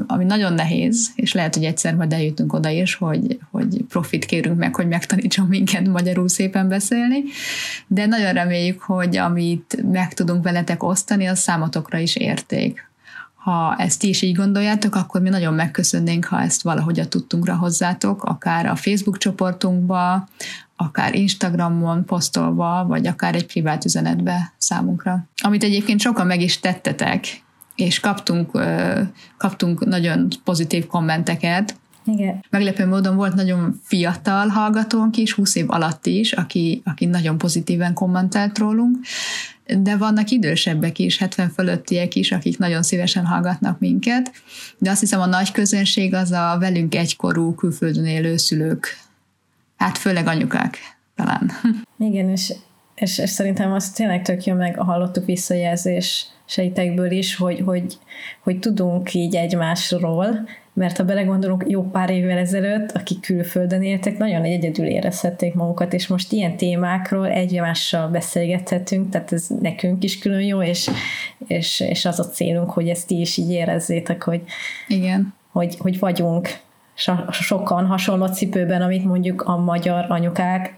ami 0.07 0.23
nagyon 0.23 0.53
nehéz, 0.53 1.11
és 1.15 1.33
lehet, 1.33 1.55
hogy 1.55 1.63
egyszer 1.63 1.95
majd 1.95 2.13
eljutunk 2.13 2.53
oda 2.53 2.69
is, 2.69 2.95
hogy, 2.95 3.39
hogy 3.51 3.83
profit 3.89 4.25
kérünk 4.25 4.57
meg, 4.57 4.75
hogy 4.75 4.87
megtanítson 4.87 5.47
minket 5.47 5.87
magyarul 5.87 6.29
szépen 6.29 6.67
beszélni, 6.67 7.23
de 7.87 8.05
nagyon 8.05 8.33
reméljük, 8.33 8.81
hogy 8.81 9.17
amit 9.17 9.91
meg 9.91 10.13
tudunk 10.13 10.43
veletek 10.43 10.83
osztani, 10.83 11.25
az 11.25 11.39
számotokra 11.39 11.97
is 11.97 12.15
érték. 12.15 12.91
Ha 13.35 13.75
ezt 13.77 13.99
ti 13.99 14.07
is 14.07 14.21
így 14.21 14.35
gondoljátok, 14.35 14.95
akkor 14.95 15.21
mi 15.21 15.29
nagyon 15.29 15.53
megköszönnénk, 15.53 16.25
ha 16.25 16.41
ezt 16.41 16.61
valahogy 16.61 16.99
a 16.99 17.07
tudtunkra 17.07 17.55
hozzátok, 17.55 18.23
akár 18.23 18.65
a 18.65 18.75
Facebook 18.75 19.17
csoportunkba, 19.17 20.27
akár 20.75 21.15
Instagramon 21.15 22.05
posztolva, 22.05 22.85
vagy 22.87 23.07
akár 23.07 23.35
egy 23.35 23.45
privát 23.45 23.85
üzenetbe 23.85 24.53
számunkra. 24.57 25.27
Amit 25.43 25.63
egyébként 25.63 25.99
sokan 25.99 26.27
meg 26.27 26.41
is 26.41 26.59
tettetek, 26.59 27.43
és 27.75 27.99
kaptunk, 27.99 28.59
kaptunk 29.37 29.85
nagyon 29.85 30.27
pozitív 30.43 30.85
kommenteket, 30.85 31.75
igen. 32.05 32.43
Meglepő 32.49 32.85
módon 32.85 33.15
volt 33.15 33.33
nagyon 33.33 33.79
fiatal 33.83 34.47
hallgatónk 34.47 35.17
is, 35.17 35.33
20 35.33 35.55
év 35.55 35.71
alatt 35.71 36.05
is, 36.05 36.31
aki, 36.31 36.81
aki 36.85 37.05
nagyon 37.05 37.37
pozitíven 37.37 37.93
kommentelt 37.93 38.57
rólunk, 38.57 38.97
de 39.79 39.97
vannak 39.97 40.29
idősebbek 40.29 40.99
is, 40.99 41.17
70 41.17 41.49
fölöttiek 41.49 42.15
is, 42.15 42.31
akik 42.31 42.57
nagyon 42.57 42.83
szívesen 42.83 43.25
hallgatnak 43.25 43.79
minket, 43.79 44.31
de 44.77 44.89
azt 44.89 44.99
hiszem 44.99 45.21
a 45.21 45.25
nagy 45.25 45.51
közönség 45.51 46.13
az 46.13 46.31
a 46.31 46.57
velünk 46.59 46.95
egykorú 46.95 47.55
külföldön 47.55 48.05
élő 48.05 48.37
szülők 48.37 49.02
Hát 49.77 49.97
főleg 49.97 50.27
anyukák 50.27 50.77
talán. 51.15 51.51
Igen, 52.09 52.29
és, 52.29 52.53
és, 52.95 53.17
és 53.17 53.29
szerintem 53.29 53.71
azt 53.71 53.95
tényleg 53.95 54.21
tök 54.21 54.43
jó, 54.43 54.55
meg 54.55 54.77
hallottuk 54.77 55.25
visszajelzés 55.25 56.25
sejtekből 56.45 57.11
is, 57.11 57.35
hogy, 57.35 57.61
hogy, 57.65 57.97
hogy 58.43 58.59
tudunk 58.59 59.13
így 59.13 59.35
egymásról, 59.35 60.47
mert 60.73 60.97
ha 60.97 61.03
belegondolunk, 61.03 61.65
jó 61.67 61.89
pár 61.89 62.09
évvel 62.09 62.37
ezelőtt, 62.37 62.91
akik 62.91 63.19
külföldön 63.19 63.81
éltek, 63.81 64.17
nagyon 64.17 64.43
egyedül 64.43 64.85
érezhették 64.85 65.53
magukat, 65.53 65.93
és 65.93 66.07
most 66.07 66.31
ilyen 66.31 66.57
témákról 66.57 67.27
egymással 67.27 68.07
beszélgethetünk, 68.07 69.09
tehát 69.09 69.31
ez 69.31 69.47
nekünk 69.61 70.03
is 70.03 70.19
külön 70.19 70.41
jó, 70.41 70.61
és, 70.61 70.89
és, 71.47 71.79
és 71.79 72.05
az 72.05 72.19
a 72.19 72.29
célunk, 72.29 72.69
hogy 72.69 72.89
ezt 72.89 73.07
ti 73.07 73.19
is 73.19 73.37
így 73.37 73.51
érezzétek, 73.51 74.23
hogy, 74.23 74.41
Igen. 74.87 75.33
hogy, 75.51 75.75
hogy 75.79 75.99
vagyunk 75.99 76.49
sokan 77.29 77.85
hasonló 77.85 78.25
cipőben, 78.25 78.81
amit 78.81 79.05
mondjuk 79.05 79.41
a 79.41 79.57
magyar 79.57 80.05
anyukák, 80.09 80.73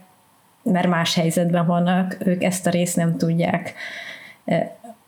mert 0.64 0.88
más 0.88 1.16
helyzetben 1.16 1.66
vannak, 1.66 2.18
ők 2.26 2.44
ezt 2.44 2.68
a 2.68 2.70
részt 2.70 2.96
nem 2.96 3.18
tudják 3.18 3.74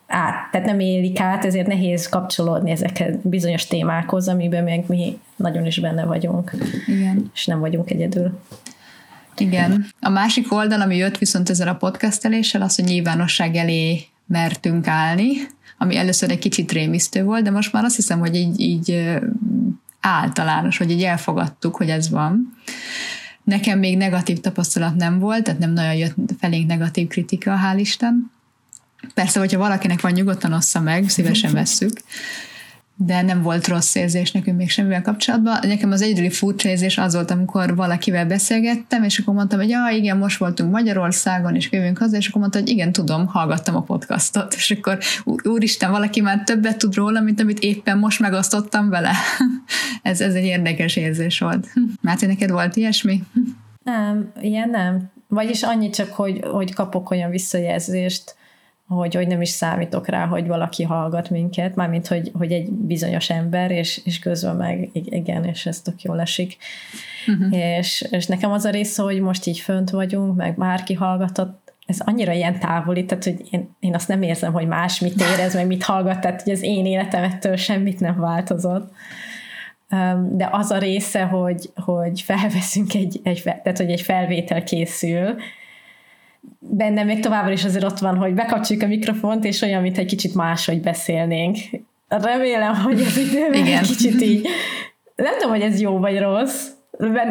át, 0.07 0.51
tehát 0.51 0.67
nem 0.67 0.79
élik 0.79 1.19
át, 1.19 1.45
ezért 1.45 1.67
nehéz 1.67 2.09
kapcsolódni 2.09 2.71
ezeket 2.71 3.27
bizonyos 3.27 3.65
témákhoz, 3.65 4.27
amiben 4.27 4.63
még 4.63 4.83
mi 4.87 5.19
nagyon 5.35 5.65
is 5.65 5.79
benne 5.79 6.05
vagyunk. 6.05 6.51
Igen. 6.87 7.31
És 7.33 7.45
nem 7.45 7.59
vagyunk 7.59 7.91
egyedül. 7.91 8.39
Igen. 9.37 9.85
A 9.99 10.09
másik 10.09 10.53
oldal, 10.53 10.81
ami 10.81 10.95
jött 10.95 11.17
viszont 11.17 11.49
ezzel 11.49 11.67
a 11.67 11.75
podcasteléssel, 11.75 12.61
az, 12.61 12.75
hogy 12.75 12.85
nyilvánosság 12.85 13.55
elé 13.55 14.01
mertünk 14.25 14.87
állni, 14.87 15.31
ami 15.77 15.97
először 15.97 16.31
egy 16.31 16.39
kicsit 16.39 16.71
rémisztő 16.71 17.23
volt, 17.23 17.43
de 17.43 17.51
most 17.51 17.73
már 17.73 17.83
azt 17.83 17.95
hiszem, 17.95 18.19
hogy 18.19 18.35
így, 18.35 18.59
így 18.59 19.19
általános, 20.07 20.77
hogy 20.77 20.91
így 20.91 21.03
elfogadtuk, 21.03 21.75
hogy 21.75 21.89
ez 21.89 22.09
van. 22.09 22.57
Nekem 23.43 23.79
még 23.79 23.97
negatív 23.97 24.39
tapasztalat 24.39 24.95
nem 24.95 25.19
volt, 25.19 25.43
tehát 25.43 25.59
nem 25.59 25.73
nagyon 25.73 25.95
jött 25.95 26.15
felénk 26.39 26.67
negatív 26.67 27.07
kritika, 27.07 27.59
hál' 27.63 27.79
Isten. 27.79 28.31
Persze, 29.13 29.39
hogyha 29.39 29.57
valakinek 29.59 30.01
van, 30.01 30.11
nyugodtan 30.11 30.53
ossza 30.53 30.79
meg, 30.79 31.09
szívesen 31.09 31.53
vesszük 31.53 32.01
de 32.99 33.21
nem 33.21 33.41
volt 33.41 33.67
rossz 33.67 33.95
érzés 33.95 34.31
nekünk 34.31 34.57
még 34.57 34.69
semmivel 34.69 35.01
kapcsolatban. 35.01 35.59
Nekem 35.61 35.91
az 35.91 36.01
egyedüli 36.01 36.29
furcsa 36.29 36.69
érzés 36.69 36.97
az 36.97 37.13
volt, 37.13 37.31
amikor 37.31 37.75
valakivel 37.75 38.25
beszélgettem, 38.25 39.03
és 39.03 39.19
akkor 39.19 39.33
mondtam, 39.33 39.59
hogy 39.59 39.69
ja, 39.69 39.87
igen, 39.91 40.17
most 40.17 40.37
voltunk 40.37 40.71
Magyarországon, 40.71 41.55
és 41.55 41.71
jövünk 41.71 41.97
haza, 41.97 42.17
és 42.17 42.27
akkor 42.27 42.41
mondta, 42.41 42.59
hogy 42.59 42.69
igen, 42.69 42.91
tudom, 42.91 43.25
hallgattam 43.25 43.75
a 43.75 43.81
podcastot, 43.81 44.53
és 44.53 44.71
akkor 44.71 44.97
úristen, 45.43 45.91
valaki 45.91 46.21
már 46.21 46.43
többet 46.43 46.77
tud 46.77 46.95
róla, 46.95 47.21
mint 47.21 47.39
amit 47.39 47.59
éppen 47.59 47.97
most 47.97 48.19
megosztottam 48.19 48.89
vele. 48.89 49.11
ez, 50.01 50.21
ez 50.21 50.33
egy 50.33 50.45
érdekes 50.45 50.95
érzés 50.95 51.39
volt. 51.39 51.67
Máté, 52.01 52.25
neked 52.25 52.51
volt 52.51 52.75
ilyesmi? 52.75 53.23
Nem, 53.83 54.31
ilyen 54.41 54.69
nem. 54.69 55.11
Vagyis 55.27 55.63
annyi 55.63 55.89
csak, 55.89 56.13
hogy, 56.13 56.39
hogy 56.51 56.73
kapok 56.73 57.11
olyan 57.11 57.29
visszajelzést, 57.29 58.35
hogy, 58.87 59.15
hogy 59.15 59.27
nem 59.27 59.41
is 59.41 59.49
számítok 59.49 60.07
rá, 60.07 60.25
hogy 60.25 60.47
valaki 60.47 60.83
hallgat 60.83 61.29
minket, 61.29 61.75
mármint, 61.75 62.07
hogy, 62.07 62.31
hogy 62.33 62.51
egy 62.51 62.71
bizonyos 62.71 63.29
ember, 63.29 63.71
és, 63.71 64.01
és 64.05 64.19
közben 64.19 64.55
meg 64.55 64.89
igen, 64.93 65.43
és 65.43 65.65
ez 65.65 65.81
tök 65.81 66.01
jól 66.01 66.21
esik. 66.21 66.57
Uh-huh. 67.27 67.57
És, 67.57 68.07
és 68.11 68.25
nekem 68.25 68.51
az 68.51 68.65
a 68.65 68.69
része, 68.69 69.01
hogy 69.01 69.19
most 69.19 69.45
így 69.45 69.59
fönt 69.59 69.89
vagyunk, 69.89 70.35
meg 70.35 70.57
bárki 70.57 70.93
hallgatott, 70.93 71.67
ez 71.87 71.99
annyira 71.99 72.31
ilyen 72.31 72.59
távoli, 72.59 73.05
tehát 73.05 73.23
hogy 73.23 73.41
én, 73.49 73.75
én 73.79 73.93
azt 73.93 74.07
nem 74.07 74.21
érzem, 74.21 74.53
hogy 74.53 74.67
más 74.67 74.99
mit 74.99 75.21
érez, 75.21 75.53
meg 75.53 75.67
mit 75.67 75.83
hallgat, 75.83 76.19
tehát 76.19 76.41
hogy 76.41 76.53
az 76.53 76.61
én 76.61 76.85
életemettől 76.85 77.55
semmit 77.55 77.99
nem 77.99 78.19
változott. 78.19 78.91
De 80.31 80.49
az 80.51 80.71
a 80.71 80.77
része, 80.77 81.23
hogy, 81.23 81.69
hogy 81.75 82.21
felveszünk 82.21 82.93
egy, 82.93 83.19
egy, 83.23 83.43
tehát 83.43 83.77
hogy 83.77 83.91
egy 83.91 84.01
felvétel 84.01 84.63
készül, 84.63 85.35
bennem 86.59 87.05
még 87.05 87.19
továbbra 87.19 87.51
is 87.51 87.63
azért 87.65 87.83
ott 87.83 87.99
van, 87.99 88.15
hogy 88.17 88.33
bekapcsoljuk 88.33 88.85
a 88.85 88.87
mikrofont, 88.87 89.45
és 89.45 89.61
olyan, 89.61 89.81
mint 89.81 89.97
egy 89.97 90.05
kicsit 90.05 90.35
máshogy 90.35 90.81
beszélnénk. 90.81 91.57
Remélem, 92.07 92.75
hogy 92.75 93.01
ez 93.01 93.17
időben 93.17 93.65
Igen. 93.65 93.79
egy 93.79 93.87
kicsit 93.87 94.21
így, 94.21 94.47
nem 95.15 95.33
tudom, 95.37 95.51
hogy 95.51 95.61
ez 95.61 95.81
jó 95.81 95.97
vagy 95.97 96.19
rossz, 96.19 96.69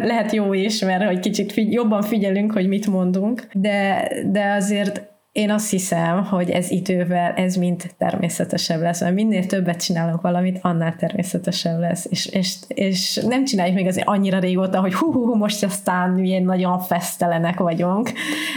lehet 0.02 0.32
jó 0.32 0.52
is, 0.52 0.80
mert 0.80 1.04
hogy 1.04 1.18
kicsit 1.18 1.52
figy- 1.52 1.72
jobban 1.72 2.02
figyelünk, 2.02 2.52
hogy 2.52 2.68
mit 2.68 2.86
mondunk, 2.86 3.46
de, 3.52 4.08
de 4.26 4.52
azért 4.52 5.02
én 5.36 5.50
azt 5.50 5.70
hiszem, 5.70 6.24
hogy 6.24 6.50
ez 6.50 6.70
idővel, 6.70 7.32
ez 7.32 7.56
mind 7.56 7.94
természetesebb 7.98 8.80
lesz, 8.80 9.00
mert 9.00 9.14
minél 9.14 9.46
többet 9.46 9.82
csinálunk 9.82 10.20
valamit, 10.20 10.58
annál 10.62 10.96
természetesebb 10.96 11.78
lesz, 11.78 12.06
és, 12.10 12.26
és, 12.26 12.56
és 12.68 13.20
nem 13.26 13.44
csináljuk 13.44 13.76
még 13.76 13.86
azért 13.86 14.08
annyira 14.08 14.38
régóta, 14.38 14.80
hogy 14.80 14.94
hú, 14.94 15.12
hú, 15.12 15.24
hú 15.24 15.34
most 15.34 15.64
aztán 15.64 16.10
milyen 16.10 16.42
nagyon 16.42 16.78
fesztelenek 16.78 17.58
vagyunk. 17.58 18.12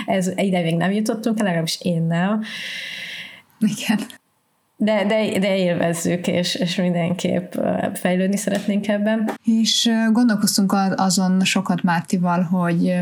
Ez 0.05 0.31
ide 0.35 0.61
még 0.61 0.75
nem 0.75 0.91
jutottunk, 0.91 1.39
legalábbis 1.39 1.81
én 1.81 2.03
nem. 2.03 2.41
Igen. 3.59 3.99
de, 4.75 5.05
de, 5.05 5.39
de 5.39 5.57
élvezzük, 5.57 6.27
és, 6.27 6.55
és 6.55 6.75
mindenképp 6.75 7.53
fejlődni 7.93 8.37
szeretnénk 8.37 8.87
ebben. 8.87 9.29
És 9.43 9.89
gondolkoztunk 10.11 10.75
azon 10.95 11.43
sokat 11.43 11.83
Mártival, 11.83 12.41
hogy 12.41 13.01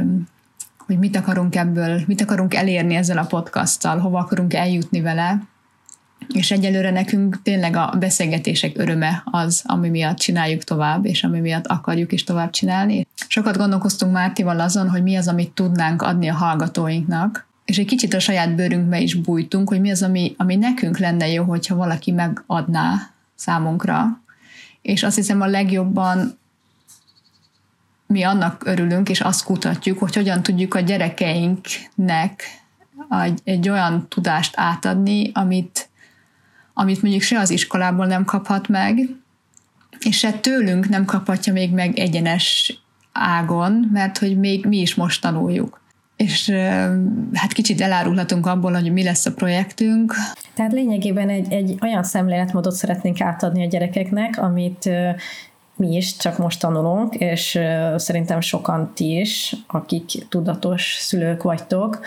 hogy 0.88 1.00
mit 1.00 1.16
akarunk 1.16 1.56
ebből, 1.56 2.02
mit 2.08 2.22
akarunk 2.22 2.54
elérni 2.54 2.96
ezzel 2.96 3.18
a 3.18 3.26
podcasttal, 3.26 3.98
hova 3.98 4.20
akarunk 4.20 4.54
eljutni 4.54 5.02
vele, 5.02 5.42
és 6.34 6.52
egyelőre 6.52 6.92
nekünk 6.92 7.42
tényleg 7.42 7.76
a 7.76 7.96
beszélgetések 8.00 8.78
öröme 8.78 9.24
az, 9.26 9.64
ami 9.66 9.90
miatt 9.90 10.18
csináljuk 10.18 10.64
tovább, 10.64 11.06
és 11.06 11.24
ami 11.24 11.40
miatt 11.40 11.68
akarjuk 11.68 12.12
is 12.12 12.24
tovább 12.24 12.50
csinálni. 12.50 13.08
Sokat 13.28 13.58
gondolkoztunk 13.58 14.14
Mártival 14.14 14.60
azon, 14.60 14.90
hogy 14.90 15.04
mi 15.04 15.16
az, 15.16 15.28
amit 15.28 15.52
tudnánk 15.52 16.02
adni 16.02 16.28
a 16.28 16.34
hallgatóinknak, 16.34 17.48
és 17.66 17.78
egy 17.78 17.86
kicsit 17.86 18.14
a 18.14 18.20
saját 18.20 18.56
bőrünkbe 18.56 19.00
is 19.00 19.16
bújtunk, 19.16 19.70
hogy 19.70 19.82
mi 19.82 19.92
az, 19.92 20.04
ami, 20.04 20.36
ami 20.38 20.56
nekünk 20.56 20.98
lenne 20.98 21.28
jó, 21.28 21.44
hogyha 21.44 21.76
valaki 21.76 22.12
megadná 22.12 23.12
számunkra. 23.36 24.22
És 24.82 25.04
azt 25.04 25.16
hiszem 25.16 25.42
a 25.42 25.48
legjobban 25.48 26.38
mi 28.08 28.24
annak 28.24 28.66
örülünk, 28.66 29.10
és 29.10 29.22
azt 29.22 29.44
kutatjuk, 29.44 30.00
hogy 30.00 30.16
hogyan 30.16 30.44
tudjuk 30.44 30.74
a 30.74 30.80
gyerekeinknek 30.80 32.44
egy, 33.26 33.40
egy 33.44 33.70
olyan 33.70 34.08
tudást 34.10 34.54
átadni, 34.56 35.32
amit, 35.34 35.90
amit 36.74 37.02
mondjuk 37.02 37.24
se 37.24 37.40
az 37.40 37.50
iskolából 37.50 38.06
nem 38.06 38.26
kaphat 38.26 38.68
meg, 38.68 39.00
és 40.00 40.18
se 40.18 40.32
tőlünk 40.32 40.90
nem 40.90 41.06
kaphatja 41.06 41.54
még 41.54 41.74
meg 41.74 41.98
egyenes 42.00 42.74
ágon, 43.12 43.90
mert 43.94 44.18
hogy 44.18 44.40
még 44.40 44.66
mi 44.66 44.78
is 44.78 44.96
most 44.96 45.22
tanuljuk. 45.22 45.82
És 46.16 46.50
hát 47.34 47.54
kicsit 47.54 47.82
elárulhatunk 47.82 48.46
abból, 48.46 48.74
hogy 48.74 48.92
mi 48.92 49.04
lesz 49.04 49.26
a 49.26 49.34
projektünk. 49.34 50.14
Tehát 50.54 50.72
lényegében 50.72 51.30
egy, 51.30 51.52
egy 51.52 51.78
olyan 51.82 52.04
szemléletmódot 52.04 52.74
szeretnénk 52.74 53.22
átadni 53.22 53.66
a 53.66 53.68
gyerekeknek, 53.68 54.38
amit 54.42 54.90
mi 55.78 55.96
is 55.96 56.18
csak 56.18 56.38
most 56.38 56.60
tanulunk, 56.60 57.16
és 57.16 57.60
szerintem 57.96 58.42
sokan 58.42 58.92
ti 58.96 59.20
is, 59.20 59.56
akik 59.68 60.28
tudatos 60.30 60.98
szülők 61.00 61.44
vagytok, 61.44 62.00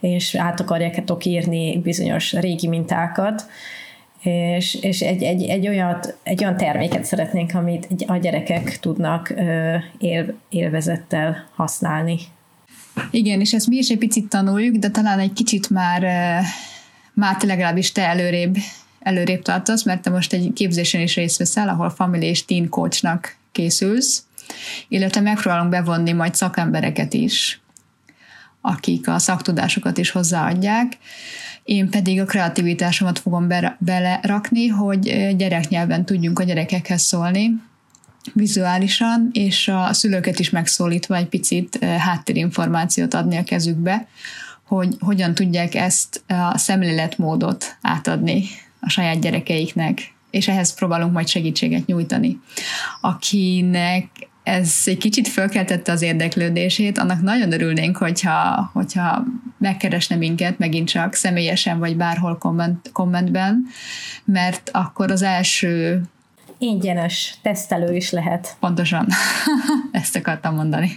és 0.00 0.34
át 0.34 0.60
akarjátok 0.60 1.24
írni 1.24 1.78
bizonyos 1.78 2.32
régi 2.32 2.68
mintákat, 2.68 3.46
és, 4.22 4.74
és 4.74 5.00
egy, 5.00 5.22
egy, 5.22 5.42
egy, 5.42 5.68
olyat, 5.68 6.16
egy 6.22 6.44
olyan 6.44 6.56
terméket 6.56 7.04
szeretnénk, 7.04 7.54
amit 7.54 7.86
a 8.06 8.16
gyerekek 8.16 8.78
tudnak 8.78 9.34
él, 9.98 10.34
élvezettel 10.48 11.48
használni. 11.54 12.18
Igen, 13.10 13.40
és 13.40 13.52
ezt 13.52 13.68
mi 13.68 13.76
is 13.76 13.88
egy 13.88 13.98
picit 13.98 14.28
tanuljuk, 14.28 14.76
de 14.76 14.90
talán 14.90 15.18
egy 15.18 15.32
kicsit 15.32 15.70
már, 15.70 16.02
már 17.14 17.36
legalábbis 17.42 17.92
te 17.92 18.02
előrébb 18.02 18.56
előrébb 19.06 19.42
tartasz, 19.42 19.82
mert 19.82 20.02
te 20.02 20.10
most 20.10 20.32
egy 20.32 20.52
képzésen 20.54 21.00
is 21.00 21.14
részt 21.14 21.38
veszel, 21.38 21.68
ahol 21.68 21.90
family 21.90 22.26
és 22.26 22.44
teen 22.44 22.68
coachnak 22.68 23.36
készülsz, 23.52 24.24
illetve 24.88 25.20
megpróbálunk 25.20 25.70
bevonni 25.70 26.12
majd 26.12 26.34
szakembereket 26.34 27.14
is, 27.14 27.60
akik 28.60 29.08
a 29.08 29.18
szaktudásokat 29.18 29.98
is 29.98 30.10
hozzáadják. 30.10 30.92
Én 31.64 31.90
pedig 31.90 32.20
a 32.20 32.24
kreativitásomat 32.24 33.18
fogom 33.18 33.48
be, 33.48 33.76
belerakni, 33.80 34.66
hogy 34.66 35.34
gyereknyelven 35.36 36.04
tudjunk 36.04 36.38
a 36.38 36.44
gyerekekhez 36.44 37.02
szólni, 37.02 37.50
vizuálisan, 38.32 39.30
és 39.32 39.68
a 39.68 39.92
szülőket 39.92 40.38
is 40.38 40.50
megszólítva 40.50 41.16
egy 41.16 41.28
picit 41.28 41.84
háttérinformációt 41.84 43.14
adni 43.14 43.36
a 43.36 43.44
kezükbe, 43.44 44.06
hogy 44.64 44.96
hogyan 44.98 45.34
tudják 45.34 45.74
ezt 45.74 46.24
a 46.26 46.58
szemléletmódot 46.58 47.76
átadni 47.82 48.44
a 48.86 48.90
saját 48.90 49.20
gyerekeiknek, 49.20 50.14
és 50.30 50.48
ehhez 50.48 50.74
próbálunk 50.74 51.12
majd 51.12 51.28
segítséget 51.28 51.86
nyújtani. 51.86 52.40
Akinek 53.00 54.08
ez 54.42 54.82
egy 54.84 54.98
kicsit 54.98 55.28
fölkeltette 55.28 55.92
az 55.92 56.02
érdeklődését, 56.02 56.98
annak 56.98 57.22
nagyon 57.22 57.52
örülnénk, 57.52 57.96
hogyha, 57.96 58.70
hogyha 58.72 59.24
megkeresne 59.58 60.16
minket 60.16 60.58
megint 60.58 60.88
csak 60.88 61.14
személyesen, 61.14 61.78
vagy 61.78 61.96
bárhol 61.96 62.38
komment, 62.38 62.90
kommentben, 62.92 63.66
mert 64.24 64.70
akkor 64.72 65.10
az 65.10 65.22
első 65.22 66.02
ingyenes 66.58 67.34
tesztelő 67.42 67.96
is 67.96 68.10
lehet. 68.10 68.56
Pontosan. 68.60 69.06
Ezt 69.92 70.16
akartam 70.16 70.54
mondani. 70.54 70.96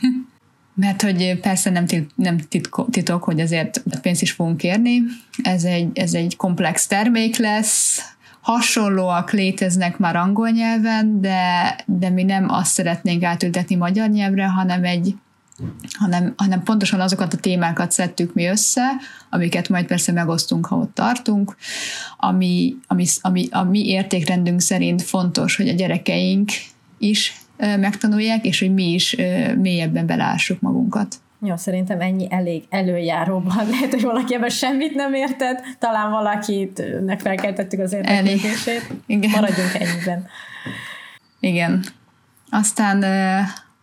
Mert 0.80 1.01
hogy 1.01 1.39
persze 1.39 1.69
nem, 1.69 1.86
tit, 1.86 2.11
nem 2.15 2.38
titko, 2.38 2.84
titok, 2.84 3.23
hogy 3.23 3.39
azért 3.39 3.84
pénzt 4.01 4.21
is 4.21 4.32
fogunk 4.32 4.57
kérni. 4.57 5.01
Ez 5.43 5.63
egy, 5.63 5.89
ez 5.93 6.13
egy 6.13 6.36
komplex 6.36 6.88
termék 6.88 7.38
lesz, 7.38 8.01
hasonlóak 8.41 9.32
léteznek 9.32 9.97
már 9.97 10.15
angol 10.15 10.49
nyelven, 10.49 11.21
de, 11.21 11.75
de 11.86 12.09
mi 12.09 12.23
nem 12.23 12.49
azt 12.49 12.71
szeretnénk 12.71 13.23
átültetni 13.23 13.75
magyar 13.75 14.09
nyelvre, 14.09 14.45
hanem 14.45 14.84
egy 14.84 15.15
hanem, 15.91 16.34
hanem 16.38 16.63
pontosan 16.63 16.99
azokat 16.99 17.34
a 17.34 17.38
témákat 17.38 17.91
szedtük 17.91 18.34
mi 18.34 18.45
össze, 18.45 18.84
amiket 19.30 19.69
majd 19.69 19.86
persze 19.86 20.11
megosztunk, 20.11 20.65
ha 20.65 20.75
ott 20.75 20.93
tartunk, 20.93 21.55
ami, 22.17 22.75
ami, 22.88 23.05
ami 23.21 23.47
a 23.51 23.63
mi 23.63 23.88
értékrendünk 23.88 24.61
szerint 24.61 25.01
fontos, 25.01 25.55
hogy 25.55 25.67
a 25.67 25.73
gyerekeink 25.73 26.51
is 26.97 27.34
megtanulják, 27.60 28.45
és 28.45 28.60
hogy 28.60 28.74
mi 28.74 28.93
is 28.93 29.16
mélyebben 29.57 30.05
belássuk 30.05 30.62
magunkat. 30.62 31.16
Jó, 31.41 31.55
szerintem 31.55 32.01
ennyi 32.01 32.28
elég 32.30 32.64
előjáróban. 32.70 33.55
Lehet, 33.72 33.93
hogy 33.93 34.01
valaki 34.01 34.36
ebben 34.36 34.49
semmit 34.49 34.95
nem 34.95 35.14
érted, 35.14 35.60
talán 35.80 36.12
valakitnek 36.12 37.20
felkeltettük 37.20 37.80
az 37.80 37.93
érdeklődését. 37.93 38.93
Igen. 39.05 39.30
Maradjunk 39.30 39.74
ennyiben. 39.74 40.28
Igen. 41.39 41.84
Aztán 42.49 43.03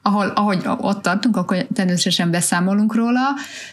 ahol, 0.02 0.26
ahogy 0.26 0.62
ott 0.78 1.02
tartunk, 1.02 1.36
akkor 1.36 1.66
természetesen 1.74 2.30
beszámolunk 2.30 2.94
róla, 2.94 3.20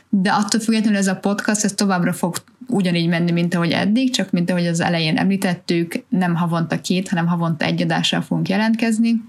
de 0.10 0.32
attól 0.32 0.60
függetlenül 0.60 0.99
ez 0.99 1.08
a 1.08 1.16
podcast, 1.16 1.64
ez 1.64 1.72
továbbra 1.72 2.14
fog 2.14 2.36
ugyanígy 2.68 3.08
menni, 3.08 3.32
mint 3.32 3.56
ahogy 3.56 3.72
eddig, 3.72 4.14
csak 4.14 4.32
mint 4.32 4.49
ahogy 4.49 4.68
az 4.68 4.80
elején 4.80 5.18
említettük, 5.18 6.06
nem 6.10 6.36
havonta 6.36 6.82
két, 6.82 7.10
hanem 7.10 7.28
havonta 7.28 7.66
egy 7.66 7.82
adással 7.82 8.22
fogunk 8.22 8.49
jelentkezni 8.49 9.22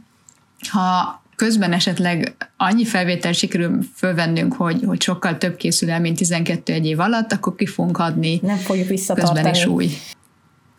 ha 0.69 1.23
közben 1.37 1.73
esetleg 1.73 2.37
annyi 2.57 2.85
felvétel 2.85 3.33
sikerül 3.33 3.79
fölvennünk, 3.95 4.53
hogy, 4.53 4.83
hogy 4.87 5.03
sokkal 5.03 5.39
több 5.39 5.57
készül 5.57 5.91
el, 5.91 6.01
mint 6.01 6.17
12 6.17 6.73
egy 6.73 6.87
év 6.87 7.01
alatt, 7.01 7.33
akkor 7.33 7.55
ki 7.55 7.67
fogunk 7.67 7.99
adni 7.99 8.41
Nem 8.43 8.57
fogjuk 8.57 8.89
visszatartani. 8.89 9.43
közben 9.43 9.55
is 9.55 9.67
új, 9.67 9.89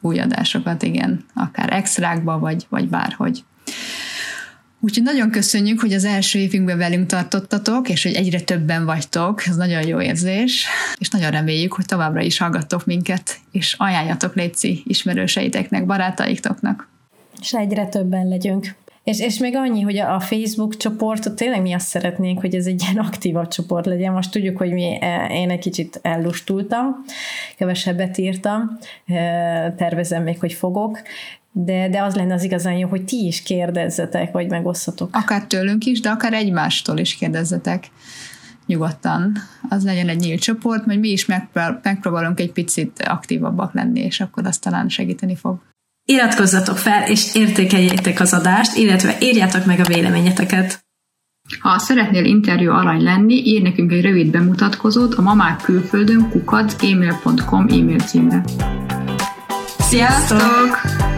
új 0.02 0.20
adásokat, 0.20 0.84
igen, 0.84 1.26
akár 1.34 1.74
extrákba, 1.74 2.40
vagy, 2.40 2.66
vagy 2.70 2.88
bárhogy. 2.88 3.44
Úgyhogy 4.80 5.04
nagyon 5.04 5.32
köszönjük, 5.32 5.80
hogy 5.80 5.94
az 5.94 6.06
első 6.06 6.40
évünkben 6.40 6.78
velünk 6.78 7.06
tartottatok, 7.06 7.90
és 7.90 8.04
hogy 8.04 8.14
egyre 8.14 8.42
többen 8.42 8.86
vagytok, 8.86 9.48
ez 9.48 9.56
nagyon 9.56 9.88
jó 9.88 10.02
érzés, 10.02 10.66
és 10.98 11.10
nagyon 11.10 11.32
reméljük, 11.32 11.74
hogy 11.74 11.86
továbbra 11.86 12.22
is 12.22 12.38
hallgattok 12.38 12.86
minket, 12.86 13.38
és 13.52 13.76
ajánljatok 13.78 14.36
Léci 14.36 14.84
ismerőseiteknek, 14.86 15.86
barátaitoknak. 15.86 16.88
És 17.42 17.54
egyre 17.54 17.86
többen 17.86 18.28
legyünk. 18.28 18.76
És, 19.06 19.20
és 19.20 19.38
még 19.38 19.56
annyi, 19.56 19.82
hogy 19.82 19.98
a 19.98 20.20
Facebook 20.20 20.78
csoportot 20.78 21.36
tényleg 21.36 21.62
mi 21.62 21.74
azt 21.74 21.88
szeretnénk, 21.88 22.40
hogy 22.40 22.56
ez 22.56 22.66
egy 22.66 22.82
ilyen 22.82 23.06
aktívabb 23.06 23.48
csoport 23.48 23.86
legyen. 23.86 24.14
Most 24.14 24.32
tudjuk, 24.32 24.58
hogy 24.58 24.72
mi, 24.72 24.98
e, 25.02 25.28
én 25.32 25.50
egy 25.50 25.60
kicsit 25.60 26.00
ellustultam, 26.02 27.04
kevesebbet 27.58 28.18
írtam, 28.18 28.78
e, 29.06 29.74
tervezem 29.78 30.24
még, 30.24 30.40
hogy 30.40 30.54
fogok, 30.54 31.02
de, 31.52 31.90
de 31.90 32.02
az 32.02 32.16
lenne 32.16 32.34
az 32.34 32.44
igazán 32.44 32.78
jó, 32.78 32.88
hogy 32.88 33.06
ti 33.06 33.26
is 33.26 33.44
kérdezzetek, 33.44 34.32
vagy 34.32 34.50
megosszatok. 34.50 35.10
Akár 35.12 35.46
tőlünk 35.46 35.86
is, 35.86 36.00
de 36.00 36.10
akár 36.10 36.34
egymástól 36.34 36.98
is 36.98 37.16
kérdezzetek 37.16 37.88
nyugodtan. 38.66 39.34
Az 39.70 39.84
legyen 39.84 40.10
egy 40.10 40.20
nyílt 40.20 40.42
csoport, 40.42 40.86
majd 40.86 41.00
mi 41.00 41.10
is 41.10 41.26
megpróbálunk 41.82 42.40
egy 42.40 42.52
picit 42.52 43.02
aktívabbak 43.08 43.74
lenni, 43.74 44.00
és 44.00 44.20
akkor 44.20 44.46
azt 44.46 44.62
talán 44.62 44.90
segíteni 44.90 45.36
fog. 45.36 45.75
Iratkozzatok 46.06 46.78
fel, 46.78 47.08
és 47.10 47.36
értékeljétek 47.36 48.20
az 48.20 48.34
adást, 48.34 48.78
illetve 48.78 49.18
írjátok 49.20 49.66
meg 49.66 49.80
a 49.80 49.84
véleményeteket. 49.84 50.84
Ha 51.60 51.80
szeretnél 51.80 52.26
interjú 52.26 52.72
arany 52.72 53.04
lenni, 53.04 53.34
ír 53.34 53.62
nekünk 53.62 53.92
egy 53.92 54.02
rövid 54.02 54.32
bemutatkozót 54.32 55.14
a 55.14 55.22
mamák 55.22 55.62
külföldön 55.62 56.30
kukac 56.30 56.84
e-mail 56.84 58.00
címre. 58.00 58.44
Sziasztok! 59.80 60.82
Sziasztok! 60.82 61.15